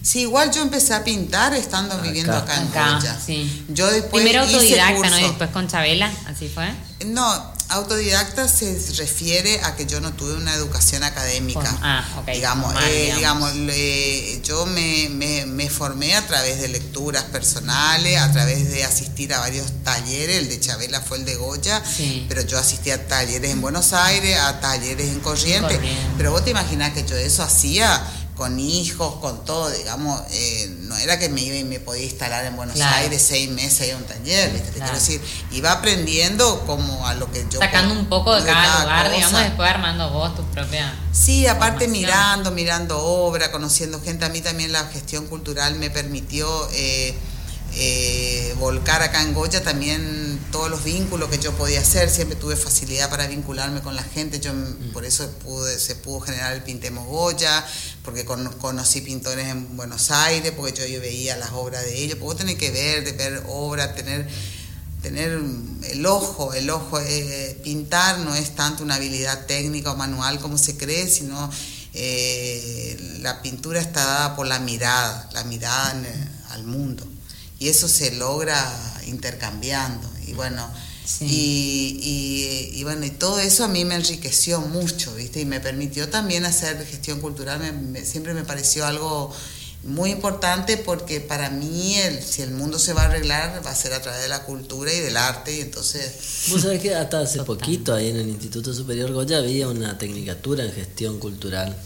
Sí, 0.04 0.22
igual 0.22 0.50
yo 0.50 0.62
empecé 0.62 0.94
a 0.94 1.04
pintar 1.04 1.54
estando 1.54 1.94
Acá. 1.94 2.02
viviendo 2.02 2.32
acá 2.32 2.60
en 2.60 2.66
Acá, 2.66 3.16
sí. 3.24 3.64
Yo 3.68 3.86
después 3.88 4.20
Primero 4.24 4.44
hice 4.44 4.54
autodidacta, 4.56 5.10
¿no? 5.10 5.18
Y 5.20 5.22
después 5.22 5.50
con 5.50 5.68
Chabela, 5.68 6.10
así 6.26 6.48
fue. 6.48 6.68
No, 7.06 7.52
autodidacta 7.72 8.48
se 8.48 8.78
refiere 8.96 9.60
a 9.62 9.74
que 9.76 9.86
yo 9.86 10.00
no 10.00 10.12
tuve 10.12 10.34
una 10.34 10.54
educación 10.54 11.02
académica. 11.04 11.60
Form- 11.60 11.78
ah, 11.82 12.08
ok, 12.20 12.26
Digamos, 12.32 12.72
formal, 12.72 12.90
eh, 12.90 13.12
digamos. 13.14 13.52
digamos, 13.52 13.54
le- 13.56 14.40
yo 14.42 14.66
me, 14.66 15.08
me- 15.10 15.46
me 15.46 15.68
formé 15.70 16.14
a 16.14 16.26
través 16.26 16.60
de 16.60 16.68
lecturas 16.68 17.24
personales, 17.24 18.18
a 18.20 18.30
través 18.32 18.70
de 18.70 18.84
asistir 18.84 19.32
a 19.34 19.40
varios 19.40 19.66
talleres. 19.84 20.38
El 20.38 20.48
de 20.48 20.60
Chabela 20.60 21.00
fue 21.00 21.18
el 21.18 21.24
de 21.24 21.36
Goya, 21.36 21.82
Sí. 21.84 22.26
pero 22.28 22.42
yo 22.42 22.58
asistí 22.58 22.90
a 22.90 23.06
talleres 23.08 23.50
en 23.50 23.60
Buenos 23.60 23.92
Aires, 23.92 24.38
a 24.38 24.60
talleres 24.60 25.08
en 25.08 25.20
Corrientes. 25.20 25.76
Corrientes. 25.76 26.06
Pero 26.16 26.30
vos 26.32 26.44
te 26.44 26.50
imaginás 26.50 26.92
que 26.92 27.04
yo 27.06 27.16
eso 27.16 27.42
hacía 27.42 28.02
con 28.36 28.58
hijos, 28.58 29.16
con 29.20 29.44
todo, 29.44 29.70
digamos, 29.70 30.20
eh, 30.30 30.74
no 30.92 30.98
era 30.98 31.18
que 31.18 31.28
me 31.28 31.40
iba 31.40 31.56
y 31.56 31.64
me 31.64 31.80
podía 31.80 32.04
instalar 32.04 32.44
en 32.44 32.54
Buenos 32.56 32.74
Claro. 32.76 32.96
Aires 32.96 33.22
seis 33.22 33.50
meses 33.50 33.92
a 33.92 33.96
un 33.96 34.04
taller, 34.04 34.50
¿viste? 34.52 34.68
Te 34.70 34.76
Claro. 34.76 34.92
quiero 34.92 34.98
decir, 35.06 35.20
iba 35.52 35.72
aprendiendo 35.72 36.60
como 36.66 37.06
a 37.06 37.14
lo 37.14 37.30
que 37.32 37.44
yo... 37.50 37.58
Sacando 37.60 37.94
un 37.94 38.06
poco 38.06 38.34
de 38.34 38.44
cada 38.44 38.82
lugar, 38.82 39.04
cosa. 39.06 39.16
digamos, 39.16 39.40
después 39.40 39.70
armando 39.70 40.10
vos 40.10 40.34
tu 40.36 40.42
propia. 40.46 40.94
Sí, 41.12 41.46
aparte 41.46 41.88
mirando, 41.88 42.50
mirando 42.50 42.98
obra, 43.02 43.50
conociendo 43.50 44.00
gente. 44.02 44.24
A 44.24 44.28
mí 44.28 44.40
también 44.40 44.72
la 44.72 44.84
gestión 44.88 45.26
cultural 45.26 45.74
me 45.76 45.90
permitió 45.90 46.68
eh, 46.72 47.14
eh, 47.74 48.54
volcar 48.58 49.02
acá 49.02 49.22
en 49.22 49.32
Goya 49.34 49.62
también 49.62 50.38
todos 50.50 50.68
los 50.70 50.84
vínculos 50.84 51.30
que 51.30 51.38
yo 51.38 51.52
podía 51.52 51.80
hacer. 51.80 52.10
Siempre 52.10 52.36
tuve 52.36 52.54
facilidad 52.56 53.08
para 53.10 53.26
vincularme 53.26 53.80
con 53.80 53.96
la 53.96 54.02
gente. 54.02 54.40
Yo 54.40 54.52
Mm. 54.52 54.92
por 54.92 55.04
eso 55.04 55.30
pude, 55.44 55.78
se 55.78 55.94
pudo 55.96 56.20
generar 56.20 56.52
el 56.52 56.62
Pintemos 56.62 57.06
Goya, 57.06 57.64
porque 58.04 58.24
con- 58.24 58.52
conocí 58.58 59.00
pintores 59.00 59.48
en 59.48 59.76
Buenos 59.76 60.10
Aires, 60.10 60.52
porque 60.56 60.72
yo, 60.78 60.86
yo 60.86 61.00
veía 61.00 61.36
las 61.36 61.50
obras 61.52 61.82
de 61.84 61.96
ellos. 61.98 62.18
Porque 62.18 62.24
vos 62.24 62.36
tenés 62.36 62.56
que 62.56 62.70
ver, 62.70 63.04
de 63.04 63.12
ver 63.12 63.42
obra, 63.48 63.94
tener 63.94 64.28
tener 65.02 65.32
el 65.90 66.06
ojo, 66.06 66.54
el 66.54 66.70
ojo, 66.70 67.00
eh, 67.00 67.58
pintar 67.64 68.20
no 68.20 68.36
es 68.36 68.54
tanto 68.54 68.84
una 68.84 68.94
habilidad 68.94 69.46
técnica 69.46 69.90
o 69.90 69.96
manual 69.96 70.38
como 70.38 70.56
se 70.58 70.76
cree, 70.76 71.08
sino 71.08 71.50
eh, 71.92 73.18
la 73.20 73.42
pintura 73.42 73.80
está 73.80 74.04
dada 74.04 74.36
por 74.36 74.46
la 74.46 74.60
mirada, 74.60 75.28
la 75.32 75.42
mirada 75.42 75.90
en, 75.92 76.30
al 76.50 76.62
mundo. 76.64 77.04
Y 77.62 77.68
eso 77.68 77.86
se 77.88 78.10
logra 78.16 78.58
intercambiando. 79.06 80.08
Y 80.26 80.32
bueno, 80.32 80.68
Sí. 81.04 81.26
y, 81.26 82.00
y- 82.74 82.80
y 82.80 82.84
bueno, 82.84 83.04
y 83.04 83.10
todo 83.10 83.38
eso 83.38 83.64
a 83.64 83.68
mí 83.68 83.84
me 83.84 83.94
enriqueció 83.96 84.60
mucho, 84.60 85.14
¿viste? 85.14 85.40
Y 85.40 85.44
me 85.44 85.60
permitió 85.60 86.08
también 86.08 86.44
hacer 86.44 86.84
gestión 86.86 87.20
cultural, 87.20 87.60
me- 87.60 87.72
me- 87.72 88.04
siempre 88.04 88.34
me 88.34 88.42
pareció 88.44 88.84
algo 88.86 89.32
muy 89.84 90.10
importante 90.10 90.76
porque 90.76 91.20
para 91.20 91.50
mí 91.50 91.96
el, 91.96 92.22
si 92.22 92.42
el 92.42 92.52
mundo 92.52 92.78
se 92.78 92.92
va 92.92 93.02
a 93.02 93.06
arreglar 93.06 93.62
va 93.66 93.70
a 93.72 93.74
ser 93.74 93.92
a 93.94 94.00
través 94.00 94.22
de 94.22 94.28
la 94.28 94.44
cultura 94.44 94.92
y 94.92 95.00
del 95.00 95.16
arte 95.16 95.56
y 95.56 95.60
entonces 95.60 96.12
Vos 96.50 96.62
sabés 96.62 96.80
que 96.80 96.94
hasta 96.94 97.18
hace 97.20 97.42
poquito 97.42 97.92
ahí 97.92 98.08
en 98.10 98.16
el 98.16 98.28
Instituto 98.28 98.72
Superior 98.72 99.10
Goya 99.12 99.38
había 99.38 99.66
una 99.68 99.98
tecnicatura 99.98 100.64
en 100.64 100.72
gestión 100.72 101.18
cultural 101.18 101.76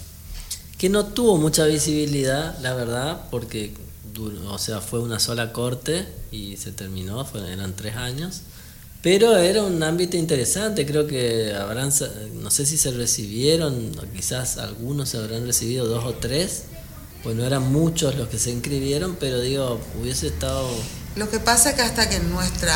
que 0.77 0.91
no 0.91 1.07
tuvo 1.07 1.39
mucha 1.39 1.65
visibilidad, 1.65 2.59
la 2.61 2.75
verdad, 2.75 3.29
porque 3.31 3.73
o 4.19 4.59
sea, 4.59 4.81
fue 4.81 5.01
una 5.01 5.19
sola 5.21 5.53
corte 5.53 6.07
y 6.33 6.57
se 6.57 6.73
terminó, 6.73 7.25
fue- 7.25 7.53
eran 7.53 7.75
tres 7.75 7.97
años. 7.97 8.41
Pero 9.03 9.37
era 9.37 9.63
un 9.63 9.83
ámbito 9.83 10.17
interesante, 10.17 10.85
creo 10.85 11.07
que 11.07 11.55
habrán, 11.55 11.93
no 12.35 12.51
sé 12.51 12.67
si 12.67 12.77
se 12.77 12.91
recibieron, 12.91 13.93
o 13.99 14.13
quizás 14.13 14.57
algunos 14.59 15.11
se 15.11 15.19
habrán 15.19 15.47
recibido 15.47 15.87
dos 15.87 16.05
o 16.05 16.15
tres, 16.15 16.63
pues 17.23 17.37
no 17.37 17.45
eran 17.45 17.71
muchos 17.73 18.17
los 18.17 18.29
que 18.29 18.39
se 18.39 18.51
inscribieron, 18.51 19.17
pero 19.21 19.41
digo, 19.41 19.81
hubiese 20.01 20.29
estado 20.29 20.69
Lo 21.15 21.31
que 21.31 21.39
pasa 21.39 21.71
es 21.71 21.77
que 21.77 21.83
hasta 21.83 22.09
que 22.09 22.19
nuestra, 22.21 22.75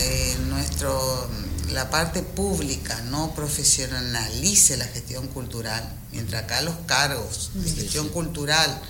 eh, 0.00 0.36
nuestro, 0.48 1.26
la 1.72 1.88
parte 1.90 2.22
pública 2.22 3.00
no 3.10 3.34
profesionalice 3.34 4.76
la 4.76 4.84
gestión 4.86 5.26
cultural, 5.28 5.88
mientras 6.12 6.44
acá 6.44 6.60
los 6.62 6.74
cargos 6.86 7.50
de 7.54 7.68
Sí, 7.70 7.76
gestión 7.76 8.06
sí. 8.06 8.12
cultural 8.12 8.80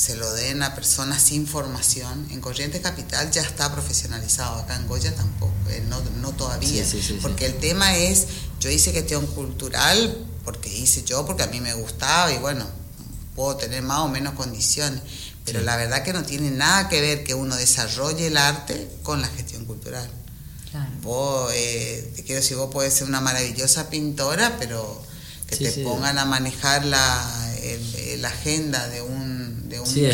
se 0.00 0.16
lo 0.16 0.32
den 0.32 0.62
a 0.62 0.74
personas 0.74 1.20
sin 1.22 1.46
formación, 1.46 2.26
en 2.30 2.40
Corrientes 2.40 2.80
Capital 2.80 3.30
ya 3.30 3.42
está 3.42 3.70
profesionalizado, 3.70 4.60
acá 4.60 4.76
en 4.76 4.88
Goya 4.88 5.14
tampoco, 5.14 5.52
eh, 5.68 5.84
no, 5.90 6.00
no 6.22 6.32
todavía, 6.32 6.82
Sí, 6.84 6.90
sí, 6.90 7.02
sí, 7.02 7.08
sí. 7.14 7.18
porque 7.20 7.44
el 7.44 7.58
tema 7.58 7.94
es, 7.94 8.26
yo 8.60 8.70
hice 8.70 8.92
gestión 8.92 9.26
cultural 9.26 10.16
porque 10.42 10.74
hice 10.74 11.04
yo, 11.04 11.26
porque 11.26 11.42
a 11.42 11.48
mí 11.48 11.60
me 11.60 11.74
gustaba 11.74 12.32
y 12.32 12.38
bueno, 12.38 12.66
puedo 13.36 13.56
tener 13.56 13.82
más 13.82 13.98
o 13.98 14.08
menos 14.08 14.32
condiciones. 14.34 15.02
Pero 15.44 15.60
la 15.60 15.76
verdad 15.76 16.02
que 16.02 16.14
no 16.14 16.22
tiene 16.22 16.50
nada 16.50 16.88
que 16.88 17.00
ver 17.02 17.22
que 17.22 17.34
uno 17.34 17.56
desarrolle 17.56 18.28
el 18.28 18.38
arte 18.38 18.90
con 19.02 19.20
la 19.20 19.28
gestión 19.28 19.66
cultural. 19.66 20.08
Vos, 21.02 21.52
eh, 21.54 22.12
te 22.16 22.22
quiero 22.22 22.40
decir, 22.40 22.56
vos 22.56 22.70
puedes 22.72 22.94
ser 22.94 23.06
una 23.06 23.20
maravillosa 23.20 23.90
pintora, 23.90 24.56
pero 24.58 25.02
que 25.46 25.56
te 25.56 25.82
pongan 25.82 26.18
a 26.18 26.24
manejar 26.24 26.84
la, 26.84 27.52
la 28.18 28.28
agenda 28.28 28.88
de 28.88 29.02
un, 29.02 29.39
de 29.70 29.78
un 29.78 29.86
museo 29.86 30.10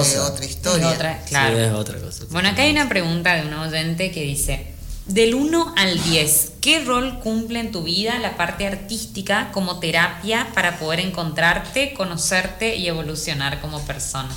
es 0.00 0.16
otra, 0.16 0.44
historia. 0.44 0.88
otra, 0.88 1.22
claro. 1.24 1.58
es 1.58 1.72
otra 1.72 1.98
cosa. 1.98 2.24
Bueno, 2.30 2.48
acá 2.48 2.62
hay 2.62 2.70
una 2.70 2.88
pregunta 2.88 3.34
de 3.34 3.46
un 3.46 3.52
oyente 3.52 4.12
que 4.12 4.22
dice, 4.22 4.74
del 5.06 5.34
1 5.34 5.74
al 5.76 6.02
10, 6.04 6.52
¿qué 6.60 6.84
rol 6.84 7.18
cumple 7.18 7.58
en 7.58 7.72
tu 7.72 7.82
vida 7.82 8.18
la 8.20 8.36
parte 8.36 8.64
artística 8.64 9.50
como 9.50 9.80
terapia 9.80 10.48
para 10.54 10.78
poder 10.78 11.00
encontrarte, 11.00 11.94
conocerte 11.94 12.76
y 12.76 12.86
evolucionar 12.86 13.60
como 13.60 13.84
persona? 13.84 14.34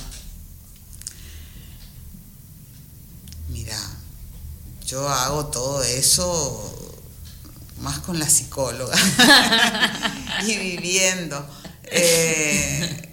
Mira, 3.50 3.78
yo 4.84 5.08
hago 5.08 5.46
todo 5.46 5.84
eso 5.84 6.76
más 7.78 8.00
con 8.00 8.18
la 8.18 8.28
psicóloga 8.28 8.96
y 10.46 10.56
viviendo. 10.56 11.46
Eh, 11.84 13.09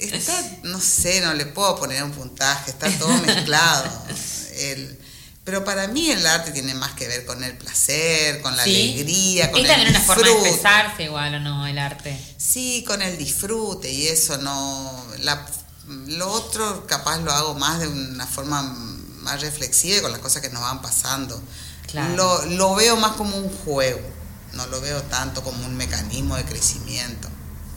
está, 0.00 0.32
no 0.64 0.80
sé, 0.80 1.20
no 1.20 1.34
le 1.34 1.46
puedo 1.46 1.76
poner 1.76 2.02
un 2.02 2.12
puntaje, 2.12 2.70
está 2.70 2.90
todo 2.98 3.12
mezclado. 3.26 3.90
pero 5.44 5.64
para 5.64 5.88
mí 5.88 6.10
el 6.10 6.26
arte 6.26 6.52
tiene 6.52 6.74
más 6.74 6.92
que 6.92 7.08
ver 7.08 7.24
con 7.26 7.42
el 7.44 7.56
placer, 7.56 8.40
con 8.42 8.56
la 8.56 8.62
alegría, 8.62 9.50
con 9.50 9.60
es 9.60 9.66
también 9.66 9.90
una 9.90 10.00
forma 10.00 10.26
de 10.26 10.32
expresarse 10.32 11.04
igual 11.04 11.34
o 11.34 11.40
no, 11.40 11.66
el 11.66 11.78
arte. 11.78 12.18
Sí, 12.36 12.84
con 12.86 13.02
el 13.02 13.16
disfrute 13.18 13.90
y 13.90 14.08
eso 14.08 14.38
no... 14.38 15.06
lo 15.88 16.30
otro 16.30 16.86
capaz 16.86 17.18
lo 17.18 17.32
hago 17.32 17.54
más 17.54 17.80
de 17.80 17.88
una 17.88 18.26
forma 18.26 18.62
más 18.62 19.40
reflexiva 19.40 19.98
y 19.98 20.00
con 20.00 20.12
las 20.12 20.20
cosas 20.20 20.42
que 20.42 20.50
nos 20.50 20.62
van 20.62 20.82
pasando. 20.82 21.40
Lo, 22.14 22.46
lo 22.46 22.74
veo 22.74 22.96
más 22.96 23.16
como 23.16 23.36
un 23.36 23.50
juego, 23.50 24.00
no 24.52 24.66
lo 24.68 24.80
veo 24.80 25.02
tanto 25.02 25.42
como 25.42 25.66
un 25.66 25.76
mecanismo 25.76 26.36
de 26.36 26.44
crecimiento. 26.44 27.28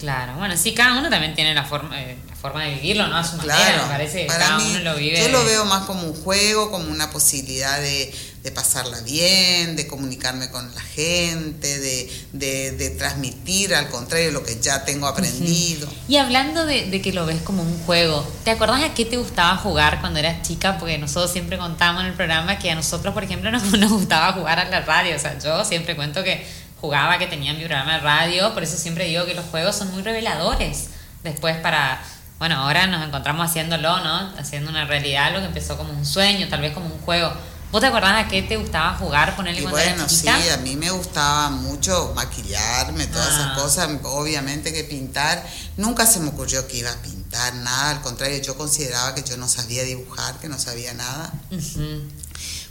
Claro, 0.03 0.33
bueno, 0.35 0.57
sí, 0.57 0.73
cada 0.73 0.99
uno 0.99 1.09
también 1.09 1.33
tiene 1.33 1.53
la 1.53 1.63
forma, 1.63 1.97
eh, 2.01 2.17
la 2.27 2.35
forma 2.35 2.61
de 2.65 2.73
vivirlo, 2.75 3.07
¿no? 3.07 3.15
A 3.15 3.23
su 3.23 3.37
manera, 3.37 3.83
me 3.83 3.87
parece 3.87 4.23
que 4.23 4.27
cada 4.27 4.57
uno 4.57 4.79
lo 4.79 4.95
vive. 4.97 5.17
Yo 5.17 5.29
lo 5.29 5.45
veo 5.45 5.63
más 5.63 5.85
como 5.85 6.03
un 6.03 6.13
juego, 6.13 6.71
como 6.71 6.91
una 6.91 7.09
posibilidad 7.09 7.79
de, 7.79 8.13
de 8.43 8.51
pasarla 8.51 8.99
bien, 8.99 9.77
de 9.77 9.87
comunicarme 9.87 10.51
con 10.51 10.75
la 10.75 10.81
gente, 10.81 11.79
de, 11.79 12.11
de, 12.33 12.89
transmitir 12.97 13.73
al 13.73 13.87
contrario 13.87 14.31
lo 14.31 14.43
que 14.43 14.59
ya 14.59 14.83
tengo 14.83 15.07
aprendido. 15.07 15.87
Y 16.09 16.17
hablando 16.17 16.65
de, 16.65 16.87
de, 16.87 17.01
que 17.01 17.13
lo 17.13 17.25
ves 17.25 17.41
como 17.41 17.63
un 17.63 17.79
juego, 17.85 18.29
¿te 18.43 18.51
acordás 18.51 18.83
a 18.83 18.93
qué 18.93 19.05
te 19.05 19.15
gustaba 19.15 19.55
jugar 19.55 20.01
cuando 20.01 20.19
eras 20.19 20.41
chica? 20.45 20.79
Porque 20.79 20.97
nosotros 20.97 21.31
siempre 21.31 21.57
contamos 21.57 22.01
en 22.01 22.09
el 22.09 22.13
programa 22.13 22.59
que 22.59 22.69
a 22.69 22.75
nosotros, 22.75 23.13
por 23.13 23.23
ejemplo, 23.23 23.51
nos, 23.53 23.63
nos 23.71 23.89
gustaba 23.89 24.33
jugar 24.33 24.59
a 24.59 24.65
la 24.65 24.81
radio. 24.81 25.15
O 25.15 25.19
sea, 25.19 25.39
yo 25.39 25.63
siempre 25.63 25.95
cuento 25.95 26.25
que 26.25 26.45
jugaba, 26.83 27.17
que 27.17 27.27
tenía 27.27 27.53
mi 27.53 27.59
programa 27.59 27.93
de 27.93 27.99
radio, 28.01 28.53
por 28.53 28.61
eso 28.61 28.75
siempre 28.75 29.05
digo 29.05 29.25
que 29.25 29.33
los 29.33 29.45
juegos 29.45 29.73
son 29.73 29.89
muy 29.93 30.03
reveladores. 30.03 30.89
Después 31.23 31.55
para, 31.61 32.03
bueno, 32.39 32.57
ahora 32.57 32.87
nos 32.87 33.07
encontramos 33.07 33.49
haciéndolo, 33.49 34.01
¿no? 34.01 34.33
Haciendo 34.37 34.69
una 34.69 34.83
realidad, 34.83 35.31
lo 35.31 35.39
que 35.39 35.45
empezó 35.45 35.77
como 35.77 35.93
un 35.93 36.05
sueño, 36.05 36.49
tal 36.49 36.59
vez 36.59 36.73
como 36.73 36.87
un 36.87 36.99
juego. 36.99 37.31
¿Vos 37.71 37.79
te 37.79 37.87
acordás 37.87 38.25
a 38.25 38.27
qué 38.27 38.41
te 38.41 38.57
gustaba 38.57 38.95
jugar, 38.97 39.33
ponerle 39.37 39.61
y 39.61 39.65
bueno, 39.65 40.09
sí, 40.09 40.27
a 40.27 40.57
mí 40.57 40.75
me 40.75 40.91
gustaba 40.91 41.49
mucho 41.49 42.11
maquillarme, 42.15 43.07
todas 43.07 43.29
esas 43.29 43.47
ah. 43.51 43.55
cosas, 43.55 43.89
obviamente 44.03 44.73
que 44.73 44.83
pintar, 44.83 45.43
nunca 45.77 46.05
se 46.05 46.19
me 46.19 46.29
ocurrió 46.29 46.67
que 46.67 46.77
iba 46.79 46.91
a 46.91 47.01
pintar 47.01 47.55
nada, 47.55 47.91
al 47.91 48.01
contrario, 48.01 48.39
yo 48.41 48.57
consideraba 48.57 49.15
que 49.15 49.23
yo 49.23 49.37
no 49.37 49.47
sabía 49.47 49.83
dibujar, 49.83 50.35
que 50.39 50.49
no 50.49 50.59
sabía 50.59 50.93
nada 50.93 51.33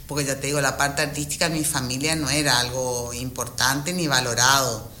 porque 0.07 0.25
ya 0.25 0.39
te 0.39 0.47
digo, 0.47 0.61
la 0.61 0.77
parte 0.77 1.01
artística 1.01 1.45
en 1.45 1.53
mi 1.53 1.63
familia 1.63 2.15
no 2.15 2.29
era 2.29 2.59
algo 2.59 3.13
importante 3.13 3.93
ni 3.93 4.07
valorado. 4.07 4.91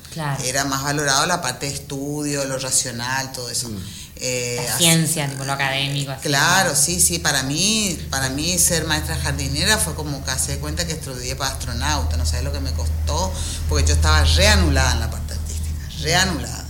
Era 0.43 0.63
más 0.65 0.83
valorado 0.83 1.25
la 1.25 1.41
parte 1.41 1.65
de 1.65 1.73
estudio, 1.73 2.45
lo 2.45 2.59
racional, 2.59 3.31
todo 3.31 3.49
eso. 3.49 3.69
Mm. 3.69 3.77
Eh, 4.17 4.63
la 4.63 4.77
ciencia, 4.77 5.27
lo 5.27 5.51
académico. 5.51 6.13
claro, 6.21 6.75
sí, 6.75 7.01
sí, 7.01 7.19
para 7.19 7.43
mí, 7.43 7.99
para 8.09 8.29
mí 8.29 8.57
ser 8.57 8.85
maestra 8.85 9.17
jardinera 9.17 9.77
fue 9.77 9.95
como 9.95 10.23
que 10.23 10.31
hace 10.31 10.59
cuenta 10.59 10.85
que 10.85 10.93
estudié 10.93 11.35
para 11.35 11.51
astronauta, 11.51 12.15
no 12.15 12.25
sabes 12.25 12.45
lo 12.45 12.53
que 12.53 12.59
me 12.59 12.71
costó, 12.73 13.33
porque 13.67 13.85
yo 13.85 13.95
estaba 13.95 14.23
reanulada 14.23 14.93
en 14.93 14.99
la 14.99 15.09
parte 15.09 15.33
artística, 15.33 16.03
reanulada. 16.03 16.65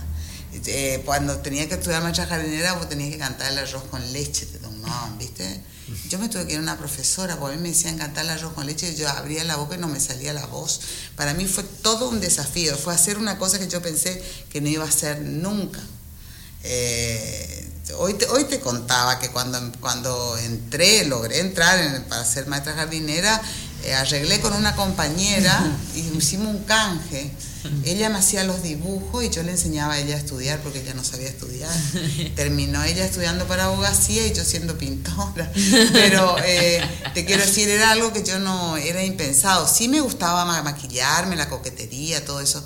Eh, 0.66 1.02
cuando 1.04 1.36
tenía 1.38 1.68
que 1.68 1.74
estudiar 1.74 2.02
maestra 2.02 2.26
jardinera, 2.26 2.76
pues 2.76 2.88
tenía 2.88 3.10
que 3.10 3.18
cantar 3.18 3.52
el 3.52 3.58
arroz 3.58 3.84
con 3.90 4.12
leche, 4.12 4.46
te 4.46 4.58
tomaban, 4.58 5.18
¿viste? 5.18 5.62
Yo 6.08 6.18
me 6.18 6.28
tuve 6.28 6.46
que 6.46 6.52
ir 6.52 6.58
a 6.58 6.62
una 6.62 6.78
profesora, 6.78 7.36
porque 7.36 7.54
a 7.54 7.56
mí 7.56 7.62
me 7.62 7.68
decían 7.68 7.98
cantar 7.98 8.24
el 8.24 8.30
arroz 8.30 8.54
con 8.54 8.66
leche 8.66 8.92
y 8.92 8.94
yo 8.94 9.08
abría 9.08 9.44
la 9.44 9.56
boca 9.56 9.74
y 9.74 9.78
no 9.78 9.88
me 9.88 10.00
salía 10.00 10.32
la 10.32 10.46
voz. 10.46 10.80
Para 11.16 11.34
mí 11.34 11.46
fue 11.46 11.62
todo 11.62 12.08
un 12.08 12.20
desafío, 12.20 12.76
fue 12.76 12.94
hacer 12.94 13.18
una 13.18 13.38
cosa 13.38 13.58
que 13.58 13.68
yo 13.68 13.82
pensé 13.82 14.22
que 14.50 14.60
no 14.60 14.68
iba 14.68 14.84
a 14.84 14.88
hacer 14.88 15.20
nunca. 15.20 15.80
Eh, 16.62 17.70
hoy, 17.98 18.14
te, 18.14 18.26
hoy 18.26 18.44
te 18.44 18.60
contaba 18.60 19.18
que 19.18 19.30
cuando, 19.30 19.60
cuando 19.80 20.38
entré, 20.38 21.04
logré 21.04 21.40
entrar 21.40 22.04
para 22.08 22.24
ser 22.24 22.46
maestra 22.46 22.72
jardinera, 22.72 23.40
eh, 23.84 23.92
arreglé 23.94 24.40
con 24.40 24.54
una 24.54 24.74
compañera 24.74 25.60
y 25.94 26.00
hicimos 26.16 26.48
un 26.48 26.64
canje 26.64 27.30
ella 27.84 28.08
me 28.08 28.18
hacía 28.18 28.44
los 28.44 28.62
dibujos 28.62 29.24
y 29.24 29.30
yo 29.30 29.42
le 29.42 29.52
enseñaba 29.52 29.94
a 29.94 29.98
ella 30.00 30.14
a 30.14 30.18
estudiar 30.18 30.60
porque 30.60 30.80
ella 30.80 30.94
no 30.94 31.04
sabía 31.04 31.28
estudiar. 31.28 31.70
Terminó 32.36 32.82
ella 32.82 33.04
estudiando 33.04 33.46
para 33.46 33.64
abogacía 33.64 34.26
y 34.26 34.32
yo 34.32 34.44
siendo 34.44 34.76
pintora. 34.76 35.50
Pero 35.92 36.36
eh, 36.44 36.82
te 37.14 37.24
quiero 37.24 37.44
decir, 37.44 37.68
era 37.68 37.90
algo 37.90 38.12
que 38.12 38.22
yo 38.22 38.38
no, 38.38 38.76
era 38.76 39.04
impensado. 39.04 39.68
Sí 39.68 39.88
me 39.88 40.00
gustaba 40.00 40.44
maquillarme, 40.62 41.36
la 41.36 41.48
coquetería, 41.48 42.24
todo 42.24 42.40
eso. 42.40 42.64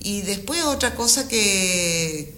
Y 0.00 0.22
después 0.22 0.62
otra 0.64 0.94
cosa 0.94 1.28
que, 1.28 2.36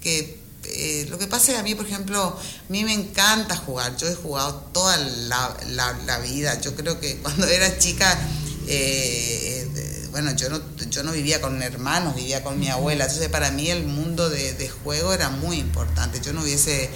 eh, 0.65 1.07
lo 1.09 1.19
que 1.19 1.27
pasa 1.27 1.53
es 1.53 1.55
que 1.55 1.61
a 1.61 1.63
mí, 1.63 1.75
por 1.75 1.87
ejemplo, 1.87 2.21
a 2.23 2.73
mí 2.73 2.85
me 2.85 2.93
encanta 2.93 3.57
jugar. 3.57 3.97
Yo 3.97 4.07
he 4.07 4.15
jugado 4.15 4.67
toda 4.73 4.97
la, 4.99 5.57
la, 6.07 6.19
vida. 6.19 6.61
Yo 6.61 6.75
creo 6.75 7.01
que 7.01 7.17
cuando 7.19 7.47
era 7.47 7.79
chica... 7.79 8.19
Eh, 8.67 9.93
bueno, 10.15 10.31
yo 10.37 10.49
no, 10.49 10.61
yo 10.91 11.03
no 11.03 11.11
vivía 11.11 11.41
con 11.41 11.61
hermanos, 11.61 12.15
vivía 12.15 12.45
con 12.45 12.61
mi 12.61 12.69
abuela, 12.69 13.07
entonces 13.07 13.29
para 13.31 13.51
mí 13.51 13.69
el 13.69 13.83
mundo 13.83 14.31
de, 14.31 14.71
juego 14.85 15.13
era 15.13 15.29
muy 15.29 15.59
importante. 15.59 16.21
Yo 16.25 16.33
no 16.33 16.43
hubiese 16.43 16.89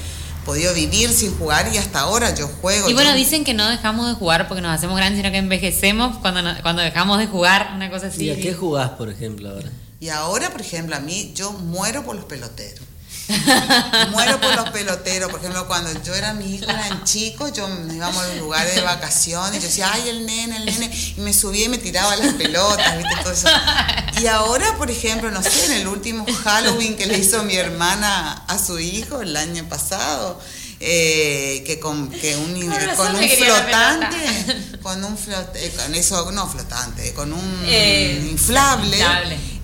podido 0.45 0.73
vivir 0.73 1.11
sin 1.11 1.37
jugar 1.37 1.69
y 1.75 1.79
hasta 1.79 1.99
ahora 1.99 2.33
yo 2.33 2.47
juego. 2.47 2.89
Y 2.89 2.95
bueno, 2.95 3.13
dicen 3.15 3.43
que 3.43 3.55
no 3.55 3.69
dejamos 3.69 4.07
de 4.07 4.15
jugar 4.15 4.47
porque 4.47 4.63
nos 4.63 4.71
hacemos 4.71 4.97
grandes, 4.97 5.19
sino 5.19 5.33
que 5.33 5.39
envejecemos 5.39 6.19
cuando, 6.19 6.43
cuando 6.63 6.81
dejamos 6.81 7.19
de 7.19 7.27
jugar, 7.27 7.73
una 7.75 7.91
cosa 7.91 8.07
así. 8.07 8.27
¿Y 8.27 8.31
a 8.31 8.37
qué 8.37 8.55
jugás, 8.55 8.91
por 8.91 9.11
ejemplo, 9.11 9.51
ahora? 9.51 9.69
Y 9.99 10.11
ahora, 10.11 10.51
por 10.51 10.61
ejemplo, 10.61 10.95
a 10.95 11.01
mí, 11.01 11.33
yo 11.35 11.51
muero 11.51 12.05
por 12.05 12.15
los 12.15 12.27
peloteros. 12.27 12.87
Muero 14.11 14.41
por 14.41 14.55
los 14.57 14.71
peloteros. 14.71 15.31
Por 15.31 15.41
ejemplo, 15.41 15.67
cuando 15.67 15.91
yo 16.03 16.15
era 16.15 16.33
mi 16.33 16.55
hijo, 16.55 16.65
eran 16.65 17.05
chicos, 17.05 17.53
yo 17.53 17.69
íbamos 17.93 18.25
a 18.25 18.29
un 18.29 18.39
lugar 18.39 18.67
de 18.67 18.81
vacaciones, 18.81 19.61
yo 19.61 19.69
decía, 19.69 19.91
ay, 19.93 20.09
el 20.09 20.27
nene, 20.27 20.57
el 20.57 20.65
nene, 20.65 20.91
y 21.17 21.21
me 21.21 21.33
subía 21.33 21.67
y 21.67 21.69
me 21.69 21.79
tiraba 21.79 22.17
las 22.17 22.35
pelotas, 22.35 22.97
¿viste? 22.97 23.15
Todo 23.23 23.33
eso. 23.33 23.49
Y 24.21 24.27
ahora, 24.27 24.77
por 24.77 24.91
ejemplo, 24.91 25.31
no 25.31 25.43
sé, 25.43 25.67
en 25.67 25.73
el 25.73 25.89
último 25.89 26.27
Halloween 26.45 26.97
que 26.97 27.07
le 27.07 27.19
hizo 27.19 27.43
mi 27.45 27.57
hermana 27.57 28.45
a 28.47 28.59
su 28.59 28.79
hijo 28.79 29.21
el 29.21 29.37
año 29.37 29.69
pasado, 29.69 30.41
eh, 30.81 31.65
que 31.67 31.81
con, 31.81 32.09
que 32.09 32.37
un, 32.37 32.55
con 32.97 33.17
un 33.17 33.29
flotante, 33.29 34.17
con 34.83 35.03
un 35.05 35.17
flotante, 35.17 35.71
con 35.71 35.95
eso, 35.95 36.33
no 36.33 36.49
flotante, 36.49 37.13
con 37.15 37.33
un 37.33 37.63
eh, 37.65 38.29
inflable. 38.31 38.99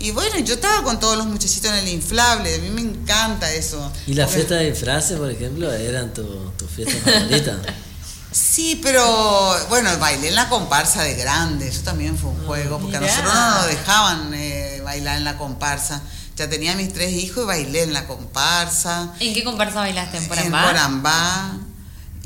Y 0.01 0.11
bueno, 0.11 0.39
yo 0.41 0.55
estaba 0.55 0.83
con 0.83 1.01
todos 1.01 1.17
los 1.17 1.27
muchachitos 1.27 1.71
en 1.71 1.79
el 1.79 1.89
inflable, 1.89 2.55
a 2.55 2.59
mí 2.59 2.71
me 2.71 2.83
encanta 2.83 3.53
eso. 3.53 3.91
¿Y 4.07 4.15
la 4.15 4.27
fiesta 4.27 4.57
de 4.57 4.71
disfraces, 4.71 5.19
por 5.19 5.31
ejemplo, 5.31 5.73
eran 5.73 6.12
tu, 6.12 6.25
tu 6.59 6.67
fiesta 6.67 6.95
favorita? 7.11 7.59
Sí, 8.35 8.81
pero 8.83 9.57
bueno, 9.69 9.97
bailé 10.01 10.27
en 10.27 10.35
la 10.35 10.49
comparsa 10.49 11.03
de 11.03 11.15
grande, 11.15 11.69
eso 11.69 11.83
también 11.83 12.19
fue 12.19 12.31
un 12.31 12.41
ah, 12.41 12.47
juego, 12.47 12.81
porque 12.81 12.97
a 12.97 13.01
nosotros 13.01 13.33
no 13.33 13.55
nos 13.55 13.67
dejaban 13.69 14.35
eh, 14.35 14.81
bailar 14.85 15.19
en 15.19 15.25
la 15.25 15.39
comparsa. 15.39 16.03
Ya 16.35 16.51
tenía 16.51 16.75
mis 16.75 16.93
tres 16.93 17.12
hijos 17.12 17.45
y 17.45 17.47
bailé 17.47 17.85
en 17.85 17.93
la 17.93 18.09
comparsa. 18.09 19.12
¿En 19.21 19.35
qué 19.35 19.45
comparsa 19.45 19.77
bailaste? 19.77 20.19
¿En 20.19 20.27
Porambá? 20.27 20.62
En 20.62 20.67
Porambá. 20.67 21.59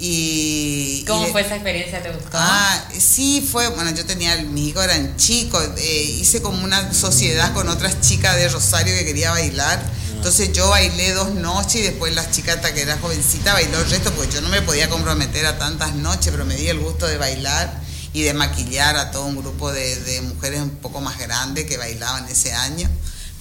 Y, 0.01 1.05
¿Cómo 1.09 1.27
fue 1.29 1.41
esa 1.41 1.57
experiencia? 1.57 2.01
¿Te 2.01 2.11
gustó? 2.11 2.31
Ah, 2.35 2.89
sí, 2.97 3.47
fue, 3.51 3.67
bueno, 3.69 3.91
yo 3.91 4.07
tenía, 4.07 4.37
mis 4.37 4.69
hijos 4.69 4.85
eran 4.85 5.17
chicos, 5.17 5.69
eh, 5.77 6.17
hice 6.21 6.41
como 6.41 6.63
una 6.63 6.95
sociedad 6.95 7.53
con 7.53 7.69
otras 7.69 8.01
chicas 8.01 8.37
de 8.37 8.49
Rosario 8.49 8.95
que 8.95 9.05
quería 9.05 9.33
bailar. 9.33 9.81
Ah. 9.83 10.13
Entonces 10.15 10.53
yo 10.53 10.69
bailé 10.69 11.13
dos 11.13 11.35
noches 11.35 11.77
y 11.77 11.83
después 11.83 12.15
las 12.15 12.31
chicas 12.31 12.57
hasta 12.57 12.73
que 12.73 12.83
era 12.83 12.97
jovencita 12.99 13.53
bailó 13.55 13.81
el 13.81 13.91
resto, 13.91 14.13
porque 14.13 14.35
yo 14.35 14.41
no 14.41 14.51
me 14.51 14.63
podía 14.63 14.89
comprometer 14.89 15.47
a 15.47 15.59
tantas 15.59 15.95
noches, 15.95 16.31
pero 16.31 16.45
me 16.45 16.55
di 16.55 16.69
el 16.69 16.79
gusto 16.79 17.07
de 17.07 17.19
bailar 17.19 17.83
y 18.13 18.23
de 18.23 18.35
maquillar 18.35 18.97
a 18.97 19.11
todo 19.11 19.27
un 19.27 19.37
grupo 19.37 19.73
de, 19.73 19.97
de 19.97 20.21
mujeres 20.23 20.61
un 20.61 20.71
poco 20.77 21.01
más 21.01 21.19
grandes 21.19 21.67
que 21.67 21.77
bailaban 21.77 22.27
ese 22.29 22.53
año 22.53 22.89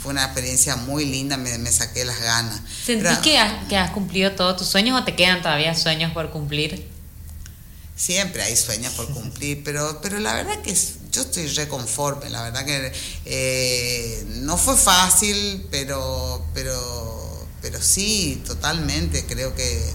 fue 0.01 0.11
una 0.11 0.25
experiencia 0.25 0.75
muy 0.75 1.05
linda, 1.05 1.37
me, 1.37 1.57
me 1.57 1.71
saqué 1.71 2.05
las 2.05 2.19
ganas. 2.19 2.61
¿Sentís 2.85 3.17
que, 3.19 3.37
has, 3.37 3.67
que 3.67 3.77
has 3.77 3.91
cumplido 3.91 4.31
todos 4.33 4.57
tus 4.57 4.67
sueños 4.67 4.99
o 4.99 5.03
te 5.03 5.15
quedan 5.15 5.41
todavía 5.41 5.73
sueños 5.75 6.11
por 6.13 6.29
cumplir? 6.29 6.87
Siempre 7.95 8.43
hay 8.43 8.55
sueños 8.55 8.93
por 8.93 9.09
cumplir, 9.09 9.63
pero, 9.63 9.99
pero 10.03 10.19
la 10.19 10.35
verdad 10.35 10.61
que 10.61 10.71
yo 11.11 11.21
estoy 11.21 11.47
reconforme, 11.47 12.29
la 12.29 12.43
verdad 12.43 12.63
que 12.63 12.93
eh, 13.25 14.23
no 14.41 14.55
fue 14.55 14.77
fácil, 14.77 15.65
pero, 15.71 16.45
pero, 16.53 17.47
pero 17.59 17.81
sí, 17.81 18.43
totalmente, 18.45 19.25
creo 19.25 19.55
que, 19.55 19.93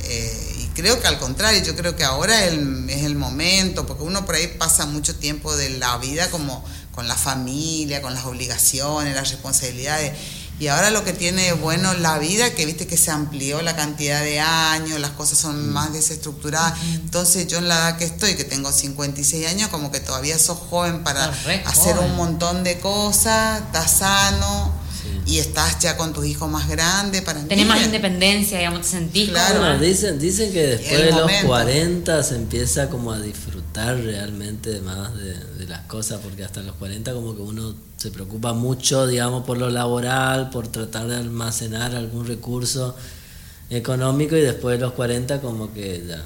eh, 0.00 0.56
y 0.58 0.66
creo 0.74 1.00
que 1.00 1.06
al 1.06 1.20
contrario, 1.20 1.62
yo 1.62 1.76
creo 1.76 1.94
que 1.94 2.02
ahora 2.02 2.44
es 2.44 2.54
el, 2.54 2.90
es 2.90 3.04
el 3.04 3.14
momento, 3.14 3.86
porque 3.86 4.02
uno 4.02 4.26
por 4.26 4.34
ahí 4.34 4.48
pasa 4.58 4.86
mucho 4.86 5.14
tiempo 5.14 5.56
de 5.56 5.70
la 5.70 5.96
vida 5.98 6.28
como 6.32 6.64
con 6.98 7.06
la 7.06 7.14
familia, 7.14 8.02
con 8.02 8.12
las 8.12 8.24
obligaciones, 8.24 9.14
las 9.14 9.30
responsabilidades. 9.30 10.14
Y 10.58 10.66
ahora 10.66 10.90
lo 10.90 11.04
que 11.04 11.12
tiene 11.12 11.52
bueno 11.52 11.94
la 11.94 12.18
vida, 12.18 12.52
que 12.54 12.66
viste 12.66 12.88
que 12.88 12.96
se 12.96 13.12
amplió 13.12 13.62
la 13.62 13.76
cantidad 13.76 14.20
de 14.20 14.40
años, 14.40 14.98
las 14.98 15.12
cosas 15.12 15.38
son 15.38 15.70
más 15.70 15.92
desestructuradas. 15.92 16.76
Entonces 16.94 17.46
yo 17.46 17.58
en 17.58 17.68
la 17.68 17.76
edad 17.76 17.98
que 17.98 18.04
estoy, 18.04 18.34
que 18.34 18.42
tengo 18.42 18.72
56 18.72 19.46
años, 19.46 19.68
como 19.68 19.92
que 19.92 20.00
todavía 20.00 20.36
sos 20.40 20.58
joven 20.58 21.04
para 21.04 21.32
hacer 21.66 21.96
un 22.00 22.16
montón 22.16 22.64
de 22.64 22.80
cosas, 22.80 23.62
estás 23.62 23.98
sano 23.98 24.74
y 25.24 25.38
estás 25.38 25.78
ya 25.78 25.96
con 25.96 26.12
tus 26.12 26.26
hijos 26.26 26.50
más 26.50 26.68
grandes 26.68 27.22
para 27.22 27.44
Tenés 27.44 27.66
más 27.68 27.80
independencia, 27.80 28.58
digamos, 28.58 28.80
te 28.80 28.88
sentís 28.88 29.28
claro. 29.28 29.78
dicen, 29.78 30.18
dicen 30.18 30.52
que 30.52 30.66
después 30.66 31.04
de 31.04 31.12
los 31.12 31.30
40 31.46 32.24
se 32.24 32.34
empieza 32.34 32.90
como 32.90 33.12
a 33.12 33.20
disfrutar 33.20 33.57
realmente 33.74 34.80
más 34.80 35.16
de, 35.16 35.34
de, 35.34 35.66
las 35.66 35.82
cosas, 35.82 36.20
porque 36.22 36.44
hasta 36.44 36.62
los 36.62 36.74
40 36.76 37.12
como 37.12 37.36
que 37.36 37.42
uno 37.42 37.74
se 37.96 38.10
preocupa 38.10 38.52
mucho, 38.52 39.06
digamos, 39.06 39.44
por 39.44 39.58
lo 39.58 39.70
laboral, 39.70 40.50
por 40.50 40.68
tratar 40.68 41.06
de 41.06 41.16
almacenar 41.16 41.94
algún 41.94 42.26
recurso 42.26 42.96
económico 43.70 44.36
y 44.36 44.40
después 44.40 44.78
de 44.78 44.84
los 44.84 44.94
40 44.94 45.40
como 45.40 45.72
que 45.72 46.04
ya 46.06 46.24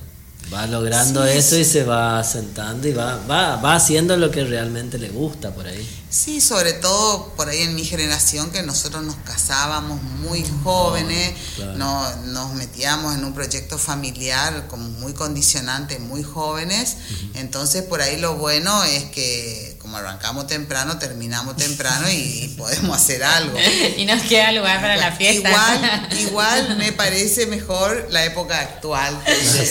va 0.53 0.67
logrando 0.67 1.25
eso 1.25 1.57
y 1.57 1.65
se 1.65 1.85
va 1.85 2.23
sentando 2.25 2.87
y 2.89 2.93
va, 2.93 3.17
va, 3.27 3.57
va 3.57 3.77
haciendo 3.77 4.17
lo 4.17 4.31
que 4.31 4.45
realmente 4.45 4.99
le 4.99 5.09
gusta 5.09 5.55
por 5.55 5.67
ahí. 5.67 5.89
Sí, 6.11 6.43
sobre 6.43 6.75
todo 6.75 7.33
por 7.37 7.49
ahí 7.49 7.63
en 7.63 7.75
mi 7.75 7.85
generación 7.85 8.51
que 8.51 8.63
nosotros 8.63 9.03
nos 9.03 9.17
casábamos 9.25 10.03
muy 10.03 10.45
jóvenes, 10.63 11.33
no, 11.77 12.17
nos 12.27 12.53
metíamos 12.53 13.15
en 13.15 13.25
un 13.25 13.33
proyecto 13.33 13.79
familiar 13.79 14.67
como 14.69 14.91
muy 14.91 15.15
condicionante, 15.15 15.99
muy 15.99 16.23
jóvenes, 16.23 16.97
entonces 17.35 17.83
por 17.85 18.03
ahí 18.03 18.21
lo 18.21 18.37
bueno 18.37 18.85
es 18.85 19.05
que 19.05 19.62
como 19.93 20.07
arrancamos 20.07 20.47
temprano, 20.47 20.99
terminamos 20.99 21.55
temprano 21.55 22.11
y, 22.11 22.55
podemos 22.57 22.97
hacer 22.97 23.23
algo. 23.23 23.59
y 23.99 24.07
nos 24.07 24.23
queda 24.23 24.51
lugar 24.53 24.81
para 24.81 24.97
la 24.97 25.13
fiesta. 25.13 25.51
Igual, 25.51 26.09
igual 26.19 26.77
me 26.79 26.93
parece 26.93 27.45
mejor 27.45 28.07
la 28.09 28.25
época 28.25 28.59
actual. 28.59 29.15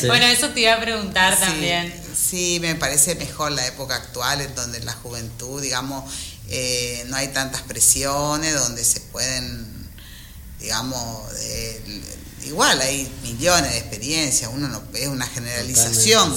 Bueno, 0.05 0.28
eso 0.28 0.49
te 0.49 0.59
iba 0.59 0.74
a 0.74 0.80
preguntar 0.80 1.39
también. 1.39 1.91
Sí, 2.15 2.59
me 2.61 2.76
parece 2.76 3.15
mejor 3.15 3.51
la 3.51 3.65
época 3.65 3.95
actual 3.95 4.41
en 4.41 4.53
donde 4.53 4.80
la 4.82 4.93
juventud, 4.93 5.59
digamos, 5.59 6.03
eh, 6.49 7.03
no 7.07 7.15
hay 7.15 7.30
tantas 7.30 7.61
presiones, 7.61 8.53
donde 8.53 8.86
se 8.86 8.99
pueden, 8.99 9.89
digamos, 10.59 11.32
igual 12.46 12.80
hay 12.82 13.08
millones 13.24 13.72
de 13.72 13.78
experiencias, 13.78 14.50
uno 14.54 14.68
no 14.68 14.82
es 14.94 15.08
una 15.08 15.26
generalización. 15.28 16.34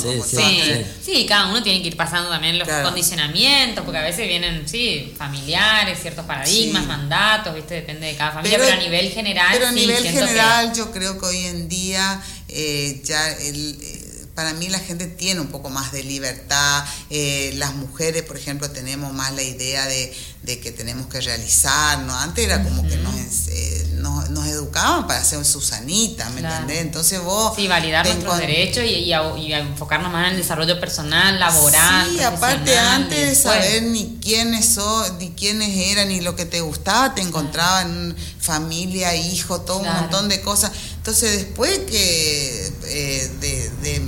Sí, 1.05 1.27
cada 1.27 1.49
uno 1.49 1.63
tiene 1.63 1.83
que 1.83 1.89
ir 1.89 1.97
pasando 1.97 2.31
también 2.31 2.59
los 2.59 2.69
condicionamientos, 2.69 3.85
porque 3.85 3.99
a 3.99 4.03
veces 4.03 4.27
vienen, 4.27 4.69
sí, 4.69 5.15
familiares, 5.17 5.99
ciertos 6.01 6.25
paradigmas, 6.25 6.87
mandatos, 6.87 7.55
¿viste? 7.55 7.75
depende 7.75 8.07
de 8.07 8.17
cada 8.17 8.33
familia, 8.33 8.59
pero, 8.59 8.73
a 8.73 8.77
nivel 8.77 9.11
general. 9.11 9.49
Pero 9.53 9.67
a 9.67 9.73
nivel 9.73 10.05
general 10.05 10.75
yo 10.75 10.91
creo 10.93 11.19
que 11.19 11.27
hoy 11.27 11.47
en 11.47 11.69
día 11.69 12.23
eh, 12.49 13.01
ya 13.05 13.31
el 13.31 13.79
eh, 13.81 14.05
para 14.35 14.53
mí 14.53 14.69
la 14.69 14.81
gente 14.81 15.07
tiene 15.07 15.41
un 15.41 15.49
poco 15.49 15.71
más 15.71 15.93
de 15.93 16.03
libertad. 16.03 16.85
Eh, 17.11 17.53
las 17.57 17.75
mujeres, 17.75 18.23
por 18.23 18.37
ejemplo, 18.37 18.71
tenemos 18.71 19.13
más 19.13 19.33
la 19.33 19.43
idea 19.43 19.87
de, 19.87 20.13
que 20.45 20.73
tenemos 20.73 21.07
que 21.07 21.21
realizarnos. 21.21 22.17
Antes 22.17 22.45
era 22.45 22.63
como 22.63 22.83
que 22.83 22.95
eh, 22.95 23.89
nos, 23.95 24.14
nos, 24.31 24.47
educaban 24.47 25.07
para 25.07 25.23
ser 25.25 25.45
Susanita, 25.45 26.29
¿me 26.31 26.41
entendés? 26.41 26.81
Entonces 26.81 27.23
vos... 27.23 27.55
Sí, 27.57 27.69
validar 27.69 28.07
nuestros 28.07 28.39
derechos 28.39 28.85
y, 28.85 29.13
y, 29.13 29.53
enfocarnos 29.53 30.13
más 30.13 30.27
en 30.27 30.33
el 30.33 30.37
desarrollo 30.37 30.79
personal, 30.81 31.39
laboral. 31.39 32.09
Sí, 32.11 32.23
aparte 32.23 32.79
antes 32.79 33.29
de 33.29 33.35
saber 33.35 33.83
ni 33.85 34.19
quiénes 34.23 34.67
son, 34.75 35.19
ni 35.19 35.31
quiénes 35.31 35.77
eran, 35.77 36.09
ni 36.09 36.21
lo 36.21 36.37
que 36.37 36.47
te 36.47 36.61
gustaba, 36.61 37.15
te 37.15 37.23
encontraban 37.23 38.17
familia, 38.39 39.15
hijo, 39.15 39.61
todo 39.61 39.79
un 39.79 39.93
montón 39.93 40.29
de 40.29 40.41
cosas. 40.41 40.73
Entonces 40.97 41.33
después 41.33 41.79
que 41.81 42.73
eh, 42.85 43.31
de, 43.41 43.71
de 43.83 44.03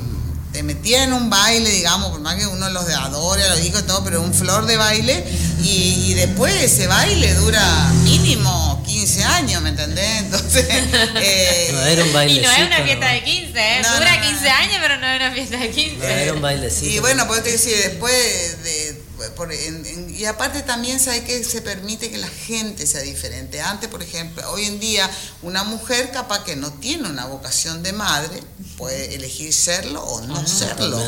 te 0.57 0.63
metía 0.63 1.05
en 1.05 1.13
un 1.13 1.29
baile, 1.29 1.69
digamos, 1.69 2.13
por 2.13 2.21
más 2.21 2.37
que 2.37 2.47
uno 2.47 2.71
los 2.71 2.89
adore, 2.89 3.47
los 3.51 3.63
hijos 3.63 3.83
y 3.83 3.85
todo, 3.85 4.03
pero 4.03 4.23
un 4.23 4.33
flor 4.33 4.65
de 4.65 4.79
baile, 4.79 5.23
y, 5.63 6.15
después 6.15 6.55
ese 6.63 6.87
baile 6.87 7.35
dura 7.35 7.93
mínimo 8.05 8.83
15 8.87 9.25
años, 9.25 9.61
¿me 9.61 9.69
entendés? 9.69 10.21
Entonces. 10.21 10.67
Eh, 11.17 11.71
no 11.73 11.83
era 11.83 12.05
un 12.05 12.13
baile. 12.13 12.41
Y 12.41 12.43
no 12.43 12.51
es 12.51 12.67
una 12.67 12.83
fiesta 12.83 13.09
de 13.09 13.23
15, 13.23 13.51
¿eh? 13.59 13.83
dura 13.99 14.21
15 14.21 14.49
años, 14.49 14.77
pero 14.81 14.97
no 14.99 15.07
es 15.07 15.17
una 15.17 15.31
fiesta 15.33 15.59
de 15.59 15.71
15. 15.71 15.97
No, 15.97 16.05
era 16.05 16.33
un 16.33 16.41
bailecito. 16.41 16.97
Y 16.97 16.99
bueno, 17.01 17.27
pues 17.27 17.43
te 17.43 17.53
decir, 17.53 17.77
después 17.77 18.63
de 18.63 18.96
por, 19.35 19.53
y 19.53 20.25
aparte 20.25 20.63
también 20.63 21.01
sabe 21.01 21.25
que 21.25 21.43
se 21.45 21.63
permite 21.63 22.11
que 22.11 22.19
la 22.19 22.29
gente 22.29 22.87
sea 22.87 23.01
diferente. 23.03 23.61
Antes, 23.61 23.89
por 23.89 24.03
ejemplo, 24.03 24.43
hoy 24.51 24.65
en 24.65 24.79
día 24.81 25.11
una 25.43 25.65
mujer 25.65 26.11
capaz 26.13 26.45
que 26.45 26.57
no 26.57 26.73
tiene 26.73 27.09
una 27.09 27.27
vocación 27.27 27.83
de 27.83 27.93
madre 27.93 28.43
puede 28.77 29.15
elegir 29.15 29.53
serlo 29.53 30.03
o 30.03 30.21
no 30.23 30.47
serlo, 30.47 31.01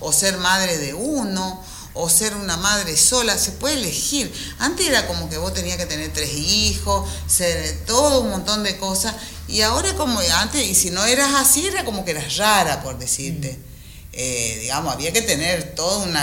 o 0.00 0.12
ser 0.12 0.38
madre 0.38 0.78
de 0.78 0.94
uno 0.94 1.62
o 1.94 2.08
ser 2.08 2.34
una 2.34 2.56
madre 2.56 2.96
sola, 2.96 3.36
se 3.36 3.52
puede 3.52 3.74
elegir. 3.74 4.32
Antes 4.58 4.86
era 4.86 5.06
como 5.06 5.28
que 5.28 5.36
vos 5.36 5.52
tenías 5.52 5.76
que 5.76 5.86
tener 5.86 6.12
tres 6.12 6.32
hijos, 6.32 7.08
ser 7.26 7.84
todo 7.86 8.20
un 8.20 8.30
montón 8.30 8.62
de 8.62 8.78
cosas, 8.78 9.14
y 9.46 9.60
ahora 9.60 9.94
como 9.94 10.20
antes, 10.40 10.66
y 10.66 10.74
si 10.74 10.90
no 10.90 11.04
eras 11.04 11.34
así, 11.34 11.66
era 11.66 11.84
como 11.84 12.04
que 12.04 12.12
eras 12.12 12.36
rara, 12.38 12.82
por 12.82 12.98
decirte. 12.98 13.52
Mm. 13.52 13.72
Eh, 14.14 14.58
digamos, 14.62 14.92
había 14.92 15.12
que 15.12 15.22
tener 15.22 15.74
todo 15.74 16.02
un 16.02 16.16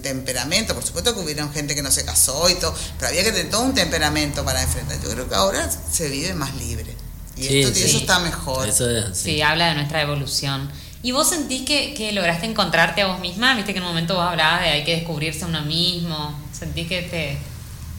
temperamento, 0.00 0.74
por 0.74 0.84
supuesto 0.84 1.14
que 1.14 1.20
hubieron 1.20 1.52
gente 1.52 1.74
que 1.74 1.82
no 1.82 1.90
se 1.90 2.04
casó 2.04 2.48
y 2.48 2.54
todo, 2.54 2.74
pero 2.98 3.08
había 3.08 3.24
que 3.24 3.32
tener 3.32 3.50
todo 3.50 3.62
un 3.62 3.74
temperamento 3.74 4.44
para 4.44 4.62
enfrentar. 4.62 5.00
Yo 5.02 5.10
creo 5.10 5.28
que 5.28 5.34
ahora 5.34 5.70
se 5.90 6.08
vive 6.08 6.34
más 6.34 6.54
libre 6.56 6.94
y, 7.36 7.62
eso 7.62 7.98
está 7.98 8.18
mejor. 8.18 8.68
Eso 8.68 9.14
sí. 9.14 9.40
habla 9.42 9.68
de 9.68 9.74
nuestra 9.74 10.02
evolución. 10.02 10.70
¿Y 11.02 11.12
vos 11.12 11.28
sentís 11.28 11.62
que, 11.62 12.10
lograste 12.12 12.46
encontrarte 12.46 13.02
a 13.02 13.06
vos 13.06 13.20
misma? 13.20 13.54
Viste 13.54 13.72
que 13.72 13.78
en 13.78 13.84
un 13.84 13.90
momento 13.90 14.14
vos 14.14 14.24
hablabas 14.24 14.62
de 14.62 14.68
hay 14.68 14.84
que 14.84 14.96
descubrirse 14.96 15.44
a 15.44 15.46
uno 15.46 15.62
mismo. 15.62 16.38
¿Sentís 16.58 16.88
que 16.88 17.02
te, 17.02 17.38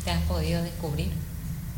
te 0.04 0.12
has 0.12 0.22
podido 0.24 0.62
descubrir? 0.62 1.10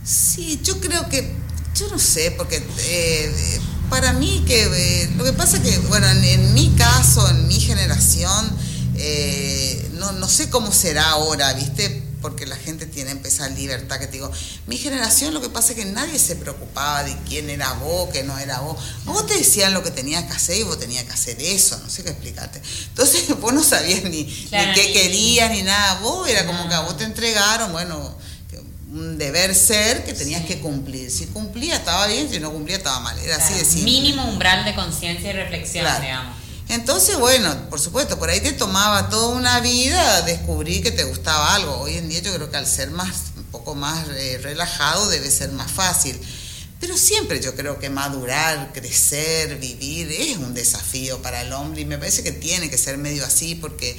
Sí, 0.04 0.60
yo 0.64 0.80
creo 0.80 1.08
que, 1.10 1.32
yo 1.76 1.88
no 1.90 2.00
sé, 2.00 2.32
porque 2.32 2.64
eh, 2.80 3.60
para 3.90 4.14
mí 4.14 4.44
que 4.48 4.64
eh, 4.64 5.10
lo 5.16 5.24
que 5.24 5.34
pasa 5.34 5.62
que, 5.62 5.78
bueno, 5.90 6.08
en, 6.10 6.54
mi 6.56 6.70
caso, 6.70 7.30
en 7.30 7.48
mi 7.48 7.60
generación, 7.60 8.58
eh, 8.96 9.91
no, 10.02 10.12
no, 10.12 10.28
sé 10.28 10.49
cómo 10.49 10.72
será 10.72 11.12
ahora, 11.12 11.54
¿viste? 11.54 12.04
Porque 12.22 12.45
la 12.45 12.56
gente 12.56 12.86
tiene 12.86 13.20
esa 13.24 13.47
libertad 13.47 13.99
que 13.99 14.08
te 14.08 14.14
digo. 14.14 14.32
Mi 14.68 14.78
generación 14.78 15.34
lo 15.34 15.41
que 15.41 15.49
pasa 15.49 15.72
es 15.72 15.78
que 15.78 15.86
nadie 15.86 16.20
se 16.20 16.36
preocupaba 16.36 17.04
de 17.04 17.16
quién 17.28 17.49
era 17.49 17.72
vos, 17.74 18.10
qué 18.12 18.24
no 18.24 18.38
era 18.38 18.60
vos. 18.60 18.78
Vos 19.06 19.26
te 19.26 19.38
decían 19.38 19.74
lo 19.74 19.82
que 19.84 19.91
tenías 19.91 20.26
que 20.26 20.34
hacer 20.34 20.58
y 20.58 20.64
vos 20.64 20.80
tenías 20.80 21.06
que 21.06 21.14
hacer 21.14 21.41
eso, 21.41 21.80
no 21.80 21.89
sé 21.89 22.04
qué 22.04 22.10
explicarte. 22.10 22.62
Entonces 22.89 23.28
vos 23.39 23.54
no 23.54 23.64
sabías 23.64 24.04
ni, 24.04 24.26
qué 24.26 24.91
querías 24.93 25.52
ni 25.52 25.64
nada. 25.64 25.99
Vos 26.02 26.28
era 26.28 26.45
como 26.45 26.68
que 26.68 26.76
a 26.76 26.82
vos 26.82 26.97
te 26.97 27.06
entregaron, 27.06 27.72
bueno 27.72 28.20
un 28.91 29.18
deber 29.18 29.56
ser 29.56 30.04
que 30.04 30.14
tenías 30.14 30.43
que 30.45 30.60
cumplir. 30.60 31.10
Si 31.10 31.28
cumplía 31.28 31.78
estaba 31.78 32.08
bien, 32.08 32.30
si 32.30 32.41
no 32.41 32.52
cumplía 32.52 32.76
estaba 32.76 32.99
mal. 32.99 33.18
Era 33.20 33.38
así 33.38 33.54
de 33.54 33.64
simple. 33.64 33.84
Mínimo 33.84 34.26
umbral 34.26 34.66
de 34.66 34.76
conciencia 34.76 35.30
y 35.30 35.34
reflexión, 35.34 35.86
digamos. 36.02 36.41
Entonces, 36.72 37.20
bueno, 37.20 37.70
por 37.70 37.82
supuesto, 37.82 38.18
por 38.18 38.30
ahí 38.30 38.40
te 38.40 38.54
tomaba 38.54 39.10
toda 39.10 39.36
una 39.36 39.60
vida 39.60 40.22
descubrir 40.22 40.82
que 40.82 40.92
te 40.92 41.04
gustaba 41.04 41.56
algo. 41.56 41.82
Hoy 41.82 41.98
en 41.98 42.08
día 42.08 42.22
yo 42.22 42.34
creo 42.34 42.50
que 42.50 42.56
al 42.56 42.66
ser 42.66 42.92
más, 42.92 43.34
un 43.36 43.44
poco 43.44 43.76
más 43.76 44.08
eh, 44.16 44.40
relajado 44.42 45.10
debe 45.10 45.30
ser 45.30 45.52
más 45.52 45.70
fácil. 45.70 46.18
Pero 46.80 46.98
siempre 46.98 47.42
yo 47.42 47.56
creo 47.56 47.78
que 47.78 47.90
madurar, 47.90 48.72
crecer, 48.72 49.58
vivir 49.58 50.14
es 50.14 50.38
un 50.38 50.54
desafío 50.54 51.22
para 51.22 51.42
el 51.42 51.52
hombre 51.52 51.82
y 51.82 51.86
me 51.86 51.98
parece 51.98 52.24
que 52.24 52.32
tiene 52.32 52.70
que 52.70 52.78
ser 52.78 52.98
medio 52.98 53.26
así 53.26 53.56
porque 53.56 53.98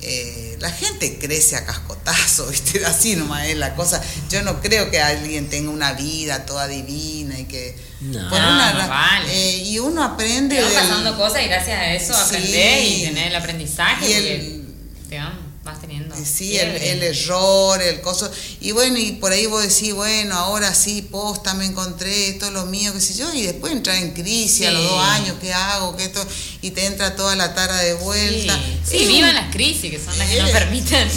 eh, 0.00 0.56
la 0.60 0.70
gente 0.70 1.18
crece 1.18 1.56
a 1.56 1.66
cascotazo, 1.66 2.46
¿viste? 2.50 2.86
así 2.86 3.16
nomás 3.16 3.48
es 3.48 3.56
la 3.56 3.74
cosa. 3.74 4.00
Yo 4.30 4.44
no 4.44 4.60
creo 4.62 4.92
que 4.92 5.00
alguien 5.00 5.50
tenga 5.50 5.70
una 5.70 5.92
vida 5.94 6.46
toda 6.46 6.68
divina 6.68 7.36
y 7.36 7.46
que... 7.46 7.85
No, 8.06 8.30
vale. 8.88 9.26
Eh, 9.32 9.62
y 9.64 9.78
uno 9.78 10.02
aprende... 10.02 10.56
Te 10.56 10.62
pasando 10.74 11.16
cosas 11.16 11.42
y 11.42 11.48
gracias 11.48 11.78
a 11.78 11.92
eso 11.94 12.14
aprendés 12.16 12.84
y 12.90 13.02
tenés 13.04 13.26
el 13.28 13.36
aprendizaje. 13.36 14.08
Y 14.08 14.12
el, 14.14 14.64
te 15.08 15.18
vas 15.18 15.32
vas 15.64 15.80
teniendo. 15.80 16.14
Sí, 16.24 16.56
el, 16.56 16.76
el 16.76 17.02
error, 17.02 17.82
el 17.82 18.00
coso. 18.00 18.30
Y 18.60 18.70
bueno, 18.70 18.98
y 18.98 19.12
por 19.12 19.32
ahí 19.32 19.46
vos 19.46 19.62
decís, 19.62 19.92
bueno, 19.94 20.36
ahora 20.36 20.72
sí, 20.72 21.02
posta, 21.02 21.54
me 21.54 21.64
encontré, 21.64 22.28
esto 22.28 22.46
es 22.46 22.52
lo 22.52 22.66
mío, 22.66 22.92
qué 22.94 23.00
sé 23.00 23.14
yo, 23.14 23.34
y 23.34 23.42
después 23.42 23.72
entrar 23.72 23.96
en 23.96 24.12
crisis 24.12 24.68
a 24.68 24.70
los 24.70 24.82
Sí. 24.82 24.88
dos 24.88 25.00
años, 25.04 25.36
¿qué 25.40 25.52
hago? 25.52 25.96
¿Qué 25.96 26.04
esto? 26.04 26.24
Y 26.62 26.70
te 26.70 26.86
entra 26.86 27.16
toda 27.16 27.34
la 27.34 27.52
tara 27.54 27.76
de 27.78 27.94
vuelta. 27.94 28.56
Sí, 28.88 28.98
sí, 29.00 29.06
vivan 29.06 29.34
las 29.34 29.50
crisis, 29.52 29.90
que 29.90 29.98
son 29.98 30.16
las 30.16 30.28
que 30.30 30.40
nos 30.40 30.50
Eh, 30.50 30.52
permiten. 30.52 31.08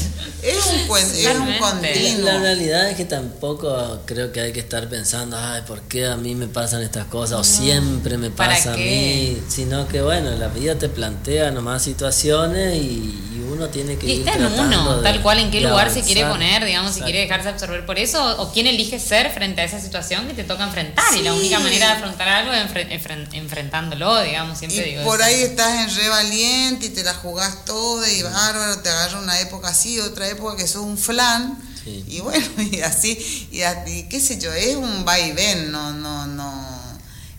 Es 0.42 0.66
un, 0.68 0.88
cuen- 0.88 1.12
es 1.14 1.26
un 1.38 1.58
continuo. 1.58 2.26
La 2.26 2.40
realidad 2.40 2.90
es 2.90 2.96
que 2.98 3.06
tampoco 3.06 4.00
creo 4.06 4.32
que 4.32 4.40
hay 4.42 4.54
que 4.54 4.60
estar 4.62 4.88
pensando, 4.88 5.38
ay, 5.38 5.64
¿por 5.68 5.82
qué 5.82 6.06
a 6.08 6.16
mí 6.16 6.34
me 6.36 6.48
pasan 6.48 6.82
estas 6.82 7.06
cosas? 7.08 7.40
O 7.40 7.44
siempre 7.44 8.18
me 8.18 8.30
¿Para 8.30 8.56
pasa 8.56 8.74
a 8.74 8.78
mí. 8.78 9.38
Sino 9.50 9.88
que, 9.88 10.02
bueno, 10.02 10.32
la 10.32 10.48
vida 10.48 10.76
te 10.76 10.88
plantea 10.90 11.52
nomás 11.52 11.84
situaciones 11.84 12.76
y, 12.78 13.20
y 13.36 13.39
uno 13.52 13.68
tiene 13.70 13.98
que 13.98 14.06
Y 14.08 14.12
ir 14.12 14.20
está 14.28 14.34
en 14.36 14.46
uno, 14.46 14.98
de- 14.98 15.04
tal 15.04 15.22
cual, 15.22 15.40
en 15.40 15.52
qué 15.52 15.62
lugar 15.62 15.92
se 15.94 16.02
quiere 16.02 16.26
poner, 16.26 16.64
digamos, 16.66 16.94
si 16.94 17.02
quiere 17.02 17.20
dejarse 17.20 17.50
absorber 17.50 17.86
por 17.86 17.98
eso, 18.00 18.42
o 18.42 18.52
quién 18.54 18.68
elige 18.68 19.00
ser 19.00 19.32
frente 19.32 19.62
a 19.62 19.64
esa 19.66 19.80
situación 19.82 20.28
que 20.28 20.34
te 20.34 20.44
toca 20.44 20.64
enfrentar. 20.64 21.04
Y 21.18 21.22
la 21.22 21.34
única 21.34 21.60
manera 21.60 21.88
de 21.88 21.94
afrontar 21.94 22.28
algo 22.30 22.54
es 22.54 22.64
enfre- 22.64 22.90
enfren- 22.90 23.28
enfrentándolo, 23.34 24.22
digamos, 24.22 24.58
siempre 24.58 24.86
Y 24.88 24.90
digo. 24.92 25.04
por 25.04 25.20
eso. 25.20 25.28
ahí 25.30 25.42
estás 25.42 25.80
en 25.90 25.96
re 25.98 26.10
valiente 26.10 26.86
y 26.88 26.90
te 26.90 27.04
la 27.04 27.14
jugás 27.14 27.66
toda 27.66 28.10
y 28.10 28.22
bárbaro, 28.24 28.80
te 28.80 28.90
agarra 28.90 29.20
una 29.20 29.40
época 29.40 29.70
así, 29.70 30.00
otra 30.00 30.28
época 30.30 30.56
que 30.58 30.68
sos 30.68 30.84
un 30.84 30.98
flan. 30.98 31.58
Sí. 31.84 32.04
Y 32.08 32.20
bueno, 32.20 32.46
y 32.72 32.82
así, 32.82 33.48
y, 33.52 33.62
a- 33.62 33.84
y 33.88 34.04
qué 34.10 34.20
sé 34.20 34.40
yo, 34.40 34.54
es 34.54 34.76
un 34.76 35.06
vaivén, 35.06 35.72
no, 35.72 35.92
no, 35.94 36.28
no. 36.28 36.80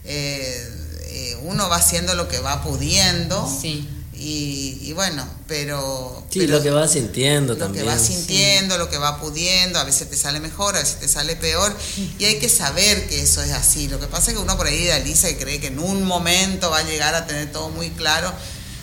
eh, 0.04 0.68
eh, 1.12 1.36
uno 1.42 1.68
va 1.68 1.76
haciendo 1.76 2.14
lo 2.14 2.28
que 2.28 2.38
va 2.38 2.62
pudiendo. 2.62 3.48
Sí. 3.60 3.88
Y, 4.22 4.78
y 4.82 4.92
bueno, 4.92 5.26
pero. 5.48 6.22
Sí, 6.30 6.40
pero 6.40 6.58
lo 6.58 6.62
que 6.62 6.68
vas 6.70 6.92
sintiendo 6.92 7.54
lo 7.54 7.58
también. 7.58 7.84
que 7.86 7.90
vas 7.90 8.02
sintiendo, 8.02 8.76
lo 8.76 8.90
que 8.90 8.98
va 8.98 9.18
pudiendo, 9.18 9.78
a 9.78 9.84
veces 9.84 10.10
te 10.10 10.16
sale 10.16 10.40
mejor, 10.40 10.76
a 10.76 10.80
veces 10.80 11.00
te 11.00 11.08
sale 11.08 11.36
peor, 11.36 11.74
y 12.18 12.26
hay 12.26 12.38
que 12.38 12.50
saber 12.50 13.08
que 13.08 13.22
eso 13.22 13.42
es 13.42 13.52
así. 13.52 13.88
Lo 13.88 13.98
que 13.98 14.06
pasa 14.08 14.30
es 14.30 14.36
que 14.36 14.42
uno 14.42 14.56
por 14.58 14.66
ahí 14.66 14.76
idealiza 14.76 15.30
y 15.30 15.36
cree 15.36 15.58
que 15.58 15.68
en 15.68 15.78
un 15.78 16.04
momento 16.04 16.68
va 16.70 16.78
a 16.78 16.82
llegar 16.82 17.14
a 17.14 17.26
tener 17.26 17.50
todo 17.50 17.70
muy 17.70 17.88
claro, 17.90 18.30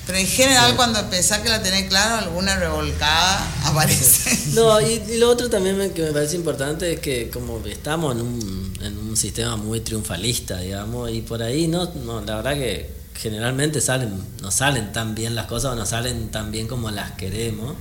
pero 0.08 0.18
en 0.18 0.26
general 0.28 0.72
Sí. 0.72 0.76
cuando 0.76 1.08
pensás 1.12 1.40
que 1.42 1.50
la 1.50 1.62
tenés 1.62 1.88
claro, 1.88 2.16
alguna 2.16 2.56
revolcada 2.56 3.46
aparece. 3.66 4.36
No, 4.54 4.82
y, 4.82 5.04
y 5.10 5.18
lo 5.18 5.30
otro 5.30 5.50
también 5.52 5.78
me- 5.78 5.92
que 5.92 6.02
me 6.02 6.12
parece 6.14 6.36
importante 6.36 6.94
es 6.94 7.00
que 7.00 7.30
como 7.30 7.64
estamos 7.68 8.16
en 8.16 8.22
un, 8.22 8.74
en 8.82 8.98
un 8.98 9.16
sistema 9.16 9.56
muy 9.56 9.82
triunfalista, 9.82 10.58
digamos, 10.62 11.12
y 11.12 11.22
por 11.22 11.44
ahí 11.44 11.68
no, 11.68 11.94
no, 11.94 12.22
la 12.22 12.38
verdad 12.38 12.54
que 12.56 12.97
generalmente 13.18 13.82
salen, 13.82 14.22
no 14.42 14.52
salen 14.52 14.92
tan 14.92 15.16
bien 15.16 15.36
las 15.36 15.48
cosas 15.48 15.74
o 15.74 15.76
no 15.76 15.86
salen 15.86 16.30
tan 16.30 16.52
bien 16.52 16.68
como 16.68 16.92
las 16.92 17.12
queremos. 17.12 17.76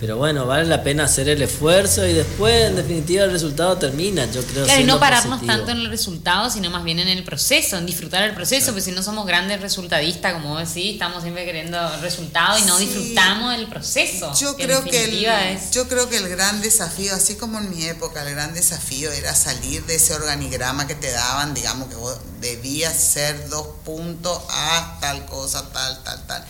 Pero 0.00 0.16
bueno, 0.16 0.46
vale 0.46 0.64
la 0.64 0.82
pena 0.82 1.04
hacer 1.04 1.28
el 1.28 1.42
esfuerzo 1.42 2.06
y 2.06 2.14
después, 2.14 2.68
en 2.68 2.76
definitiva, 2.76 3.24
el 3.24 3.32
resultado 3.32 3.76
termina, 3.76 4.24
yo 4.32 4.42
creo. 4.44 4.64
Claro, 4.64 4.80
y 4.80 4.84
no 4.84 4.98
pararnos 4.98 5.40
positivo. 5.40 5.58
tanto 5.58 5.72
en 5.72 5.76
el 5.78 5.90
resultado, 5.90 6.48
sino 6.50 6.70
más 6.70 6.84
bien 6.84 7.00
en 7.00 7.08
el 7.08 7.22
proceso, 7.22 7.76
en 7.76 7.84
disfrutar 7.84 8.22
el 8.22 8.34
proceso, 8.34 8.68
porque 8.68 8.80
si 8.80 8.92
no 8.92 9.02
somos 9.02 9.26
grandes 9.26 9.60
resultadistas, 9.60 10.32
como 10.32 10.54
vos 10.54 10.66
decís, 10.74 10.94
estamos 10.94 11.22
siempre 11.22 11.44
queriendo 11.44 11.78
resultado 12.00 12.58
y 12.58 12.62
no 12.62 12.78
Sí. 12.78 12.86
disfrutamos 12.86 13.50
del 13.54 13.66
proceso. 13.66 14.32
Yo 14.40 14.56
creo 14.56 14.82
que 14.84 15.04
el, 15.04 15.24
es- 15.26 15.70
yo 15.72 15.86
creo 15.86 16.08
que 16.08 16.16
el 16.16 16.30
gran 16.30 16.62
desafío, 16.62 17.14
así 17.14 17.34
como 17.34 17.58
en 17.58 17.68
mi 17.68 17.84
época, 17.84 18.22
el 18.26 18.30
gran 18.34 18.54
desafío 18.54 19.12
era 19.12 19.34
salir 19.34 19.84
de 19.84 19.96
ese 19.96 20.14
organigrama 20.14 20.86
que 20.86 20.94
te 20.94 21.10
daban, 21.12 21.52
digamos 21.52 21.88
que 21.90 21.96
vos 21.96 22.16
debías 22.40 22.96
ser 22.96 23.50
dos 23.50 23.66
puntos 23.84 24.40
a 24.48 24.96
tal 25.02 25.26
cosa, 25.26 25.68
tal, 25.74 26.02
tal, 26.04 26.26
tal. 26.26 26.42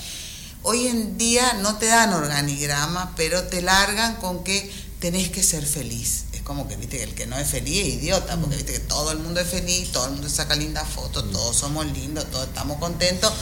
Hoy 0.62 0.88
en 0.88 1.16
día 1.16 1.54
no 1.62 1.76
te 1.76 1.86
dan 1.86 2.12
organigrama, 2.12 3.14
pero 3.16 3.44
te 3.44 3.62
largan 3.62 4.16
con 4.16 4.44
que 4.44 4.70
tenés 5.00 5.30
que 5.30 5.42
ser 5.42 5.64
feliz. 5.64 6.24
Es 6.34 6.42
como 6.42 6.68
que 6.68 6.76
viste 6.76 7.02
el 7.02 7.14
que 7.14 7.26
no 7.26 7.38
es 7.38 7.48
feliz 7.48 7.86
es 7.86 7.94
idiota, 7.94 8.36
porque 8.36 8.56
viste 8.56 8.72
que 8.74 8.80
todo 8.80 9.10
el 9.12 9.18
mundo 9.20 9.40
es 9.40 9.48
feliz, 9.48 9.90
todo 9.92 10.04
el 10.06 10.12
mundo 10.12 10.28
saca 10.28 10.54
lindas 10.56 10.86
fotos, 10.86 11.30
todos 11.32 11.56
somos 11.56 11.86
lindos, 11.86 12.30
todos 12.30 12.46
estamos 12.48 12.76
contentos. 12.78 13.32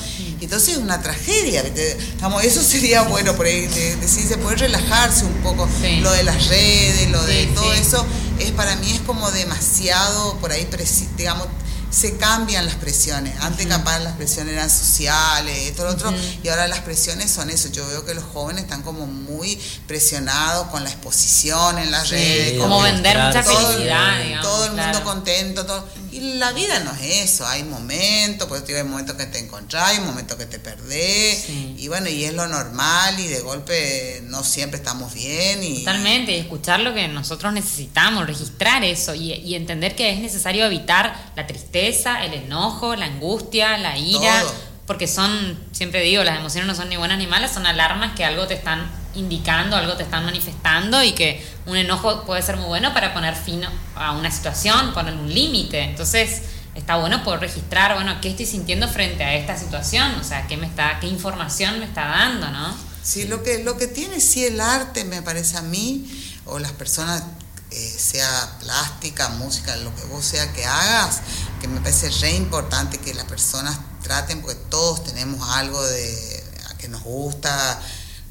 Y 0.40 0.44
Entonces 0.44 0.68
es 0.74 0.76
una 0.78 1.02
tragedia, 1.02 1.62
¿viste? 1.62 1.92
Estamos, 1.98 2.44
eso 2.44 2.62
sería 2.62 3.02
bueno 3.02 3.34
por 3.34 3.46
ahí, 3.46 3.66
de- 3.66 3.96
decir, 3.96 4.24
se 4.28 4.36
puede 4.36 4.56
relajarse 4.56 5.24
un 5.24 5.34
poco. 5.42 5.68
Sí. 5.80 5.96
Lo 6.00 6.12
de 6.12 6.22
las 6.22 6.46
redes, 6.46 7.10
lo 7.10 7.22
de 7.24 7.44
Sí, 7.46 7.50
todo 7.54 7.72
sí. 7.74 7.80
eso, 7.80 8.06
es 8.38 8.52
para 8.52 8.76
mí 8.76 8.92
es 8.92 9.00
como 9.00 9.28
demasiado, 9.32 10.36
por 10.38 10.52
ahí, 10.52 10.68
digamos, 11.16 11.48
se 11.90 12.16
cambian 12.18 12.66
las 12.66 12.74
presiones. 12.76 13.34
Antes 13.40 13.66
capaz 13.66 13.98
las 14.00 14.14
presiones 14.16 14.52
eran 14.54 14.68
sociales, 14.70 15.56
esto, 15.68 15.84
lo 15.84 15.90
otro, 15.90 16.12
y 16.42 16.48
ahora 16.48 16.68
las 16.68 16.80
presiones 16.80 17.30
son 17.30 17.48
eso. 17.50 17.68
Yo 17.70 17.86
veo 17.88 18.04
que 18.04 18.14
los 18.14 18.24
jóvenes 18.24 18.64
están 18.64 18.82
como 18.82 19.06
muy 19.06 19.58
presionados 19.86 20.68
con 20.68 20.84
la 20.84 20.90
exposición 20.90 21.78
en 21.78 21.90
las 21.90 22.08
Sí, 22.08 22.14
redes. 22.14 22.60
como 22.60 22.78
que 22.82 22.92
vender 22.92 23.16
mucha 23.18 23.42
todo, 23.42 23.56
felicidad, 23.68 24.20
el- 24.20 24.26
digamos. 24.28 24.46
todo 24.50 24.64
el 24.66 24.72
mundo 24.72 25.04
contento, 25.04 25.66
todo. 25.66 25.88
Y 26.20 26.34
la 26.34 26.52
vida 26.52 26.80
no 26.80 26.92
es 26.92 27.30
eso, 27.30 27.46
hay 27.46 27.62
momentos, 27.64 28.48
pues 28.48 28.62
hay 28.68 28.82
momentos 28.84 29.16
que 29.16 29.26
te 29.26 29.38
encontrás, 29.38 29.88
hay 29.90 30.00
momentos 30.00 30.36
que 30.36 30.46
te 30.46 30.58
perdés, 30.58 31.44
Sí. 31.46 31.74
y 31.78 31.88
bueno, 31.88 32.08
y 32.08 32.24
es 32.24 32.34
lo 32.34 32.46
normal, 32.48 33.18
y 33.20 33.26
de 33.28 33.40
golpe 33.40 34.20
no 34.24 34.42
siempre 34.44 34.78
estamos 34.78 35.14
bien. 35.14 35.62
Y, 35.62 35.78
Totalmente, 35.80 36.32
y 36.36 36.40
escuchar 36.40 36.80
lo 36.80 36.94
que 36.94 37.06
nosotros 37.08 37.52
necesitamos, 37.52 38.26
registrar 38.26 38.82
eso 38.84 39.14
y, 39.14 39.32
y 39.32 39.54
entender 39.54 39.94
que 39.94 40.10
es 40.12 40.18
necesario 40.18 40.64
evitar 40.66 41.32
la 41.36 41.46
tristeza, 41.46 42.24
el 42.24 42.34
enojo, 42.34 42.96
la 42.96 43.06
angustia, 43.06 43.78
la 43.78 43.96
ira, 43.96 44.40
Todo. 44.40 44.67
Porque 44.88 45.06
son, 45.06 45.56
siempre 45.70 46.00
digo, 46.00 46.24
las 46.24 46.38
emociones 46.38 46.66
no 46.66 46.74
son 46.74 46.88
ni 46.88 46.96
buenas 46.96 47.18
ni 47.18 47.26
malas, 47.26 47.52
son 47.52 47.66
alarmas 47.66 48.16
que 48.16 48.24
algo 48.24 48.46
te 48.46 48.54
están 48.54 48.90
indicando, 49.14 49.76
algo 49.76 49.98
te 49.98 50.02
están 50.02 50.24
manifestando 50.24 51.04
y 51.04 51.12
que 51.12 51.46
un 51.66 51.76
enojo 51.76 52.24
puede 52.24 52.40
ser 52.40 52.56
muy 52.56 52.64
bueno 52.64 52.94
para 52.94 53.12
poner 53.12 53.36
fin 53.36 53.60
a 53.94 54.12
una 54.12 54.30
situación, 54.30 54.94
poner 54.94 55.12
un 55.12 55.32
límite. 55.32 55.82
Entonces, 55.82 56.40
está 56.74 56.96
bueno 56.96 57.22
poder 57.22 57.40
registrar, 57.40 57.96
bueno, 57.96 58.18
qué 58.22 58.30
estoy 58.30 58.46
sintiendo 58.46 58.88
frente 58.88 59.24
a 59.24 59.34
esta 59.34 59.58
situación, 59.58 60.10
o 60.18 60.24
sea, 60.24 60.46
qué 60.46 60.56
me 60.56 60.66
está, 60.66 60.98
qué 61.00 61.06
información 61.06 61.78
me 61.80 61.84
está 61.84 62.06
dando, 62.06 62.48
¿no? 62.48 62.74
Sí, 63.02 63.24
lo 63.24 63.42
que, 63.42 63.62
lo 63.62 63.76
que 63.76 63.88
tiene 63.88 64.20
sí 64.20 64.46
el 64.46 64.58
arte, 64.58 65.04
me 65.04 65.20
parece 65.20 65.58
a 65.58 65.62
mí, 65.62 66.10
o 66.46 66.58
las 66.58 66.72
personas, 66.72 67.24
eh, 67.70 67.96
sea 67.98 68.56
plástica, 68.60 69.28
música, 69.30 69.76
lo 69.76 69.94
que 69.94 70.04
vos 70.04 70.24
sea 70.24 70.52
que 70.52 70.64
hagas, 70.64 71.20
que 71.60 71.68
me 71.68 71.80
parece 71.80 72.08
re 72.10 72.32
importante 72.34 72.98
que 72.98 73.12
las 73.14 73.24
personas 73.26 73.78
traten, 74.02 74.40
porque 74.40 74.56
todos 74.70 75.04
tenemos 75.04 75.48
algo 75.50 75.82
de 75.84 76.44
que 76.78 76.88
nos 76.88 77.02
gusta, 77.02 77.80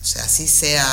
o 0.01 0.05
sea, 0.05 0.23
así 0.23 0.47
sea 0.47 0.85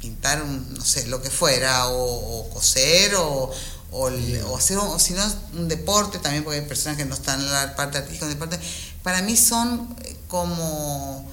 pintar, 0.00 0.42
un, 0.42 0.74
no 0.74 0.84
sé, 0.84 1.06
lo 1.08 1.20
que 1.22 1.30
fuera, 1.30 1.88
o, 1.88 2.40
o 2.40 2.50
coser, 2.50 3.14
o, 3.16 3.50
o, 3.92 4.08
el- 4.08 4.42
o 4.46 4.56
hacer, 4.56 4.78
un- 4.78 4.88
o 4.88 4.98
si 4.98 5.12
no, 5.12 5.22
un 5.54 5.68
deporte 5.68 6.18
también, 6.18 6.42
porque 6.42 6.60
hay 6.60 6.66
personas 6.66 6.96
que 6.96 7.04
no 7.04 7.14
están 7.14 7.38
en 7.40 7.52
la 7.52 7.76
parte 7.76 7.98
artística, 7.98 8.24
un 8.24 8.32
deporte, 8.32 8.58
para 9.02 9.20
mí 9.20 9.36
son 9.36 9.94
eh, 10.04 10.16
como 10.28 11.28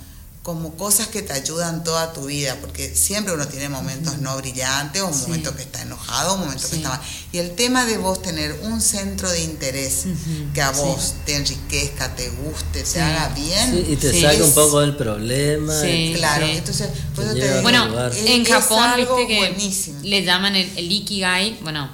como 0.47 0.73
cosas 0.77 1.07
que 1.07 1.21
te 1.21 1.33
ayudan 1.33 1.83
toda 1.83 2.13
tu 2.13 2.27
vida, 2.27 2.55
porque 2.61 2.95
siempre 2.95 3.33
uno 3.33 3.45
tiene 3.49 3.67
momentos 3.67 4.19
no 4.19 4.37
brillantes, 4.37 5.01
o 5.01 5.07
un 5.07 5.13
Sí. 5.13 5.23
momento 5.23 5.53
que 5.57 5.63
está 5.63 5.81
enojado, 5.81 6.35
un 6.35 6.39
momento 6.39 6.69
que 6.69 6.77
está 6.77 6.87
mal. 6.87 7.01
Y 7.33 7.39
el 7.39 7.53
tema 7.53 7.83
de 7.85 7.97
vos 7.97 8.21
tener 8.21 8.53
un 8.63 8.79
centro 8.79 9.29
de 9.29 9.41
interés 9.43 10.05
que 10.53 10.61
a 10.61 10.73
Sí. 10.73 10.79
vos 10.79 11.15
te 11.25 11.35
enriquezca, 11.35 12.15
te 12.15 12.29
guste, 12.29 12.85
Sí. 12.85 12.93
te 12.93 13.01
haga 13.01 13.27
bien. 13.35 13.71
Sí, 13.73 13.85
y 13.91 13.95
te 13.97 14.13
Sí. 14.13 14.21
saca 14.21 14.41
un 14.41 14.53
poco 14.53 14.79
del 14.79 14.95
problema. 14.95 15.81
Sí. 15.81 16.13
Claro, 16.15 16.45
Sí. 16.45 16.53
entonces, 16.59 16.87
por 17.13 17.25
eso 17.25 17.33
Te 17.33 17.41
te 17.41 17.61
Bueno, 17.61 18.07
es- 18.07 18.17
en 18.25 18.41
es 18.43 18.47
Japón, 18.47 18.83
algo 18.85 19.17
viste 19.17 19.33
que 19.33 19.37
buenísimo. 19.39 19.99
le 20.01 20.23
llaman 20.23 20.55
el, 20.55 20.71
el 20.77 20.89
Ikigai. 20.89 21.57
Bueno, 21.61 21.89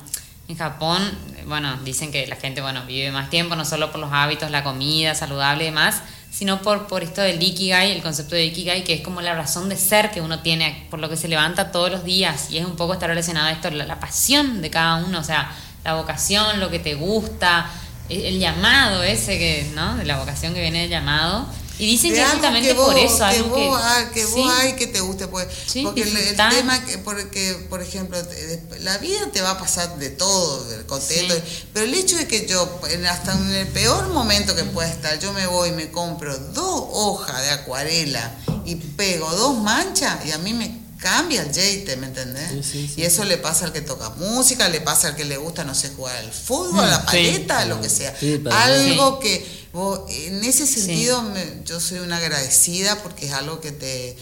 en 0.48 0.56
Japón, 0.56 1.02
bueno, 1.48 1.76
dicen 1.84 2.12
que 2.12 2.28
la 2.28 2.36
gente, 2.36 2.62
bueno, 2.62 2.86
vive 2.86 3.12
más 3.12 3.32
tiempo, 3.32 3.56
no 3.56 3.66
solo 3.66 3.90
por 3.92 4.00
los 4.00 4.12
hábitos, 4.14 4.52
la 4.52 4.64
comida 4.64 5.16
saludable 5.16 5.64
y 5.64 5.68
demás, 5.70 5.96
sino 6.34 6.64
por, 6.64 6.88
por 6.88 7.04
esto 7.04 7.22
del 7.22 7.42
Ikigai, 7.42 7.92
el 7.92 8.02
concepto 8.02 8.34
de 8.34 8.46
Ikigai, 8.46 8.84
que 8.84 8.96
es 8.96 9.02
como 9.02 9.22
la 9.22 9.36
razón 9.36 9.70
de 9.70 9.78
ser 9.78 10.10
que 10.10 10.20
uno 10.20 10.40
tiene, 10.40 10.88
por 10.90 11.00
lo 11.00 11.08
que 11.08 11.16
se 11.16 11.28
levanta 11.28 11.72
todos 11.72 11.92
los 11.92 12.04
días. 12.04 12.50
Y 12.50 12.58
es 12.58 12.66
un 12.66 12.76
poco 12.76 12.94
estar 12.94 13.08
relacionado 13.08 13.48
a 13.48 13.52
esto, 13.52 13.70
la, 13.70 13.86
la 13.86 14.00
pasión 14.00 14.64
de 14.64 14.72
cada 14.72 14.96
uno, 15.06 15.20
o 15.20 15.24
sea, 15.24 15.52
la 15.84 15.94
vocación, 15.94 16.60
lo 16.60 16.72
que 16.72 16.80
te 16.80 16.96
gusta, 16.96 17.70
el, 18.10 18.26
el 18.26 18.40
llamado 18.40 19.04
ese 19.04 19.38
que, 19.38 19.72
¿no? 19.76 19.96
De 19.96 20.06
la 20.06 20.18
vocación 20.18 20.56
que 20.56 20.62
viene 20.62 20.82
del 20.82 20.90
llamado. 20.90 21.46
Y 21.84 21.88
dicen 21.88 22.16
justamente 22.32 22.70
que 22.70 22.74
vos, 22.76 22.86
por 22.86 22.98
eso, 22.98 23.18
que 23.18 23.24
algo 23.24 23.50
vos, 23.50 23.80
que, 23.80 23.84
ah, 23.86 24.12
que 24.14 24.26
vos 24.26 24.34
sí. 24.36 24.48
hay 24.62 24.74
que 24.74 24.88
te 24.88 25.02
guste 25.02 25.28
pues 25.28 25.48
Sí, 25.68 25.84
porque 25.84 26.04
el, 26.04 26.36
tema 26.36 26.86
que 26.86 26.98
porque 27.00 27.66
por 27.70 27.82
ejemplo 27.82 28.22
te- 28.26 28.80
la 28.80 28.98
vida 29.00 29.30
te 29.34 29.42
va 29.42 29.52
a 29.52 29.58
pasar 29.60 29.98
de 29.98 30.10
todo 30.10 30.64
de 30.70 30.86
contento 30.86 31.36
Sí. 31.36 31.42
pero 31.74 31.86
el 31.86 31.94
hecho 31.94 32.16
de 32.18 32.28
que 32.28 32.46
yo 32.48 32.80
en- 32.90 33.06
hasta 33.06 33.34
en 33.34 33.50
el 33.54 33.68
peor 33.68 34.08
momento 34.10 34.56
que 34.56 34.64
pueda 34.64 34.90
estar 34.90 35.20
yo 35.20 35.34
me 35.34 35.46
voy 35.48 35.70
y 35.70 35.72
me 35.74 35.92
compro 35.92 36.38
dos 36.38 36.86
hojas 36.92 37.42
de 37.42 37.52
acuarela 37.52 38.34
y 38.66 38.76
pego 38.76 39.30
dos 39.32 39.58
manchas 39.58 40.26
y 40.26 40.32
a 40.32 40.38
mí 40.38 40.54
me 40.54 40.82
cambia 41.00 41.42
el 41.42 41.54
jeite, 41.54 41.98
¿me 41.98 42.08
entendés? 42.08 42.50
Sí, 42.50 42.64
sí, 42.64 42.88
sí. 42.96 43.02
y 43.02 43.04
eso 43.04 43.26
le 43.26 43.38
pasa 43.38 43.66
al 43.66 43.74
que 43.74 43.82
toca 43.82 44.10
música, 44.12 44.70
le 44.70 44.80
pasa 44.80 45.10
al 45.10 45.18
que 45.18 45.26
le 45.26 45.36
gusta, 45.36 45.66
no 45.66 45.76
sé, 45.76 45.90
jugar 45.90 46.16
al 46.16 46.32
fútbol, 46.32 46.86
a 46.86 46.88
la 46.88 47.00
Sí. 47.02 47.06
paleta, 47.08 47.66
lo 47.66 47.82
que 47.82 47.90
sea. 47.90 48.16
Algo 48.52 49.20
que 49.20 49.63
vos, 49.74 50.02
en 50.10 50.44
ese 50.44 50.66
sentido 50.66 51.22
me- 51.24 51.64
yo 51.66 51.80
soy 51.80 52.00
una 52.00 52.18
agradecida 52.18 53.02
porque 53.04 53.26
es 53.26 53.34
algo 53.34 53.60
que 53.60 53.72
te 53.72 54.16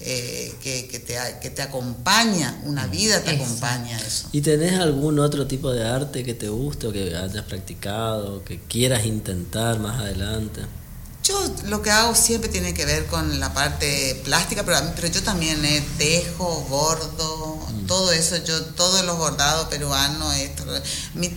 eh, 0.00 0.54
que, 0.62 0.86
que, 0.86 1.00
te, 1.00 1.16
que 1.42 1.50
te 1.50 1.60
acompaña, 1.60 2.60
una 2.64 2.86
vida 2.86 3.20
te 3.24 3.30
acompaña 3.30 3.98
eso. 3.98 4.28
¿Y 4.30 4.42
tenés 4.42 4.78
algún 4.78 5.18
otro 5.18 5.48
tipo 5.48 5.72
de 5.72 5.84
arte 5.84 6.22
que 6.22 6.34
te 6.34 6.48
guste 6.48 6.86
o 6.86 6.92
que 6.92 7.16
hayas 7.16 7.44
practicado, 7.46 8.44
que 8.44 8.60
quieras 8.60 9.04
intentar 9.06 9.80
más 9.80 9.98
adelante? 10.00 10.60
Yo 11.28 11.54
lo 11.64 11.82
que 11.82 11.90
hago 11.90 12.14
siempre 12.14 12.48
tiene 12.48 12.72
que 12.72 12.86
ver 12.86 13.04
con 13.04 13.38
la 13.38 13.52
parte 13.52 14.18
plástica, 14.24 14.64
pero, 14.64 14.78
pero 14.94 15.08
yo 15.08 15.22
también 15.22 15.62
eh, 15.62 15.86
tejo, 15.98 16.64
bordo, 16.70 17.68
mm. 17.70 17.86
todo 17.86 18.12
eso, 18.12 18.38
yo 18.38 18.64
todos 18.64 19.04
los 19.04 19.18
bordados 19.18 19.68
peruanos, 19.68 20.34
esto, 20.36 20.64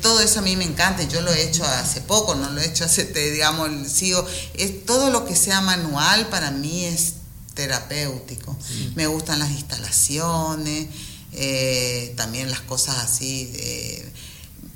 todo 0.02 0.22
eso 0.22 0.40
a 0.40 0.44
mí 0.44 0.56
me 0.56 0.64
encanta, 0.64 1.04
yo 1.04 1.20
lo 1.20 1.34
he 1.34 1.44
hecho 1.44 1.66
hace 1.66 2.00
poco, 2.00 2.36
no 2.36 2.50
lo 2.52 2.62
he 2.62 2.68
hecho 2.68 2.86
hace, 2.86 3.04
digamos, 3.04 3.70
sigo, 3.92 4.26
es, 4.54 4.86
todo 4.86 5.10
lo 5.10 5.26
que 5.26 5.36
sea 5.36 5.60
manual 5.60 6.30
para 6.30 6.52
mí 6.52 6.86
es 6.86 7.16
terapéutico. 7.54 8.58
Me 8.96 9.08
gustan 9.08 9.40
las 9.40 9.52
instalaciones, 9.52 10.88
eh, 11.34 12.14
también 12.16 12.50
las 12.50 12.62
cosas 12.62 12.98
así. 13.00 13.52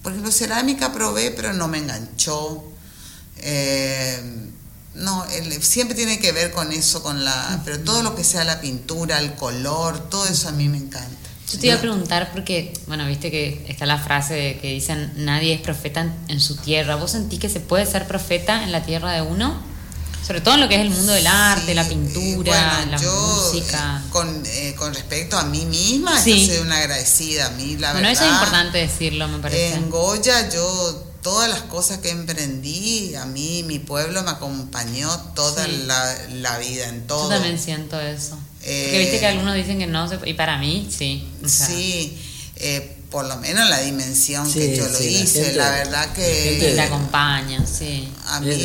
por 0.04 0.12
ejemplo, 0.12 0.30
cerámica 0.34 0.92
probé, 0.92 1.32
pero 1.32 1.54
no 1.54 1.70
me 1.70 1.78
enganchó. 1.78 2.66
Eh, 3.38 4.52
no, 4.96 5.26
siempre 5.62 5.96
tiene 5.96 6.20
que 6.20 6.32
ver 6.32 6.52
con 6.52 6.72
eso, 6.72 7.04
con 7.04 7.24
la, 7.24 7.62
pero 7.66 7.80
todo 7.80 8.04
lo 8.04 8.16
que 8.16 8.24
sea 8.24 8.44
la 8.44 8.62
pintura, 8.62 9.20
el 9.20 9.36
color, 9.36 10.10
todo 10.10 10.26
eso 10.26 10.50
a 10.50 10.52
mí 10.52 10.70
me 10.70 10.78
encanta. 10.78 11.26
Yo 11.52 11.60
te 11.60 11.68
iba 11.68 11.76
a 11.76 11.80
preguntar 11.80 12.32
porque, 12.34 12.74
bueno, 12.88 13.06
viste 13.06 13.30
que 13.30 13.66
está 13.68 13.86
la 13.86 14.00
frase 14.00 14.58
que 14.62 14.74
dicen 14.74 15.14
nadie 15.18 15.54
es 15.54 15.62
profeta 15.62 16.12
en 16.28 16.42
su 16.42 16.56
tierra. 16.56 16.96
¿Vos 16.96 17.12
sentís 17.12 17.40
que 17.40 17.50
se 17.50 17.60
puede 17.60 17.86
ser 17.86 18.08
profeta 18.08 18.64
en 18.64 18.72
la 18.72 18.84
tierra 18.84 19.12
de 19.12 19.22
uno? 19.22 19.56
Sobre 20.26 20.42
todo 20.42 20.56
en 20.56 20.62
lo 20.62 20.68
que 20.68 20.76
es 20.76 20.82
el 20.82 20.90
mundo 20.90 21.14
del 21.14 21.28
arte, 21.28 21.76
la 21.76 21.84
eh, 21.84 21.90
pintura, 21.90 22.84
la 22.88 22.98
música. 22.98 24.02
Eh, 24.04 24.10
con, 24.10 24.44
eh, 24.48 24.76
con 24.76 24.92
respecto 24.92 25.38
a 25.38 25.44
mí 25.44 25.66
misma, 25.66 26.16
yo 26.18 26.36
soy 26.36 26.58
una 26.58 26.78
agradecida. 26.78 27.46
A 27.46 27.50
mí, 27.52 27.78
la 27.78 27.92
bueno, 27.92 28.10
eso 28.10 28.26
es 28.26 28.32
importante 28.32 28.80
decirlo, 28.80 29.28
me 29.28 29.38
parece. 29.38 29.76
En 29.76 29.92
Goya, 29.92 30.50
yo, 30.50 31.05
todas 31.26 31.50
las 31.50 31.64
cosas 31.64 31.98
que 31.98 32.12
emprendí, 32.12 33.16
a 33.16 33.26
mí, 33.26 33.64
mi 33.64 33.80
pueblo 33.80 34.22
me 34.22 34.30
acompañó 34.30 35.10
toda 35.34 35.68
la, 35.68 36.60
vida, 36.60 36.88
en 36.88 37.08
todo. 37.08 37.24
Yo 37.24 37.36
también 37.38 37.58
siento 37.58 38.00
eso. 38.00 38.38
Porque 38.60 39.00
viste 39.00 39.20
que 39.20 39.26
algunos 39.26 39.56
dicen 39.56 39.80
que 39.80 39.88
no, 39.88 40.08
y 40.24 40.36
para 40.36 40.60
mí, 40.60 40.88
sí. 40.96 41.28
sí 41.48 42.16
por 43.10 43.26
lo 43.26 43.38
menos 43.38 43.68
la 43.72 43.80
dimensión 43.80 44.52
que 44.54 44.78
yo 44.78 44.88
lo 44.88 45.02
hice, 45.02 45.54
la, 45.54 45.72
verdad 45.72 46.14
que... 46.14 46.74
La 46.76 46.84
acompaña, 46.84 47.66
sí. 47.66 48.08
A 48.28 48.40
mí, 48.40 48.64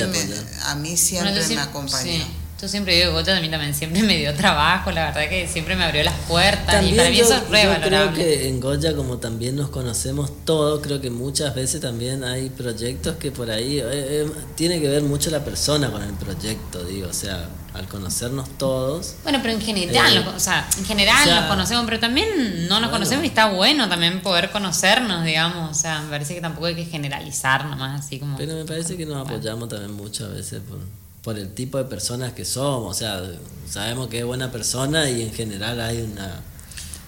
a 0.65 0.75
mí 0.75 0.97
siempre 0.99 1.47
me 1.47 1.61
acompañó. 1.61 2.40
Yo 2.61 2.69
siempre 2.69 2.95
digo, 2.95 3.13
Goya 3.13 3.39
a 3.39 3.41
mí 3.41 3.49
también 3.49 3.75
siempre 3.75 4.03
me 4.05 4.19
dio 4.19 4.35
trabajo, 4.35 4.91
la 4.91 5.07
verdad 5.07 5.29
que 5.31 5.49
siempre 5.49 5.77
me 5.77 5.85
abrió 5.85 6.03
las 6.03 6.15
puertas 6.29 6.85
y 6.85 6.93
para 6.93 7.09
mí 7.09 7.19
eso 7.19 7.35
es 7.35 7.49
re 7.49 7.63
Yo 7.63 7.81
creo 7.81 8.13
que 8.13 8.49
en 8.49 8.61
Goya, 8.61 8.95
como 8.95 9.17
también 9.17 9.57
nos 9.57 9.71
conocemos 9.71 10.31
todos, 10.45 10.81
creo 10.83 11.01
que 11.01 11.11
muchas 11.11 11.55
veces 11.55 11.81
también 11.81 12.23
hay 12.23 12.51
proyectos 12.51 13.17
que 13.17 13.33
por 13.33 13.51
ahí 13.51 13.79
eh, 13.79 13.85
eh, 13.85 14.31
tiene 14.57 14.81
que 14.81 14.89
ver 14.89 15.03
mucho 15.03 15.31
la 15.31 15.43
persona 15.43 15.91
con 15.91 16.03
el 16.03 16.13
proyecto, 16.15 16.85
digo, 16.85 17.09
o 17.09 17.15
sea, 17.15 17.49
al 17.73 17.87
conocernos 17.87 18.49
todos. 18.59 19.15
Bueno, 19.23 19.39
pero 19.41 19.55
en 19.55 19.61
general, 19.63 20.17
eh, 20.17 20.25
o 20.37 20.41
sea, 20.41 20.69
en 20.77 20.85
general 20.85 21.31
nos 21.31 21.45
conocemos, 21.47 21.85
pero 21.87 21.99
también 21.99 22.69
no 22.69 22.81
nos 22.81 22.91
conocemos 22.91 23.25
y 23.25 23.29
está 23.29 23.51
bueno 23.51 23.89
también 23.89 24.21
poder 24.21 24.51
conocernos, 24.51 25.25
digamos, 25.25 25.71
o 25.71 25.81
sea, 25.81 26.03
me 26.03 26.11
parece 26.11 26.35
que 26.35 26.41
tampoco 26.43 26.67
hay 26.67 26.75
que 26.75 26.85
generalizar 26.85 27.65
nomás, 27.65 28.05
así 28.05 28.19
como... 28.19 28.37
Pero 28.37 28.55
me 28.55 28.65
parece 28.67 28.99
que 28.99 29.07
nos 29.07 29.27
apoyamos 29.27 29.69
también 29.69 29.93
mucho 29.93 30.27
a 30.27 30.29
veces 30.29 30.61
por 30.69 30.79
por 31.23 31.39
el 31.39 31.53
tipo 31.55 31.79
de 31.79 31.85
personas 31.85 32.33
que 32.33 32.45
somos. 32.45 32.97
O 32.97 32.99
sea, 32.99 33.23
sabemos 33.69 34.09
que 34.09 34.21
es 34.21 34.25
buena 34.25 34.51
persona 34.51 35.09
y 35.11 35.23
en 35.23 35.33
general 35.33 35.81
hay 35.81 36.03
una... 36.03 36.43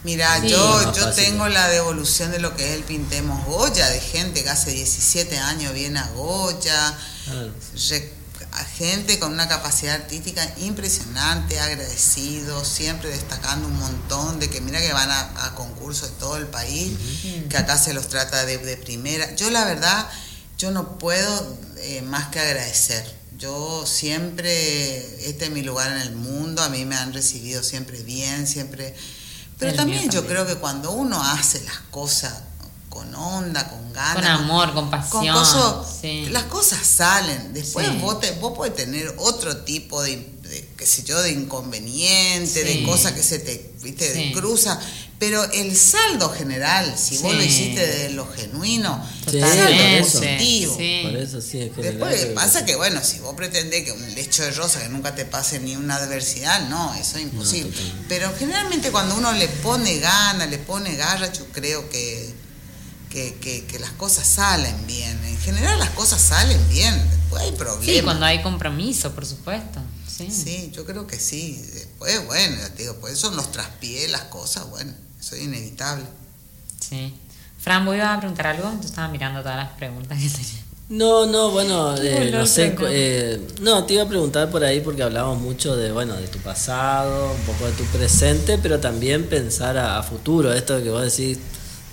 Mira, 0.05 0.45
yo, 0.45 0.93
yo 0.93 1.13
tengo 1.13 1.49
la 1.49 1.69
devolución 1.69 2.33
de 2.33 2.41
lo 2.41 2.57
que 2.57 2.69
es 2.69 2.75
el 2.75 2.83
Pintemos 2.83 3.47
Goya, 3.47 3.89
de 3.89 4.01
gente 4.01 4.43
que 4.43 4.51
hace 4.51 4.73
17 4.73 5.39
años 5.39 5.73
viene 5.75 6.01
a 6.01 6.09
Goya, 6.09 6.99
gente 8.77 9.21
con 9.21 9.33
una 9.33 9.47
capacidad 9.47 9.95
artística 9.95 10.43
impresionante, 10.59 11.61
agradecido, 11.61 12.65
siempre 12.65 13.11
destacando 13.11 13.69
un 13.69 13.79
montón 13.79 14.41
de 14.41 14.51
que 14.51 14.61
mira 14.61 14.81
que 14.81 14.93
van 14.93 15.09
a, 15.09 15.55
concursos 15.55 16.11
de 16.11 16.17
todo 16.17 16.37
el 16.37 16.49
país, 16.49 16.99
que 17.49 17.57
acá 17.57 17.79
se 17.79 17.95
los 17.95 18.09
trata 18.09 18.45
de, 18.45 18.59
primera. 18.79 19.37
Yo 19.37 19.51
la 19.51 19.65
verdad, 19.65 20.09
yo 20.59 20.73
no 20.73 20.99
puedo 20.99 21.57
eh, 21.77 22.03
más 22.03 22.27
que 22.31 22.41
agradecer 22.41 23.22
yo 23.43 23.84
siempre, 23.86 24.99
este 25.28 25.47
es 25.47 25.51
mi 25.51 25.62
lugar 25.62 25.90
en 25.90 25.99
el 25.99 26.12
mundo, 26.12 26.62
a 26.62 26.68
mí 26.68 26.84
me 26.84 26.95
han 26.95 27.12
recibido 27.12 27.62
siempre 27.64 28.01
bien, 28.03 28.47
siempre... 28.47 28.95
Pero 29.59 29.74
también, 29.74 30.11
yo 30.11 30.26
creo 30.26 30.47
que 30.47 30.57
cuando 30.57 30.93
uno 30.93 31.20
hace 31.22 31.61
las 31.64 31.78
cosas 31.90 32.32
con 32.88 33.14
onda, 33.14 33.68
con 33.68 33.93
ganas. 33.93 34.14
Con 34.14 34.24
amor, 34.24 34.74
con 34.74 34.90
pasión. 34.90 35.24
Las 36.30 36.45
cosas 36.45 36.84
salen. 36.84 37.53
Después 37.53 38.01
vos, 38.01 38.20
te, 38.20 38.32
vos 38.32 38.57
podés 38.57 38.74
tener 38.74 39.14
otro 39.18 39.57
tipo 39.59 40.03
de, 40.03 40.68
qué 40.76 40.86
sé 40.86 41.05
yo, 41.05 41.20
de 41.22 41.32
inconveniente, 41.32 42.64
de 42.64 42.84
cosas 42.84 43.12
que 43.12 43.22
se 43.22 43.38
te, 43.38 43.72
viste, 43.82 44.32
cruza 44.32 44.80
pero 45.23 45.45
el 45.53 45.77
saldo 45.77 46.31
general, 46.31 46.99
si 46.99 47.18
vos 47.18 47.33
lo 47.33 47.41
hiciste 47.45 47.87
de 47.87 48.11
lo 48.11 48.27
genuino, 48.27 49.01
el 49.29 49.41
saldo 49.41 50.01
positivo. 50.01 50.75
Por 50.75 51.16
eso 51.16 51.41
sí, 51.41 51.70
Después 51.77 52.27
pasa 52.35 52.64
que, 52.64 52.75
bueno, 52.75 53.01
si 53.05 53.20
vos 53.20 53.33
pretendés 53.37 53.85
que 53.85 53.93
un 53.93 54.14
lecho 54.16 54.43
de 54.43 54.51
rosa, 54.51 54.83
que 54.83 54.89
nunca 54.89 55.14
te 55.14 55.25
pase 55.25 55.61
ni 55.61 55.77
una 55.77 55.95
adversidad, 55.95 56.68
no, 56.68 56.93
eso 56.95 57.18
es 57.18 57.23
imposible. 57.23 57.73
pero 58.09 58.35
generalmente 58.37 58.91
cuando 58.91 59.14
uno 59.14 59.31
le 59.31 59.47
pone 59.47 60.01
gana, 60.01 60.47
le 60.47 60.59
pone 60.59 60.97
garra, 60.97 61.33
yo 61.33 61.47
creo 61.53 61.89
que, 61.89 62.35
que, 63.09 63.64
que, 63.70 63.79
las 63.79 63.93
cosas 63.93 64.27
salen 64.27 64.89
bien. 64.89 65.16
En 65.25 65.39
general 65.39 65.79
las 65.79 65.91
cosas 65.91 66.20
salen 66.20 66.68
bien, 66.68 67.01
después 67.11 67.43
hay 67.43 67.53
problemas. 67.53 67.87
Sí, 67.87 68.03
cuando 68.03 68.27
hay 68.27 68.43
compromiso, 68.43 69.12
por 69.12 69.25
supuesto. 69.25 69.81
Sí. 70.31 70.73
yo 70.75 70.85
creo 70.85 71.07
que 71.07 71.18
sí. 71.18 71.64
Después, 71.75 72.27
bueno, 72.27 72.57
digo, 72.77 72.97
pues 72.97 73.14
eso 73.14 73.31
nos 73.31 73.53
traspié 73.53 74.09
las 74.09 74.23
cosas, 74.23 74.68
bueno. 74.68 74.93
Eso 75.23 75.37
es 75.37 75.43
inevitable. 75.43 76.05
Sí. 76.81 77.14
Fran, 77.59 77.87
¿vos 77.87 77.95
ibas 77.95 78.16
a 78.16 78.18
preguntar 78.18 78.49
algo? 78.49 78.73
Yo 78.81 78.87
estaba 78.89 79.07
mirando 79.07 79.41
todas 79.41 79.57
las 79.57 79.68
preguntas 79.75 80.18
que 80.18 80.29
tenía. 80.29 80.62
No, 80.89 81.27
no, 81.27 81.53
bueno, 81.53 81.95
eh, 82.03 82.31
no 82.33 82.45
sé, 82.45 82.75
eh, 82.89 83.41
no, 83.61 83.85
te 83.85 83.95
iba 83.95 84.03
a 84.03 84.09
preguntar 84.09 84.51
por 84.51 84.64
ahí 84.64 84.81
porque 84.81 85.05
hablamos 85.05 85.41
mucho 85.41 85.77
de, 85.77 85.93
bueno, 85.93 86.14
de 86.14 86.27
tu 86.27 86.41
pasado, 86.41 87.33
un 87.33 87.41
poco 87.43 87.66
de 87.66 87.73
tu 87.73 87.85
presente, 87.85 88.59
pero 88.59 88.81
también 88.81 89.29
pensar 89.29 89.79
a, 89.79 90.03
futuro, 90.03 90.53
esto 90.53 90.77
de 90.77 90.83
que 90.83 90.91
vos 90.91 91.03
decís, 91.03 91.39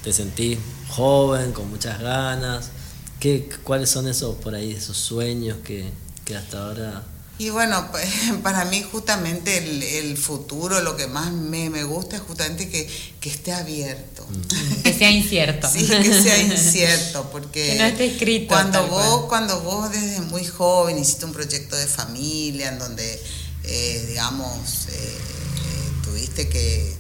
te 0.04 0.12
sentís 0.12 0.58
joven, 0.90 1.52
con 1.52 1.70
muchas 1.70 2.02
ganas, 2.02 2.72
¿qué, 3.20 3.48
¿cuáles 3.64 3.92
son 3.92 4.08
esos, 4.08 4.38
por 4.38 4.56
ahí, 4.56 4.72
esos 4.72 4.98
sueños 4.98 5.60
que, 5.64 5.92
que 6.26 6.36
hasta 6.36 6.64
ahora 6.66 7.04
y 7.40 7.52
bueno, 7.52 7.88
para 8.44 8.66
mí 8.66 8.84
justamente 8.84 9.58
el, 10.00 10.18
futuro, 10.18 10.82
lo 10.82 10.98
que 10.98 11.08
más 11.08 11.32
me, 11.32 11.84
gusta 11.86 12.18
es 12.18 12.22
justamente 12.22 12.70
que, 12.70 12.88
esté 13.30 13.54
abierto. 13.54 14.28
Que 14.84 14.94
sea 14.94 15.10
incierto. 15.10 15.70
sí, 15.70 15.88
que 15.88 16.22
sea 16.22 16.38
incierto, 16.44 17.30
porque 17.32 17.68
que 17.68 17.76
no 17.76 17.86
esté 17.86 18.08
escrito. 18.08 18.50
Cuando 18.50 18.86
vos, 18.88 19.26
cuando 19.28 19.62
vos 19.62 19.90
desde 19.90 20.20
muy 20.22 20.46
joven 20.46 21.00
hiciste 21.00 21.26
un 21.26 21.32
proyecto 21.32 21.78
de 21.78 21.88
familia 21.88 22.70
en 22.70 22.80
donde, 22.80 23.24
eh, 23.64 24.06
digamos, 24.10 24.88
eh, 24.90 24.92
eh, 24.92 25.92
tuviste 26.04 26.50
que, 26.50 27.00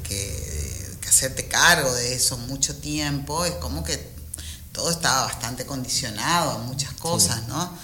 hacerte 1.10 1.48
cargo 1.48 1.92
de 1.96 2.14
eso 2.14 2.38
mucho 2.38 2.78
tiempo, 2.78 3.44
es 3.44 3.54
como 3.56 3.84
que 3.84 4.00
todo 4.72 4.90
estaba 4.90 5.26
bastante 5.26 5.66
condicionado 5.66 6.52
a 6.52 6.58
muchas 6.60 6.94
cosas, 6.94 7.46
¿no? 7.50 7.78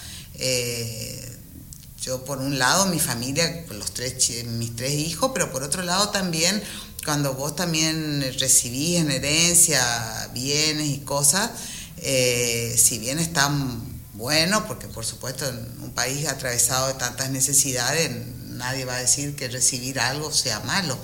Yo 2.06 2.24
por 2.24 2.38
un 2.38 2.56
lado 2.56 2.86
mi 2.86 3.00
familia, 3.00 3.64
los 3.68 3.92
tres, 3.92 4.44
mis 4.46 4.76
tres 4.76 4.92
hijos, 4.92 5.32
pero 5.34 5.50
por 5.50 5.64
otro 5.64 5.82
lado 5.82 6.10
también 6.10 6.62
cuando 7.04 7.34
vos 7.34 7.56
también 7.56 8.24
recibís 8.38 9.00
en 9.00 9.10
herencia 9.10 10.30
bienes 10.32 10.88
y 10.88 10.98
cosas, 10.98 11.50
eh, 11.98 12.76
si 12.78 12.98
bien 12.98 13.18
están 13.18 13.82
buenos, 14.14 14.62
porque 14.68 14.86
por 14.86 15.04
supuesto 15.04 15.48
en 15.48 15.56
un 15.82 15.90
país 15.90 16.28
atravesado 16.28 16.86
de 16.86 16.94
tantas 16.94 17.30
necesidades, 17.30 18.10
nadie 18.50 18.84
va 18.84 18.94
a 18.94 19.00
decir 19.00 19.34
que 19.34 19.48
recibir 19.48 19.98
algo 19.98 20.32
sea 20.32 20.60
malo, 20.60 20.96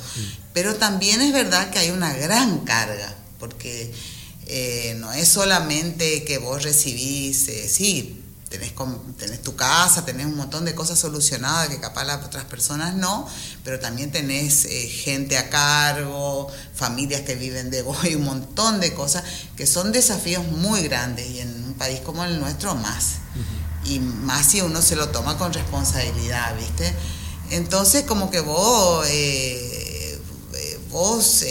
pero 0.53 0.77
también 0.77 1.21
es 1.21 1.33
verdad 1.33 1.71
que 1.71 1.81
hay 1.81 1.91
una 1.91 2.13
gran 2.15 2.61
carga, 2.61 3.13
porque 3.41 3.93
eh, 4.47 4.95
no 4.99 5.13
es 5.13 5.27
solamente 5.27 6.23
que 6.23 6.39
vos 6.39 6.63
recibís, 6.63 7.49
eh, 7.49 7.69
sí, 7.69 8.22
tenés, 8.53 8.75
tenés 9.17 9.43
tu 9.43 9.57
casa, 9.57 10.05
tenés 10.05 10.27
un 10.27 10.37
montón 10.37 10.67
de 10.67 10.75
cosas 10.75 10.99
solucionadas 10.99 11.69
que 11.71 11.81
capaz 11.81 12.05
las 12.05 12.23
otras 12.23 12.45
personas 12.45 12.95
no, 12.95 13.27
pero 13.65 13.81
también 13.81 14.13
tenés 14.13 14.67
eh, 14.67 14.89
gente 14.89 15.39
a 15.39 15.49
cargo, 15.49 16.49
familias 16.75 17.23
que 17.23 17.35
viven 17.35 17.71
de 17.71 17.81
vos 17.81 18.05
y 18.05 18.15
un 18.15 18.25
montón 18.25 18.79
de 18.81 18.93
cosas 18.93 19.25
que 19.57 19.67
son 19.67 19.91
desafíos 19.91 20.47
muy 20.47 20.83
grandes 20.83 21.27
y 21.31 21.41
en 21.41 21.65
un 21.65 21.75
país 21.75 22.01
como 22.01 22.25
el 22.25 22.39
nuestro 22.39 22.75
más. 22.75 23.17
Y 23.85 23.99
más 23.99 24.47
si 24.47 24.61
uno 24.61 24.81
se 24.81 24.95
lo 24.95 25.09
toma 25.09 25.39
con 25.39 25.53
responsabilidad, 25.53 26.55
¿viste? 26.57 26.95
Entonces 27.51 28.05
como 28.05 28.31
que 28.31 28.41
vos... 28.41 29.07
Eh, 29.09 30.21
vos 30.91 31.43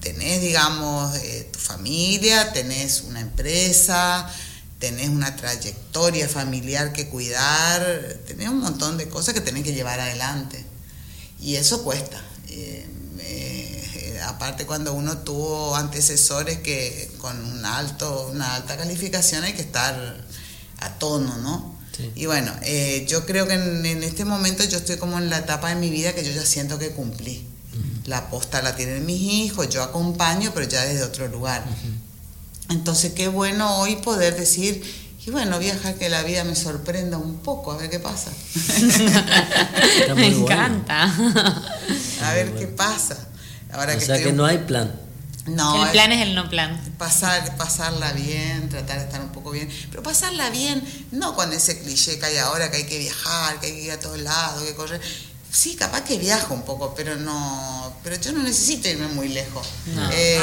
tenés, 0.00 0.40
digamos, 0.40 1.12
tu 1.52 1.58
familia, 1.60 2.52
tenés 2.52 3.02
una 3.02 3.20
empresa, 3.20 4.28
tenés 4.84 5.08
una 5.08 5.34
trayectoria 5.34 6.28
familiar 6.28 6.92
que 6.92 7.08
cuidar, 7.08 7.82
tenés 8.26 8.50
un 8.50 8.60
montón 8.60 8.98
de 8.98 9.08
cosas 9.08 9.32
que 9.32 9.40
tenés 9.40 9.64
que 9.64 9.72
llevar 9.72 9.98
adelante. 9.98 10.62
Y 11.40 11.56
eso 11.56 11.82
cuesta. 11.82 12.22
Eh, 12.48 12.86
eh, 13.20 14.20
aparte 14.26 14.66
cuando 14.66 14.92
uno 14.92 15.16
tuvo 15.18 15.74
antecesores 15.74 16.58
que 16.58 17.10
con 17.16 17.42
un 17.42 17.64
alto, 17.64 18.28
una 18.30 18.56
alta 18.56 18.76
calificación 18.76 19.42
hay 19.44 19.54
que 19.54 19.62
estar 19.62 19.96
a 20.80 20.90
tono, 20.98 21.38
¿no? 21.38 21.78
Y 22.14 22.26
bueno, 22.26 22.52
eh, 22.62 23.06
yo 23.08 23.24
creo 23.24 23.46
que 23.46 23.54
en, 23.54 24.02
este 24.02 24.26
momento 24.26 24.64
yo 24.64 24.76
estoy 24.76 24.98
como 24.98 25.16
en 25.16 25.30
la 25.30 25.38
etapa 25.38 25.70
de 25.70 25.76
mi 25.76 25.88
vida 25.88 26.12
que 26.12 26.24
yo 26.24 26.32
ya 26.32 26.44
siento 26.44 26.78
que 26.78 26.90
cumplí. 26.90 27.46
La 28.04 28.28
posta 28.28 28.60
la 28.60 28.76
tienen 28.76 29.06
mis 29.06 29.22
hijos, 29.22 29.70
yo 29.70 29.82
acompaño, 29.82 30.50
pero 30.52 30.68
ya 30.68 30.84
desde 30.84 31.04
otro 31.04 31.26
lugar. 31.28 31.64
Entonces, 32.70 33.12
qué 33.12 33.28
bueno 33.28 33.78
hoy 33.78 33.96
poder 33.96 34.36
decir, 34.36 34.82
y 35.26 35.30
bueno, 35.30 35.58
viajar 35.58 35.94
que 35.94 36.08
la 36.08 36.22
vida 36.22 36.44
me 36.44 36.54
sorprenda 36.54 37.16
un 37.18 37.38
poco, 37.38 37.72
a 37.72 37.76
ver 37.76 37.90
qué 37.90 37.98
pasa. 37.98 38.30
me 40.16 40.26
encanta. 40.26 41.04
A 42.22 42.32
ver 42.34 42.54
qué 42.54 42.66
pasa. 42.66 43.16
Ahora 43.72 43.96
o 43.96 44.00
sea 44.00 44.22
que 44.22 44.32
no 44.32 44.44
hay 44.44 44.58
plan. 44.58 45.00
No, 45.46 45.84
el 45.84 45.90
plan 45.90 46.12
es, 46.12 46.22
el 46.22 46.34
no 46.34 46.48
plan. 46.48 46.80
Pasar, 46.96 47.56
pasarla 47.56 48.12
bien, 48.12 48.68
tratar 48.70 48.98
de 48.98 49.04
estar 49.04 49.20
un 49.20 49.28
poco 49.28 49.50
bien. 49.50 49.68
Pero 49.90 50.02
pasarla 50.02 50.48
bien, 50.50 50.82
no 51.10 51.34
con 51.34 51.52
ese 51.52 51.80
cliché 51.80 52.18
que 52.18 52.26
hay 52.26 52.36
ahora, 52.38 52.70
que 52.70 52.78
hay 52.78 52.86
que 52.86 52.98
viajar, 52.98 53.60
que 53.60 53.66
hay 53.66 53.72
que 53.74 53.82
ir 53.82 53.92
a 53.92 54.00
todos 54.00 54.18
lados, 54.18 54.62
que 54.62 54.74
correr 54.74 55.00
sí, 55.54 55.76
capaz 55.76 56.02
que 56.02 56.18
viajo 56.18 56.52
un 56.52 56.62
poco, 56.62 56.94
pero 56.94 57.16
no, 57.16 57.96
pero 58.02 58.16
yo 58.16 58.32
no 58.32 58.42
necesito 58.42 58.88
irme 58.88 59.06
muy 59.08 59.28
lejos. 59.28 59.66
Eh, 60.12 60.38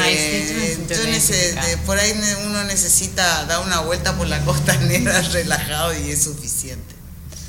por 1.85 1.99
ahí 1.99 2.13
uno 2.45 2.63
necesita 2.63 3.45
dar 3.45 3.61
una 3.65 3.81
vuelta 3.81 4.17
por 4.17 4.27
la 4.27 4.43
costa 4.45 4.75
negra 4.87 5.21
relajado 5.21 5.93
y 5.97 6.11
es 6.11 6.23
suficiente. 6.23 6.90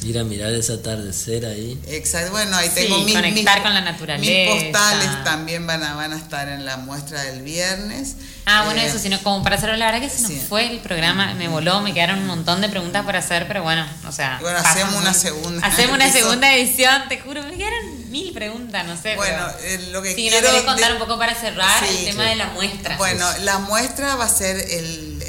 Ir 0.05 0.19
a 0.19 0.25
mirar 0.25 0.53
ese 0.53 0.73
atardecer 0.73 1.47
ahí. 1.47 1.81
Exacto, 1.87 2.33
bueno, 2.33 2.57
ahí 2.57 2.69
tengo 2.71 2.99
mis, 3.01 3.15
conectar 3.15 3.63
con 3.63 3.73
la 3.73 3.81
naturaleza. 3.81 4.55
Mis 4.55 4.65
postales 4.65 5.25
también 5.25 5.67
van 5.67 5.83
a, 5.83 5.95
van 5.95 6.13
a 6.13 6.17
estar 6.17 6.49
en 6.49 6.65
la 6.65 6.77
muestra 6.77 7.23
del 7.23 7.43
viernes. 7.43 8.17
Ah, 8.45 8.65
bueno, 8.65 8.81
eh, 8.81 8.87
eso, 8.87 8.99
sino 8.99 9.23
como 9.23 9.45
para 9.45 9.57
hacerlo, 9.57 9.77
la 9.77 9.87
verdad 9.87 10.01
que 10.01 10.11
se 10.11 10.23
nos 10.23 10.43
fue 10.43 10.71
el 10.71 10.81
programa, 10.81 11.35
me 11.35 11.47
voló, 11.47 11.81
me 11.81 11.95
quedaron 11.95 12.19
un 12.19 12.27
montón 12.27 12.61
de 12.61 12.69
preguntas 12.69 13.05
por 13.05 13.15
hacer, 13.15 13.47
pero 13.47 13.63
bueno, 13.63 13.87
o 14.07 14.13
sea. 14.13 14.39
Bueno, 14.41 14.59
hacemos 14.65 14.95
una 14.95 15.15
segunda. 15.15 15.67
Hacemos 15.67 15.95
una 15.95 16.11
segunda 16.11 16.53
edición, 16.55 17.09
te 17.09 17.21
juro, 17.21 17.43
me 17.45 17.57
quedaron 17.57 18.11
mil 18.11 18.33
preguntas, 18.33 18.85
no 18.85 19.01
sé. 19.01 19.15
Bueno, 19.17 19.47
eh, 19.63 19.89
lo 19.93 20.03
que 20.03 20.15
sí, 20.15 20.29
quiero. 20.29 20.51
Sí, 20.51 20.65
contar 20.65 20.93
un 20.93 20.99
poco 20.99 21.19
para 21.19 21.35
cerrar 21.35 21.85
el 21.85 22.05
tema 22.05 22.25
de 22.25 22.37
la 22.37 22.47
muestra. 22.49 22.97
Bueno, 22.97 23.27
la 23.41 23.59
muestra 23.61 24.17
va 24.17 24.25
a 24.25 24.29
ser 24.29 24.57
el. 24.57 25.23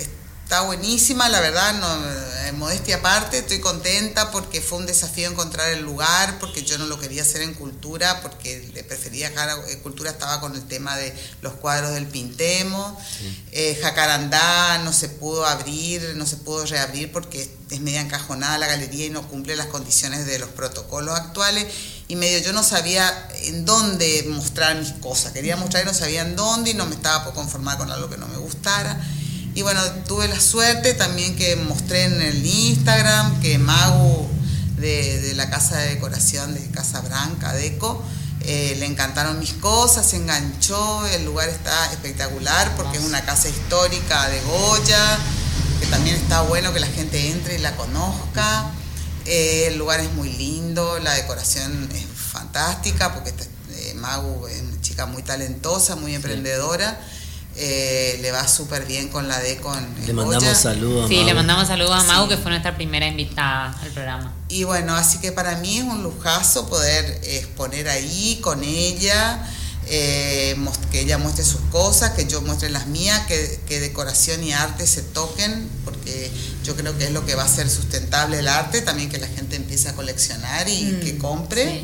Está 0.44 0.62
buenísima, 0.62 1.30
la 1.30 1.40
verdad, 1.40 1.74
no 1.74 2.33
modestia 2.54 2.98
aparte, 2.98 3.40
estoy 3.40 3.60
contenta 3.60 4.32
porque 4.32 4.62
fue 4.62 4.80
un 4.80 4.86
desafío 4.86 5.30
encontrar 5.30 5.70
el 5.72 5.84
lugar, 5.84 6.40
porque 6.40 6.64
yo 6.64 6.78
no 6.78 6.86
lo 6.86 7.00
quería 7.00 7.22
hacer 7.22 7.42
en 7.42 7.54
cultura, 7.54 8.22
porque 8.22 8.72
prefería 8.88 9.32
eh, 9.68 9.78
cultura, 9.80 10.12
estaba 10.12 10.40
con 10.42 10.56
el 10.56 10.68
tema 10.68 10.96
de 10.98 11.14
los 11.42 11.54
cuadros 11.54 11.94
del 11.94 12.08
Pintemo. 12.08 12.98
Eh, 13.52 13.80
Jacarandá 13.82 14.80
no 14.80 14.94
se 14.94 15.10
pudo 15.10 15.46
abrir, 15.46 16.14
no 16.16 16.26
se 16.26 16.38
pudo 16.38 16.66
reabrir 16.66 17.12
porque 17.12 17.50
es 17.70 17.80
media 17.82 18.02
encajonada 18.02 18.58
la 18.58 18.68
galería 18.68 19.08
y 19.08 19.10
no 19.10 19.28
cumple 19.28 19.56
las 19.56 19.68
condiciones 19.68 20.26
de 20.26 20.40
los 20.40 20.50
protocolos 20.50 21.18
actuales. 21.20 21.66
Y 22.08 22.16
medio 22.16 22.40
yo 22.40 22.54
no 22.54 22.64
sabía 22.64 23.30
en 23.44 23.66
dónde 23.66 24.26
mostrar 24.30 24.76
mis 24.76 24.92
cosas. 24.94 25.32
Quería 25.32 25.56
mostrar 25.58 25.84
y 25.84 25.86
no 25.86 25.94
sabía 25.94 26.22
en 26.22 26.36
dónde 26.36 26.72
y 26.72 26.74
no 26.74 26.86
me 26.86 26.96
estaba 26.96 27.24
por 27.24 27.34
conformar 27.34 27.78
con 27.78 27.92
algo 27.92 28.10
que 28.10 28.18
no 28.18 28.28
me 28.28 28.38
gustara. 28.38 29.00
Y 29.56 29.62
bueno, 29.62 29.82
tuve 30.08 30.28
la 30.28 30.40
suerte 30.40 30.96
también 30.96 31.36
que 31.36 31.56
mostré 31.56 32.06
en 32.06 32.22
el 32.22 32.44
Instagram 32.44 33.40
que 33.40 33.60
Magu 33.60 34.28
de, 34.78 35.34
la 35.36 35.50
casa 35.50 35.78
de 35.78 35.90
decoración 35.90 36.54
de 36.56 36.68
Casa 36.72 37.02
Branca, 37.02 37.54
Deco, 37.54 38.04
eh, 38.42 38.76
le 38.80 38.88
encantaron 38.88 39.40
mis 39.40 39.54
cosas, 39.54 40.10
se 40.10 40.18
enganchó, 40.18 41.06
el 41.08 41.24
lugar 41.24 41.50
está 41.50 41.92
espectacular 41.92 42.76
porque 42.76 42.98
es 42.98 43.04
una 43.04 43.24
casa 43.26 43.48
histórica 43.48 44.28
de 44.30 44.42
Goya, 44.42 45.20
que 45.80 45.86
también 45.86 46.16
está 46.16 46.42
bueno 46.42 46.74
que 46.74 46.80
la 46.80 46.88
gente 46.88 47.30
entre 47.30 47.56
y 47.56 47.60
la 47.60 47.76
conozca. 47.76 48.72
Eh, 49.26 49.68
el 49.68 49.78
lugar 49.78 50.00
es 50.00 50.12
muy 50.14 50.34
lindo, 50.34 51.00
la 51.00 51.14
decoración 51.14 51.90
es 51.94 52.06
fantástica 52.06 53.14
porque 53.14 53.34
eh, 53.70 53.94
Magu 53.96 54.48
es 54.48 54.62
una 54.62 54.82
chica 54.82 55.06
muy 55.06 55.22
talentosa, 55.22 55.96
muy 55.96 56.16
emprendedora. 56.16 57.00
Eh, 57.56 58.18
le 58.22 58.32
va 58.32 58.48
súper 58.48 58.86
bien 58.86 59.10
con 59.10 59.28
la 59.28 59.40
D 59.40 59.58
con 59.58 59.78
Le 60.08 60.14
mandamos 60.14 60.58
saludos. 60.58 61.08
Sí, 61.08 61.24
le 61.24 61.36
mandamos 61.36 61.68
saludos 61.68 61.92
a 61.92 62.04
Mau, 62.04 62.28
que 62.28 62.36
fue 62.38 62.50
nuestra 62.50 62.76
primera 62.76 63.08
invitada 63.08 63.78
al 63.80 63.92
programa. 63.92 64.34
Y 64.50 64.64
bueno, 64.64 64.96
así 64.96 65.20
que 65.20 65.32
para 65.32 65.58
mí 65.58 65.78
es 65.78 65.84
un 65.84 66.02
lujazo 66.02 66.68
poder 66.68 67.22
exponer 67.24 67.90
ahí 67.90 68.40
con 68.42 68.64
ella, 68.64 69.48
eh, 69.86 70.56
que 70.92 71.02
ella 71.02 71.20
muestre 71.20 71.46
sus 71.46 71.62
cosas, 71.72 72.14
que 72.14 72.26
yo 72.26 72.42
muestre 72.42 72.72
las 72.72 72.88
mías, 72.88 73.22
que, 73.28 73.80
decoración 73.80 74.44
y 74.44 74.52
arte 74.52 74.88
se 74.88 75.04
toquen, 75.04 75.70
porque 75.86 76.32
yo 76.64 76.76
creo 76.76 76.98
que 76.98 77.06
es 77.06 77.12
lo 77.12 77.24
que 77.24 77.36
va 77.36 77.44
a 77.44 77.48
ser 77.48 77.70
sustentable 77.70 78.40
el 78.40 78.48
arte, 78.48 78.82
también 78.82 79.12
que 79.12 79.20
la 79.20 79.28
gente 79.28 79.58
empiece 79.58 79.90
a 79.90 79.94
coleccionar 79.94 80.68
y 80.68 80.86
mm, 80.86 81.00
que 81.02 81.18
compre 81.20 81.84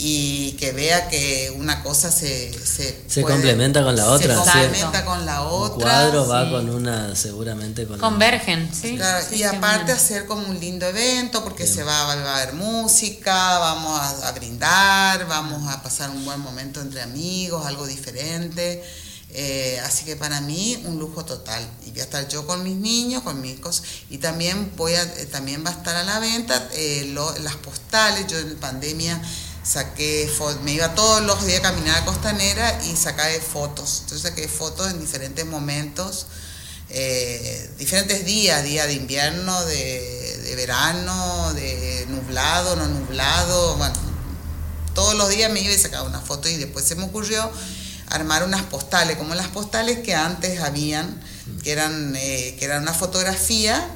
y 0.00 0.52
que 0.52 0.70
vea 0.70 1.08
que 1.08 1.52
una 1.56 1.82
cosa 1.82 2.12
se 2.12 2.52
se, 2.52 3.22
complementa 3.22 3.82
con 3.82 3.96
la 3.96 4.06
otra 4.06 4.44
se 4.44 4.50
complementa 4.52 5.04
con 5.04 5.26
la 5.26 5.42
otra 5.42 5.74
un 5.74 5.82
cuadro 5.82 6.28
va 6.28 6.48
con 6.48 6.70
una 6.70 7.16
seguramente 7.16 7.84
con 7.84 7.98
convergen 7.98 8.70
sí, 8.72 8.96
y 9.32 9.42
aparte 9.42 9.90
hacer 9.90 10.26
como 10.26 10.46
un 10.46 10.60
lindo 10.60 10.86
evento 10.86 11.42
porque 11.42 11.66
se 11.66 11.82
va, 11.82 12.04
va, 12.04 12.12
a 12.12 12.36
haber 12.42 12.54
música 12.54 13.58
vamos 13.58 14.00
a, 14.22 14.30
brindar 14.30 15.26
vamos 15.26 15.68
a 15.68 15.82
pasar 15.82 16.10
un 16.10 16.24
buen 16.24 16.38
momento 16.38 16.80
entre 16.80 17.02
amigos 17.02 17.66
algo 17.66 17.84
diferente 17.84 18.84
eh, 19.30 19.78
así 19.84 20.06
que 20.06 20.16
para 20.16 20.40
mí 20.40 20.82
un 20.86 20.98
lujo 20.98 21.22
total. 21.24 21.62
Y 21.84 21.90
voy 21.90 22.00
a 22.00 22.04
estar 22.04 22.26
yo 22.28 22.46
con 22.46 22.62
mis 22.62 22.76
niños 22.76 23.22
con 23.22 23.42
mis 23.42 23.60
cosas 23.60 23.84
y 24.08 24.18
también 24.18 24.72
voy 24.76 24.94
a 24.94 25.02
eh, 25.02 25.26
también 25.26 25.62
va 25.64 25.68
a 25.68 25.74
estar 25.74 25.94
a 25.96 26.02
la 26.02 26.18
venta 26.18 26.66
eh, 26.72 27.14
las 27.42 27.56
postales. 27.56 28.26
Yo 28.26 28.38
en 28.38 28.56
pandemia 28.56 29.20
saqué 29.68 30.30
me 30.62 30.72
iba 30.72 30.94
todos 30.94 31.22
los 31.22 31.44
días 31.44 31.58
a 31.60 31.62
caminar 31.62 31.98
a 31.98 32.04
Costanera 32.06 32.82
y 32.84 32.96
sacaba 32.96 33.28
fotos. 33.40 34.00
Entonces 34.02 34.30
saqué 34.30 34.48
fotos 34.48 34.90
en 34.90 34.98
diferentes 34.98 35.44
momentos, 35.44 36.26
eh, 36.88 37.70
diferentes 37.76 38.24
días, 38.24 38.64
día 38.64 38.86
de 38.86 38.94
invierno, 38.94 39.62
de, 39.66 40.38
de, 40.38 40.56
verano, 40.56 41.52
de 41.52 42.06
nublado, 42.08 42.76
no 42.76 42.86
nublado, 42.86 43.76
bueno, 43.76 43.94
todos 44.94 45.14
los 45.14 45.28
días 45.28 45.52
me 45.52 45.60
iba 45.60 45.72
y 45.72 45.78
sacaba 45.78 46.08
una 46.08 46.20
foto 46.20 46.48
y 46.48 46.56
después 46.56 46.86
se 46.86 46.94
me 46.94 47.04
ocurrió 47.04 47.50
armar 48.08 48.44
unas 48.44 48.62
postales, 48.62 49.18
como 49.18 49.34
las 49.34 49.48
postales 49.48 49.98
que 49.98 50.14
antes 50.14 50.60
habían, 50.60 51.20
que 51.62 51.72
eran, 51.72 52.16
eh, 52.16 52.56
que 52.58 52.64
eran 52.64 52.82
una 52.82 52.94
fotografía 52.94 53.86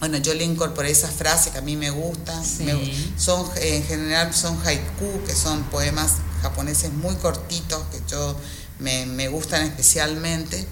bueno, 0.00 0.18
yo 0.18 0.34
le 0.34 0.44
incorporé 0.44 0.90
esas 0.90 1.12
frases 1.14 1.52
que 1.52 1.58
a 1.58 1.62
mí 1.62 1.76
me 1.76 1.90
gustan. 1.90 2.42
son, 3.16 3.50
en 3.56 3.84
general 3.84 4.34
son 4.34 4.58
haiku, 4.64 5.24
que 5.26 5.34
son 5.34 5.62
poemas 5.64 6.12
japoneses 6.42 6.92
muy 6.92 7.14
cortitos, 7.16 7.82
que 7.90 8.00
yo 8.08 8.36
me, 8.78 9.28
gustan 9.28 9.62
especialmente. 9.62 10.66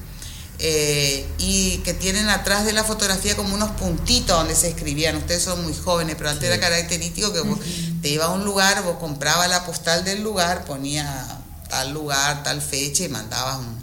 Eh, 0.59 1.27
y 1.39 1.79
que 1.79 1.93
tienen 1.93 2.29
atrás 2.29 2.65
de 2.65 2.73
la 2.73 2.85
fotografía 2.85 3.35
como 3.35 3.55
unos 3.55 3.71
puntitos 3.73 4.37
donde 4.37 4.55
se 4.55 4.69
escribían. 4.69 5.17
Ustedes 5.17 5.43
son 5.43 5.63
muy 5.65 5.75
jóvenes, 5.75 6.15
pero 6.17 6.31
antes 6.31 6.45
era 6.45 6.61
característico 6.61 7.33
que 7.33 7.41
vos 7.41 7.59
te 8.01 8.11
iba 8.11 8.27
a 8.27 8.31
un 8.31 8.45
lugar, 8.45 8.83
vos 8.85 8.99
comprabas 8.99 9.49
la 9.49 9.65
postal 9.65 10.05
del 10.05 10.23
lugar, 10.23 10.65
ponía 10.65 11.43
tal 11.69 11.93
lugar, 11.95 12.43
tal 12.43 12.61
fecha 12.61 13.05
y 13.05 13.09
mandabas 13.09 13.61
un, 13.61 13.77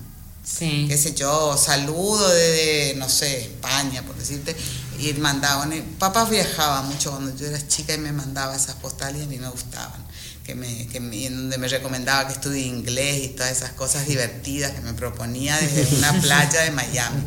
sí. 0.44 0.86
qué 0.88 0.96
sé 0.96 1.16
yo, 1.16 1.58
saludo 1.58 2.30
desde, 2.30 2.94
no 2.98 3.10
sé, 3.10 3.42
España, 3.42 4.04
por 4.04 4.16
decirte, 4.16 4.56
y 5.00 5.14
mandaban. 5.14 5.72
Papá 5.98 6.26
viajaba 6.26 6.82
mucho 6.84 7.12
cuando 7.12 7.36
yo 7.36 7.48
era 7.48 7.68
chica 7.68 7.94
y 7.94 7.98
me 7.98 8.12
mandaba 8.12 8.56
esas 8.56 8.76
postales 8.76 9.22
y 9.22 9.26
a 9.26 9.28
mí 9.28 9.38
me 9.38 9.50
gustaban. 9.50 10.08
Que 10.44 10.56
me, 10.56 10.88
que 10.88 11.00
donde 11.00 11.58
me 11.60 11.68
recomendaba 11.68 12.26
que 12.26 12.34
estudie 12.34 12.66
inglés 12.66 13.24
y 13.24 13.28
todas 13.30 13.52
esas 13.52 13.72
cosas 13.74 14.08
divertidas 14.08 14.72
que 14.72 14.82
me 14.82 14.94
proponía 14.94 15.56
desde 15.58 15.96
una 15.98 16.12
playa 16.14 16.62
de 16.62 16.72
Miami. 16.72 17.24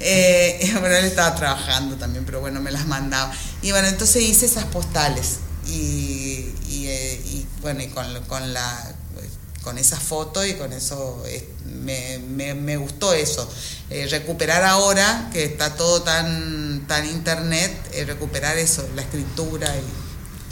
Eh, 0.00 0.74
bueno, 0.80 0.96
él 0.96 1.04
estaba 1.04 1.34
trabajando 1.34 1.96
también, 1.96 2.24
pero 2.24 2.40
bueno, 2.40 2.60
me 2.60 2.72
las 2.72 2.86
mandaba. 2.86 3.32
Y 3.62 3.70
bueno, 3.70 3.88
entonces 3.88 4.22
hice 4.22 4.46
esas 4.46 4.64
postales 4.64 5.38
y, 5.66 6.52
y, 6.68 6.86
eh, 6.88 7.22
y 7.24 7.46
bueno, 7.62 7.82
y 7.82 7.88
con, 7.88 8.24
con 8.24 8.52
la 8.52 8.94
con 9.68 9.76
esa 9.76 10.00
foto 10.00 10.46
y 10.46 10.54
con 10.54 10.72
eso 10.72 11.22
eh, 11.26 11.46
me, 11.66 12.76
gustó 12.78 13.12
eso. 13.12 13.46
Eh, 13.90 14.06
recuperar 14.10 14.64
ahora, 14.64 15.30
que 15.32 15.44
está 15.44 15.74
todo 15.74 16.02
tan, 16.02 16.86
tan 16.86 17.08
internet, 17.08 17.72
eh, 17.92 18.04
recuperar 18.04 18.58
eso, 18.58 18.86
la 18.94 19.00
escritura. 19.00 19.74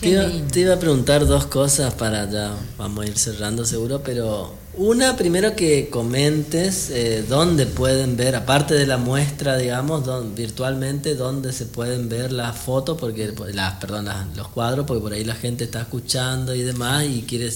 Te 0.00 0.08
iba, 0.08 0.24
te 0.50 0.60
iba, 0.60 0.74
a 0.74 0.78
preguntar 0.78 1.26
dos 1.26 1.46
cosas 1.46 1.92
para 1.94 2.30
ya, 2.30 2.54
vamos 2.78 3.04
a 3.04 3.08
ir 3.08 3.18
cerrando 3.18 3.66
seguro, 3.66 4.02
pero 4.02 4.54
una, 4.74 5.16
primero 5.16 5.54
que 5.56 5.88
comentes 5.88 6.90
eh, 6.90 7.24
dónde 7.26 7.66
pueden 7.66 8.16
ver, 8.16 8.36
aparte 8.36 8.74
de 8.74 8.86
la 8.86 8.98
muestra, 8.98 9.56
digamos, 9.56 10.04
virtualmente, 10.34 11.14
dónde 11.14 11.52
se 11.52 11.66
pueden 11.66 12.08
ver 12.08 12.32
las 12.32 12.56
fotos, 12.56 12.98
porque 12.98 13.34
las, 13.52 13.74
perdón, 13.74 14.08
los 14.34 14.48
cuadros, 14.48 14.86
porque 14.86 15.02
por 15.02 15.12
ahí 15.12 15.24
la 15.24 15.34
gente 15.34 15.64
está 15.64 15.80
escuchando 15.82 16.54
y 16.54 16.62
demás 16.62 17.04
y 17.04 17.22
quiere, 17.22 17.50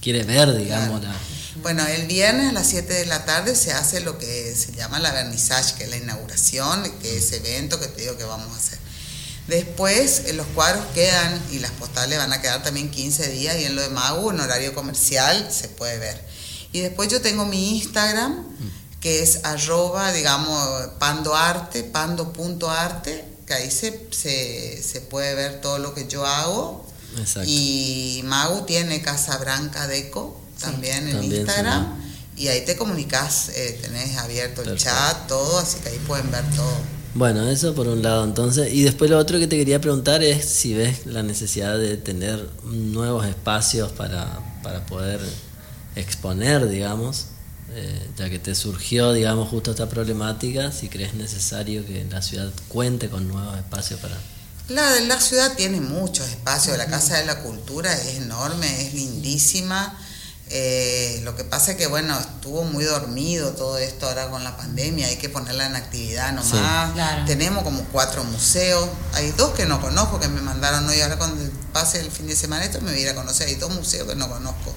quiere 0.00 0.22
ver, 0.24 0.56
digamos, 0.56 1.02
la, 1.02 1.14
bueno, 1.64 1.82
el 1.86 2.06
viernes 2.06 2.50
a 2.50 2.52
las 2.52 2.68
7 2.68 2.92
de 2.92 3.06
la 3.06 3.24
tarde 3.24 3.56
se 3.56 3.72
hace 3.72 4.00
lo 4.00 4.18
que 4.18 4.54
se 4.54 4.72
llama 4.72 4.98
la 4.98 5.12
vernissage, 5.12 5.76
que 5.76 5.84
es 5.84 5.90
la 5.90 5.96
inauguración, 5.96 6.82
que 7.00 7.16
es 7.16 7.24
ese 7.24 7.36
evento 7.38 7.80
que 7.80 7.86
te 7.86 8.02
digo 8.02 8.18
que 8.18 8.24
vamos 8.24 8.52
a 8.52 8.56
hacer. 8.58 8.78
Después 9.48 10.24
eh, 10.26 10.34
los 10.34 10.46
cuadros 10.48 10.84
quedan 10.92 11.42
y 11.50 11.60
las 11.60 11.70
postales 11.70 12.18
van 12.18 12.34
a 12.34 12.42
quedar 12.42 12.62
también 12.62 12.90
15 12.90 13.30
días 13.30 13.56
y 13.58 13.64
en 13.64 13.76
lo 13.76 13.80
de 13.80 13.88
Magu, 13.88 14.30
en 14.30 14.40
horario 14.40 14.74
comercial, 14.74 15.48
se 15.50 15.68
puede 15.68 15.96
ver. 15.98 16.22
Y 16.72 16.80
después 16.80 17.08
yo 17.08 17.22
tengo 17.22 17.46
mi 17.46 17.78
Instagram, 17.78 18.44
que 19.00 19.22
es 19.22 19.40
arroba, 19.44 20.12
digamos, 20.12 20.68
pandoarte, 20.98 21.82
pando.arte, 21.84 23.24
que 23.46 23.54
ahí 23.54 23.70
se, 23.70 24.10
se, 24.12 25.00
puede 25.00 25.34
ver 25.34 25.62
todo 25.62 25.78
lo 25.78 25.94
que 25.94 26.08
yo 26.08 26.26
hago. 26.26 26.84
Exacto. 27.16 27.48
Y 27.48 28.20
Magu 28.24 28.66
tiene 28.66 29.00
Casa 29.00 29.38
Branca 29.38 29.86
Deco 29.86 30.43
también 30.60 31.08
en 31.08 31.24
Instagram. 31.24 32.04
Y 32.36 32.48
ahí 32.48 32.64
te 32.64 32.76
comunicas, 32.76 33.50
eh, 33.50 33.78
tenés 33.80 34.16
abierto 34.18 34.62
el 34.62 34.76
chat, 34.76 35.28
todo, 35.28 35.58
así 35.58 35.78
que 35.78 35.90
ahí 35.90 35.98
pueden 36.06 36.30
ver 36.32 36.44
todo. 36.56 36.94
Bueno, 37.14 37.48
eso 37.48 37.76
por 37.76 37.86
un 37.86 38.02
lado 38.02 38.24
entonces. 38.24 38.72
Y 38.72 38.82
después 38.82 39.08
lo 39.08 39.18
otro 39.18 39.38
que 39.38 39.46
te 39.46 39.56
quería 39.56 39.80
preguntar 39.80 40.24
es 40.24 40.44
si 40.44 40.74
ves 40.74 41.06
la 41.06 41.22
necesidad 41.22 41.78
de 41.78 41.96
tener 41.96 42.48
nuevos 42.64 43.24
espacios 43.24 43.92
para, 43.92 44.40
para 44.64 44.84
poder 44.84 45.20
exponer, 45.94 46.68
digamos, 46.68 47.26
eh, 47.70 48.10
ya 48.16 48.28
que 48.28 48.40
te 48.40 48.56
surgió, 48.56 49.12
digamos, 49.12 49.48
justo 49.48 49.70
esta 49.70 49.88
problemática, 49.88 50.72
si 50.72 50.88
crees 50.88 51.14
necesario 51.14 51.86
que 51.86 52.04
la 52.10 52.20
ciudad 52.20 52.50
cuente 52.66 53.08
con 53.08 53.28
nuevos 53.28 53.56
espacios 53.56 54.00
para... 54.00 54.16
La, 54.68 55.00
la 55.02 55.20
ciudad 55.20 55.54
tiene 55.56 55.80
muchos 55.80 56.28
espacios, 56.28 56.76
la 56.78 56.86
Casa 56.86 57.18
de 57.18 57.26
la 57.26 57.42
Cultura 57.42 57.92
es 57.94 58.16
enorme, 58.16 58.88
es 58.88 58.94
lindísima 58.94 59.96
eh, 60.50 61.20
lo 61.24 61.34
que 61.34 61.44
pasa 61.44 61.72
es 61.72 61.76
que, 61.78 61.86
bueno, 61.86 62.18
estuvo 62.18 62.64
muy 62.64 62.84
dormido 62.84 63.52
todo 63.52 63.78
esto 63.78 64.06
ahora 64.06 64.28
con 64.28 64.44
la 64.44 64.56
pandemia, 64.56 65.06
hay 65.06 65.16
que 65.16 65.28
ponerla 65.28 65.66
en 65.66 65.76
actividad 65.76 66.32
nomás. 66.32 67.26
Tenemos 67.26 67.64
como 67.64 67.82
cuatro 67.84 68.24
museos, 68.24 68.88
hay 69.14 69.32
dos 69.32 69.54
que 69.54 69.64
no 69.64 69.80
conozco 69.80 70.20
que 70.20 70.28
me 70.28 70.42
mandaron 70.42 70.86
hoy, 70.88 71.00
ahora 71.00 71.16
cuando 71.16 71.42
pase 71.72 72.00
el 72.00 72.10
fin 72.10 72.26
de 72.26 72.36
semana 72.36 72.64
esto 72.64 72.80
me 72.82 72.90
voy 72.90 73.00
a 73.00 73.02
ir 73.02 73.08
a 73.08 73.14
conocer, 73.14 73.48
hay 73.48 73.54
dos 73.54 73.74
museos 73.74 74.06
que 74.06 74.16
no 74.16 74.28
conozco, 74.28 74.74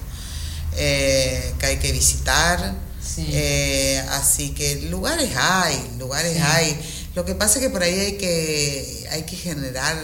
eh, 0.76 1.54
que 1.58 1.66
hay 1.66 1.78
que 1.78 1.92
visitar. 1.92 2.88
Eh, 3.16 4.04
así 4.10 4.50
que 4.50 4.82
lugares 4.82 5.30
hay, 5.36 5.96
lugares 5.98 6.40
hay. 6.40 6.78
Lo 7.14 7.24
que 7.24 7.34
pasa 7.34 7.58
es 7.58 7.64
que 7.64 7.70
por 7.70 7.82
ahí 7.82 7.98
hay 7.98 8.16
que, 8.16 9.08
hay 9.10 9.24
que 9.24 9.34
generar 9.34 9.96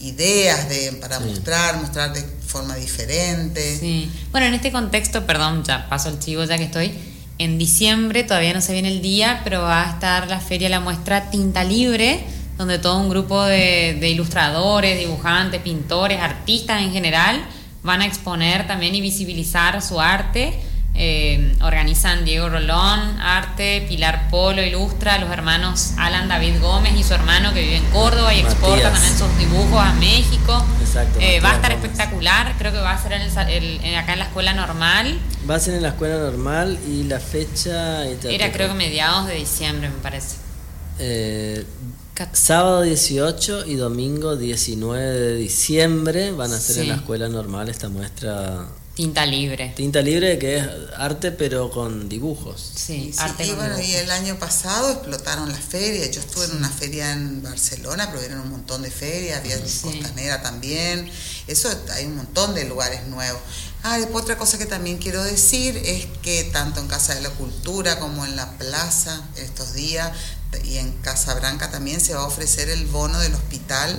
ideas 0.00 0.68
de, 0.68 0.92
para 1.00 1.20
mostrar, 1.20 1.76
mostrar 1.80 2.12
de 2.12 2.24
forma 2.54 2.76
diferente. 2.76 4.08
Bueno, 4.30 4.46
en 4.46 4.54
este 4.54 4.70
contexto, 4.70 5.26
perdón, 5.26 5.64
ya 5.64 5.88
paso 5.88 6.08
el 6.08 6.20
chivo 6.20 6.44
ya 6.44 6.56
que 6.56 6.64
estoy. 6.64 6.92
En 7.38 7.58
diciembre, 7.58 8.22
todavía 8.22 8.54
no 8.54 8.60
se 8.60 8.72
viene 8.72 8.90
el 8.92 9.02
día, 9.02 9.40
pero 9.42 9.62
va 9.62 9.88
a 9.88 9.90
estar 9.94 10.28
la 10.28 10.38
feria, 10.38 10.68
la 10.68 10.78
muestra 10.78 11.30
Tinta 11.30 11.64
Libre, 11.64 12.24
donde 12.56 12.78
todo 12.78 13.00
un 13.00 13.08
grupo 13.08 13.42
de 13.42 14.08
ilustradores, 14.08 14.96
dibujantes, 14.96 15.60
pintores, 15.62 16.20
artistas 16.20 16.80
en 16.80 16.92
general 16.92 17.44
van 17.82 18.02
a 18.02 18.06
exponer 18.06 18.68
también 18.68 18.94
y 18.94 19.00
visibilizar 19.00 19.82
su 19.82 20.00
arte 20.00 20.54
eh, 20.96 21.56
organizan 21.60 22.24
Diego 22.24 22.48
Rolón, 22.48 23.18
Arte, 23.20 23.84
Pilar 23.88 24.28
Polo, 24.30 24.62
Ilustra, 24.62 25.18
los 25.18 25.30
hermanos 25.30 25.92
Alan 25.98 26.28
David 26.28 26.60
Gómez 26.60 26.94
y 26.96 27.02
su 27.02 27.14
hermano 27.14 27.52
que 27.52 27.62
vive 27.62 27.76
en 27.76 27.84
Córdoba 27.86 28.32
y 28.32 28.40
exporta 28.40 28.92
también 28.92 29.18
sus 29.18 29.36
dibujos 29.36 29.80
a 29.80 29.92
México. 29.94 30.64
Eh, 31.18 31.40
va 31.40 31.50
a 31.50 31.54
estar 31.56 31.72
espectacular, 31.72 32.54
creo 32.58 32.70
que 32.70 32.78
va 32.78 32.92
a 32.92 33.02
ser 33.02 33.12
en 33.12 33.94
acá 33.96 34.12
en 34.12 34.18
la 34.20 34.26
escuela 34.26 34.54
normal. 34.54 35.18
Va 35.48 35.56
a 35.56 35.60
ser 35.60 35.74
en 35.74 35.82
la 35.82 35.88
escuela 35.88 36.16
normal 36.16 36.78
y 36.88 37.02
la 37.02 37.18
fecha... 37.18 38.06
Era 38.06 38.52
creo 38.52 38.68
que 38.68 38.74
mediados 38.74 39.26
de 39.26 39.34
diciembre 39.34 39.88
me 39.88 39.96
parece. 39.96 40.36
Eh, 41.00 41.64
sábado 42.32 42.82
18 42.82 43.66
y 43.66 43.74
domingo 43.74 44.36
19 44.36 45.04
de 45.04 45.36
diciembre 45.36 46.30
van 46.30 46.52
a 46.52 46.58
ser 46.58 46.82
en 46.82 46.88
la 46.90 46.94
escuela 46.94 47.28
normal 47.28 47.68
esta 47.68 47.88
muestra 47.88 48.68
Tinta 48.94 49.26
libre. 49.26 49.72
Tinta 49.74 50.00
libre 50.02 50.38
que 50.38 50.58
es 50.58 50.68
arte 50.96 51.32
pero 51.32 51.68
con 51.70 52.08
dibujos. 52.08 52.72
Sí, 52.76 53.12
arte 53.18 53.44
y 53.44 53.50
bueno, 53.50 53.80
y 53.80 53.92
el 53.94 54.08
año 54.10 54.38
pasado 54.38 54.92
explotaron 54.92 55.50
las 55.50 55.64
ferias. 55.64 56.12
Yo 56.12 56.20
estuve 56.20 56.44
en 56.44 56.56
una 56.58 56.70
feria 56.70 57.12
en 57.12 57.42
Barcelona, 57.42 58.08
pero 58.12 58.22
eran 58.22 58.38
un 58.40 58.50
montón 58.50 58.82
de 58.82 58.92
ferias, 58.92 59.40
había 59.40 59.56
en 59.56 59.62
Costanera 59.62 60.42
también. 60.42 61.10
Eso 61.48 61.68
hay 61.92 62.04
un 62.04 62.16
montón 62.16 62.54
de 62.54 62.66
lugares 62.66 63.04
nuevos. 63.08 63.40
Ah, 63.82 63.98
después 63.98 64.22
otra 64.22 64.38
cosa 64.38 64.58
que 64.58 64.66
también 64.66 64.98
quiero 64.98 65.24
decir 65.24 65.76
es 65.76 66.06
que 66.22 66.44
tanto 66.44 66.80
en 66.80 66.86
Casa 66.86 67.16
de 67.16 67.20
la 67.20 67.30
Cultura 67.30 67.98
como 67.98 68.24
en 68.24 68.36
la 68.36 68.56
plaza 68.58 69.22
estos 69.36 69.74
días 69.74 70.12
y 70.62 70.76
en 70.78 70.92
Casa 71.02 71.34
Branca 71.34 71.70
también 71.70 72.00
se 72.00 72.14
va 72.14 72.20
a 72.20 72.26
ofrecer 72.26 72.68
el 72.68 72.86
bono 72.86 73.18
del 73.18 73.34
hospital 73.34 73.98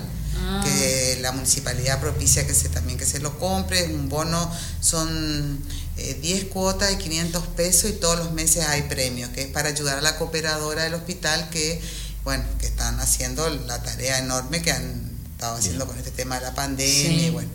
que 0.63 1.17
la 1.21 1.31
municipalidad 1.31 1.99
propicia 1.99 2.45
que 2.45 2.53
se 2.53 2.69
también 2.69 2.97
que 2.97 3.05
se 3.05 3.19
lo 3.19 3.37
compre, 3.39 3.83
un 3.85 4.09
bono 4.09 4.51
son 4.81 5.59
10 5.95 6.23
eh, 6.23 6.47
cuotas 6.49 6.89
de 6.89 6.97
500 6.97 7.47
pesos 7.47 7.89
y 7.89 7.93
todos 7.93 8.17
los 8.17 8.31
meses 8.31 8.65
hay 8.67 8.83
premios, 8.83 9.29
que 9.29 9.43
es 9.43 9.47
para 9.47 9.69
ayudar 9.69 9.97
a 9.97 10.01
la 10.01 10.17
cooperadora 10.17 10.83
del 10.83 10.93
hospital 10.93 11.49
que, 11.49 11.81
bueno, 12.23 12.43
que 12.59 12.67
están 12.67 12.99
haciendo 12.99 13.49
la 13.49 13.81
tarea 13.81 14.19
enorme 14.19 14.61
que 14.61 14.71
han 14.71 15.11
estado 15.31 15.55
haciendo 15.55 15.87
con 15.87 15.97
este 15.97 16.11
tema 16.11 16.35
de 16.39 16.41
la 16.41 16.53
pandemia 16.53 17.27
y 17.27 17.29
bueno. 17.29 17.49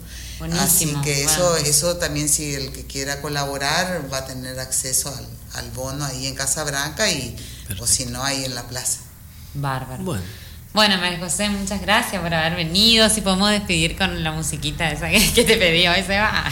Así 0.59 0.95
que 1.05 1.25
eso, 1.25 1.57
eso 1.57 1.99
también 1.99 2.29
si 2.29 2.55
el 2.55 2.73
que 2.73 2.87
quiera 2.87 3.21
colaborar 3.21 4.11
va 4.11 4.19
a 4.19 4.25
tener 4.25 4.59
acceso 4.59 5.15
al, 5.15 5.27
al 5.53 5.71
bono 5.73 6.05
ahí 6.05 6.27
en 6.27 6.35
Casa 6.35 6.65
Branca 6.65 7.11
y 7.11 7.37
o 7.79 7.87
si 7.87 8.07
no 8.07 8.23
ahí 8.23 8.45
en 8.47 8.55
la 8.55 8.67
plaza. 8.67 9.01
Bárbaro. 9.53 10.03
Bueno. 10.03 10.40
Bueno, 10.73 10.99
María 10.99 11.19
José, 11.19 11.49
muchas 11.49 11.81
gracias 11.81 12.23
por 12.23 12.33
haber 12.33 12.55
venido. 12.55 13.09
Si 13.09 13.23
podemos 13.23 13.51
despedir 13.51 13.99
con 13.99 14.23
la 14.23 14.31
musiquita 14.31 14.89
esa 14.91 15.09
que, 15.11 15.21
te 15.45 15.57
pedí 15.57 15.89
hoy, 15.89 16.03
se 16.05 16.19
va. 16.19 16.45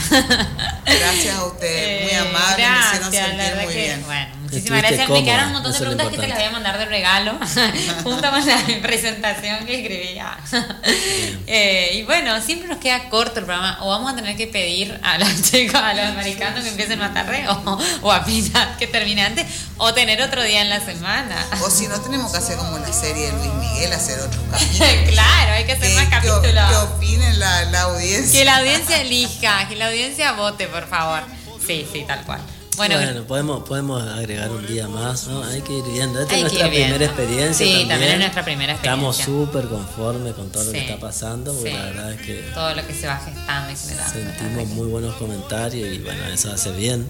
Gracias 0.85 1.37
a 1.37 1.45
usted, 1.45 2.03
muy 2.03 2.13
amable, 2.13 2.65
gracias, 2.65 3.01
me 3.01 3.07
hicieron 3.09 3.39
sentir 3.39 3.65
muy 3.65 3.75
bien. 3.75 4.03
Bueno, 4.05 4.38
muchísimas 4.51 4.83
gracias. 4.83 5.09
me 5.09 5.25
quedaron 5.25 5.47
un 5.49 5.53
montón 5.55 5.73
de 5.73 5.79
preguntas 5.79 6.09
que 6.09 6.17
te 6.17 6.29
las 6.29 6.39
voy 6.39 6.47
a 6.47 6.51
mandar 6.51 6.79
de 6.79 6.85
regalo, 6.87 7.33
junto 8.03 8.31
con 8.31 8.47
la 8.47 8.65
presentación 8.83 9.67
que 9.67 9.81
escribía. 9.81 10.37
Eh, 11.51 11.93
y 11.95 12.03
bueno, 12.03 12.41
siempre 12.43 12.69
nos 12.69 12.77
queda 12.77 13.09
corto 13.09 13.41
el 13.41 13.47
programa. 13.47 13.79
O 13.81 13.89
vamos 13.89 14.13
a 14.13 14.17
tener 14.17 14.37
que 14.37 14.47
pedir 14.47 15.01
a 15.03 15.17
los 15.17 15.43
chicos, 15.43 15.81
a 15.81 15.95
los 15.95 16.05
americanos 16.05 16.63
que 16.63 16.69
empiecen 16.69 16.99
más 16.99 17.15
tarde, 17.15 17.47
o, 17.49 17.79
o 18.03 18.13
a 18.13 18.25
Pinar 18.25 18.77
que 18.77 18.87
termine 18.87 19.23
antes, 19.23 19.47
o 19.79 19.95
tener 19.95 20.21
otro 20.21 20.43
día 20.43 20.61
en 20.61 20.69
la 20.69 20.81
semana. 20.81 21.37
O 21.63 21.71
si 21.71 21.89
no, 21.89 21.99
tenemos 22.01 22.33
que 22.33 22.39
hacer 22.39 22.59
como 22.59 22.79
la 22.79 22.93
serie 22.93 23.27
de 23.27 23.33
Luis 23.33 23.53
Miguel, 23.55 23.93
hacer 23.95 24.21
otros 24.21 24.43
capítulos. 24.51 25.11
claro, 25.11 25.53
hay 25.53 25.65
que 25.65 25.73
hacer 25.73 25.95
más 25.95 26.09
capítulos. 26.09 26.43
Que 26.43 26.77
opinen 26.77 27.39
la, 27.39 27.65
la 27.65 27.81
audiencia. 27.83 28.39
Que 28.39 28.45
la 28.45 28.57
audiencia 28.59 29.01
elija, 29.01 29.69
que 29.69 29.77
la 29.77 29.87
audiencia 29.89 30.33
vote, 30.33 30.67
por 30.67 30.87
favor. 30.87 31.23
Sí, 31.67 31.87
sí, 31.91 32.05
tal 32.07 32.25
cual. 32.25 32.41
Bueno, 32.79 33.25
podemos, 33.25 33.65
podemos 33.65 34.03
agregar 34.03 34.51
un 34.51 34.65
día 34.67 34.87
más, 34.87 35.27
¿no? 35.27 35.43
Hay 35.43 35.61
que 35.63 35.79
ir 35.79 35.85
viendo. 35.85 36.21
Esta 36.21 36.37
es 36.37 36.43
nuestra 36.43 36.69
primera 36.69 37.05
experiencia. 37.05 37.67
Sí, 37.67 37.87
también. 37.89 38.13
es 38.13 38.19
nuestra 38.21 38.45
primera 38.45 38.73
experiencia. 38.73 39.11
Estamos 39.11 39.17
súper 39.17 39.69
conformes 39.69 40.33
con 40.35 40.51
todo 40.51 40.65
lo 40.65 40.73
que 40.73 40.79
está 40.79 41.01
pasando, 41.01 41.53
porque 41.53 41.73
la 41.73 41.85
verdad 41.85 42.13
es 42.13 42.21
que. 42.23 42.35
Todo 42.55 42.75
lo 42.75 42.87
que 42.87 42.95
se 42.95 43.07
va 43.09 43.17
gestando 43.19 43.73
y 43.73 43.77
Sentimos 43.77 44.69
muy 44.69 44.87
buenos 44.87 45.15
comentarios 45.17 45.93
y 45.93 45.99
bueno, 45.99 46.25
eso 46.27 46.53
hace 46.53 46.71
bien. 46.71 47.07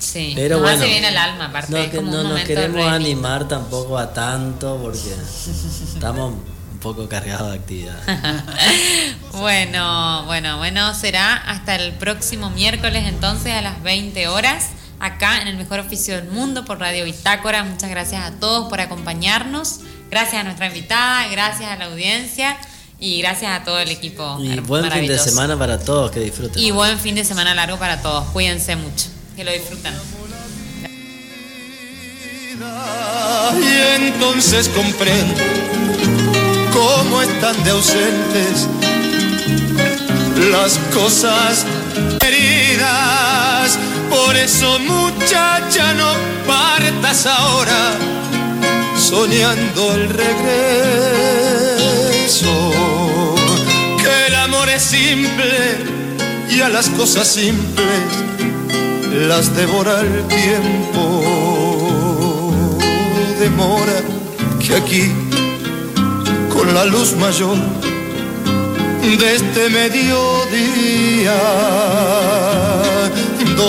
Sí, 0.00 0.32
pero 0.34 0.58
bueno, 0.58 0.76
hace 0.76 0.86
bien 0.86 1.04
el 1.04 1.16
alma, 1.16 1.46
aparte. 1.46 2.02
No, 2.02 2.10
no 2.10 2.22
nos 2.24 2.40
queremos 2.40 2.86
animar 2.86 3.46
tampoco 3.46 3.96
a 3.96 4.12
tanto 4.12 4.78
porque 4.82 4.98
estamos 5.94 6.34
un 6.72 6.78
poco 6.80 7.08
cargados 7.08 7.50
de 7.50 7.56
actividad. 7.56 7.96
bueno, 9.32 10.24
bueno, 10.26 10.58
bueno, 10.58 10.92
será 10.94 11.36
hasta 11.36 11.76
el 11.76 11.92
próximo 11.92 12.50
miércoles 12.50 13.04
entonces 13.06 13.52
a 13.52 13.62
las 13.62 13.82
20 13.82 14.26
horas 14.28 14.70
acá 15.04 15.42
en 15.42 15.48
el 15.48 15.56
mejor 15.56 15.80
oficio 15.80 16.16
del 16.16 16.28
mundo 16.28 16.64
por 16.64 16.80
Radio 16.80 17.04
Bitácora. 17.04 17.62
Muchas 17.62 17.90
gracias 17.90 18.24
a 18.24 18.32
todos 18.40 18.70
por 18.70 18.80
acompañarnos. 18.80 19.80
Gracias 20.10 20.40
a 20.40 20.44
nuestra 20.44 20.68
invitada, 20.68 21.28
gracias 21.28 21.70
a 21.70 21.76
la 21.76 21.86
audiencia 21.86 22.56
y 22.98 23.20
gracias 23.20 23.60
a 23.60 23.64
todo 23.64 23.78
el 23.78 23.90
equipo. 23.90 24.38
Y 24.40 24.58
buen 24.60 24.90
fin 24.90 25.06
de 25.06 25.18
semana 25.18 25.58
para 25.58 25.78
todos, 25.78 26.10
que 26.10 26.20
disfruten. 26.20 26.62
Y 26.62 26.70
buen 26.70 26.98
fin 26.98 27.14
de 27.14 27.24
semana 27.24 27.54
largo 27.54 27.78
para 27.78 28.00
todos. 28.00 28.24
Cuídense 28.32 28.76
mucho, 28.76 29.06
que 29.36 29.44
lo 29.44 29.52
disfruten. 29.52 29.92
Y 33.60 34.04
entonces 34.04 34.68
comprendo 34.70 35.34
cómo 36.72 37.20
están 37.20 37.62
de 37.62 37.70
ausentes 37.70 38.68
las 40.50 40.78
cosas 40.94 41.66
heridas. 42.20 43.43
Por 44.14 44.36
eso 44.36 44.78
muchacha 44.78 45.94
no 45.94 46.12
partas 46.46 47.26
ahora 47.26 47.96
soñando 48.96 49.92
el 49.94 50.08
regreso. 50.08 51.34
Que 54.00 54.26
el 54.28 54.34
amor 54.36 54.68
es 54.68 54.82
simple 54.82 55.78
y 56.50 56.60
a 56.60 56.68
las 56.68 56.88
cosas 56.90 57.26
simples 57.26 57.88
las 59.28 59.54
devora 59.56 60.00
el 60.00 60.26
tiempo. 60.28 61.22
Demora 63.40 64.00
que 64.60 64.74
aquí 64.76 65.12
con 66.52 66.72
la 66.72 66.84
luz 66.84 67.14
mayor 67.16 67.58
de 69.16 69.36
este 69.36 69.68
mediodía, 69.70 71.34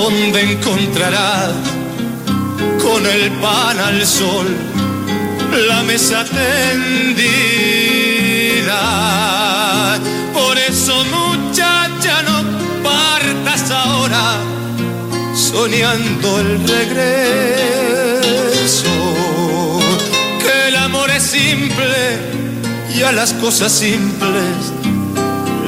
donde 0.05 0.39
encontrarás 0.51 1.55
con 2.79 3.03
el 3.07 3.31
pan 3.41 3.79
al 3.79 4.05
sol 4.05 4.45
la 5.67 5.81
mesa 5.81 6.23
tendida. 6.25 7.23
Por 10.31 10.55
eso 10.59 11.03
muchacha 11.05 12.21
no 12.21 12.43
partas 12.83 13.71
ahora 13.71 14.37
soñando 15.33 16.39
el 16.39 16.67
regreso, 16.67 18.05
que 20.39 20.67
el 20.67 20.75
amor 20.75 21.09
es 21.09 21.23
simple 21.23 22.19
y 22.95 23.01
a 23.01 23.11
las 23.11 23.33
cosas 23.33 23.71
simples 23.71 24.71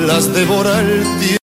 las 0.05 0.31
devora 0.31 0.79
el 0.81 1.01
tiempo. 1.17 1.46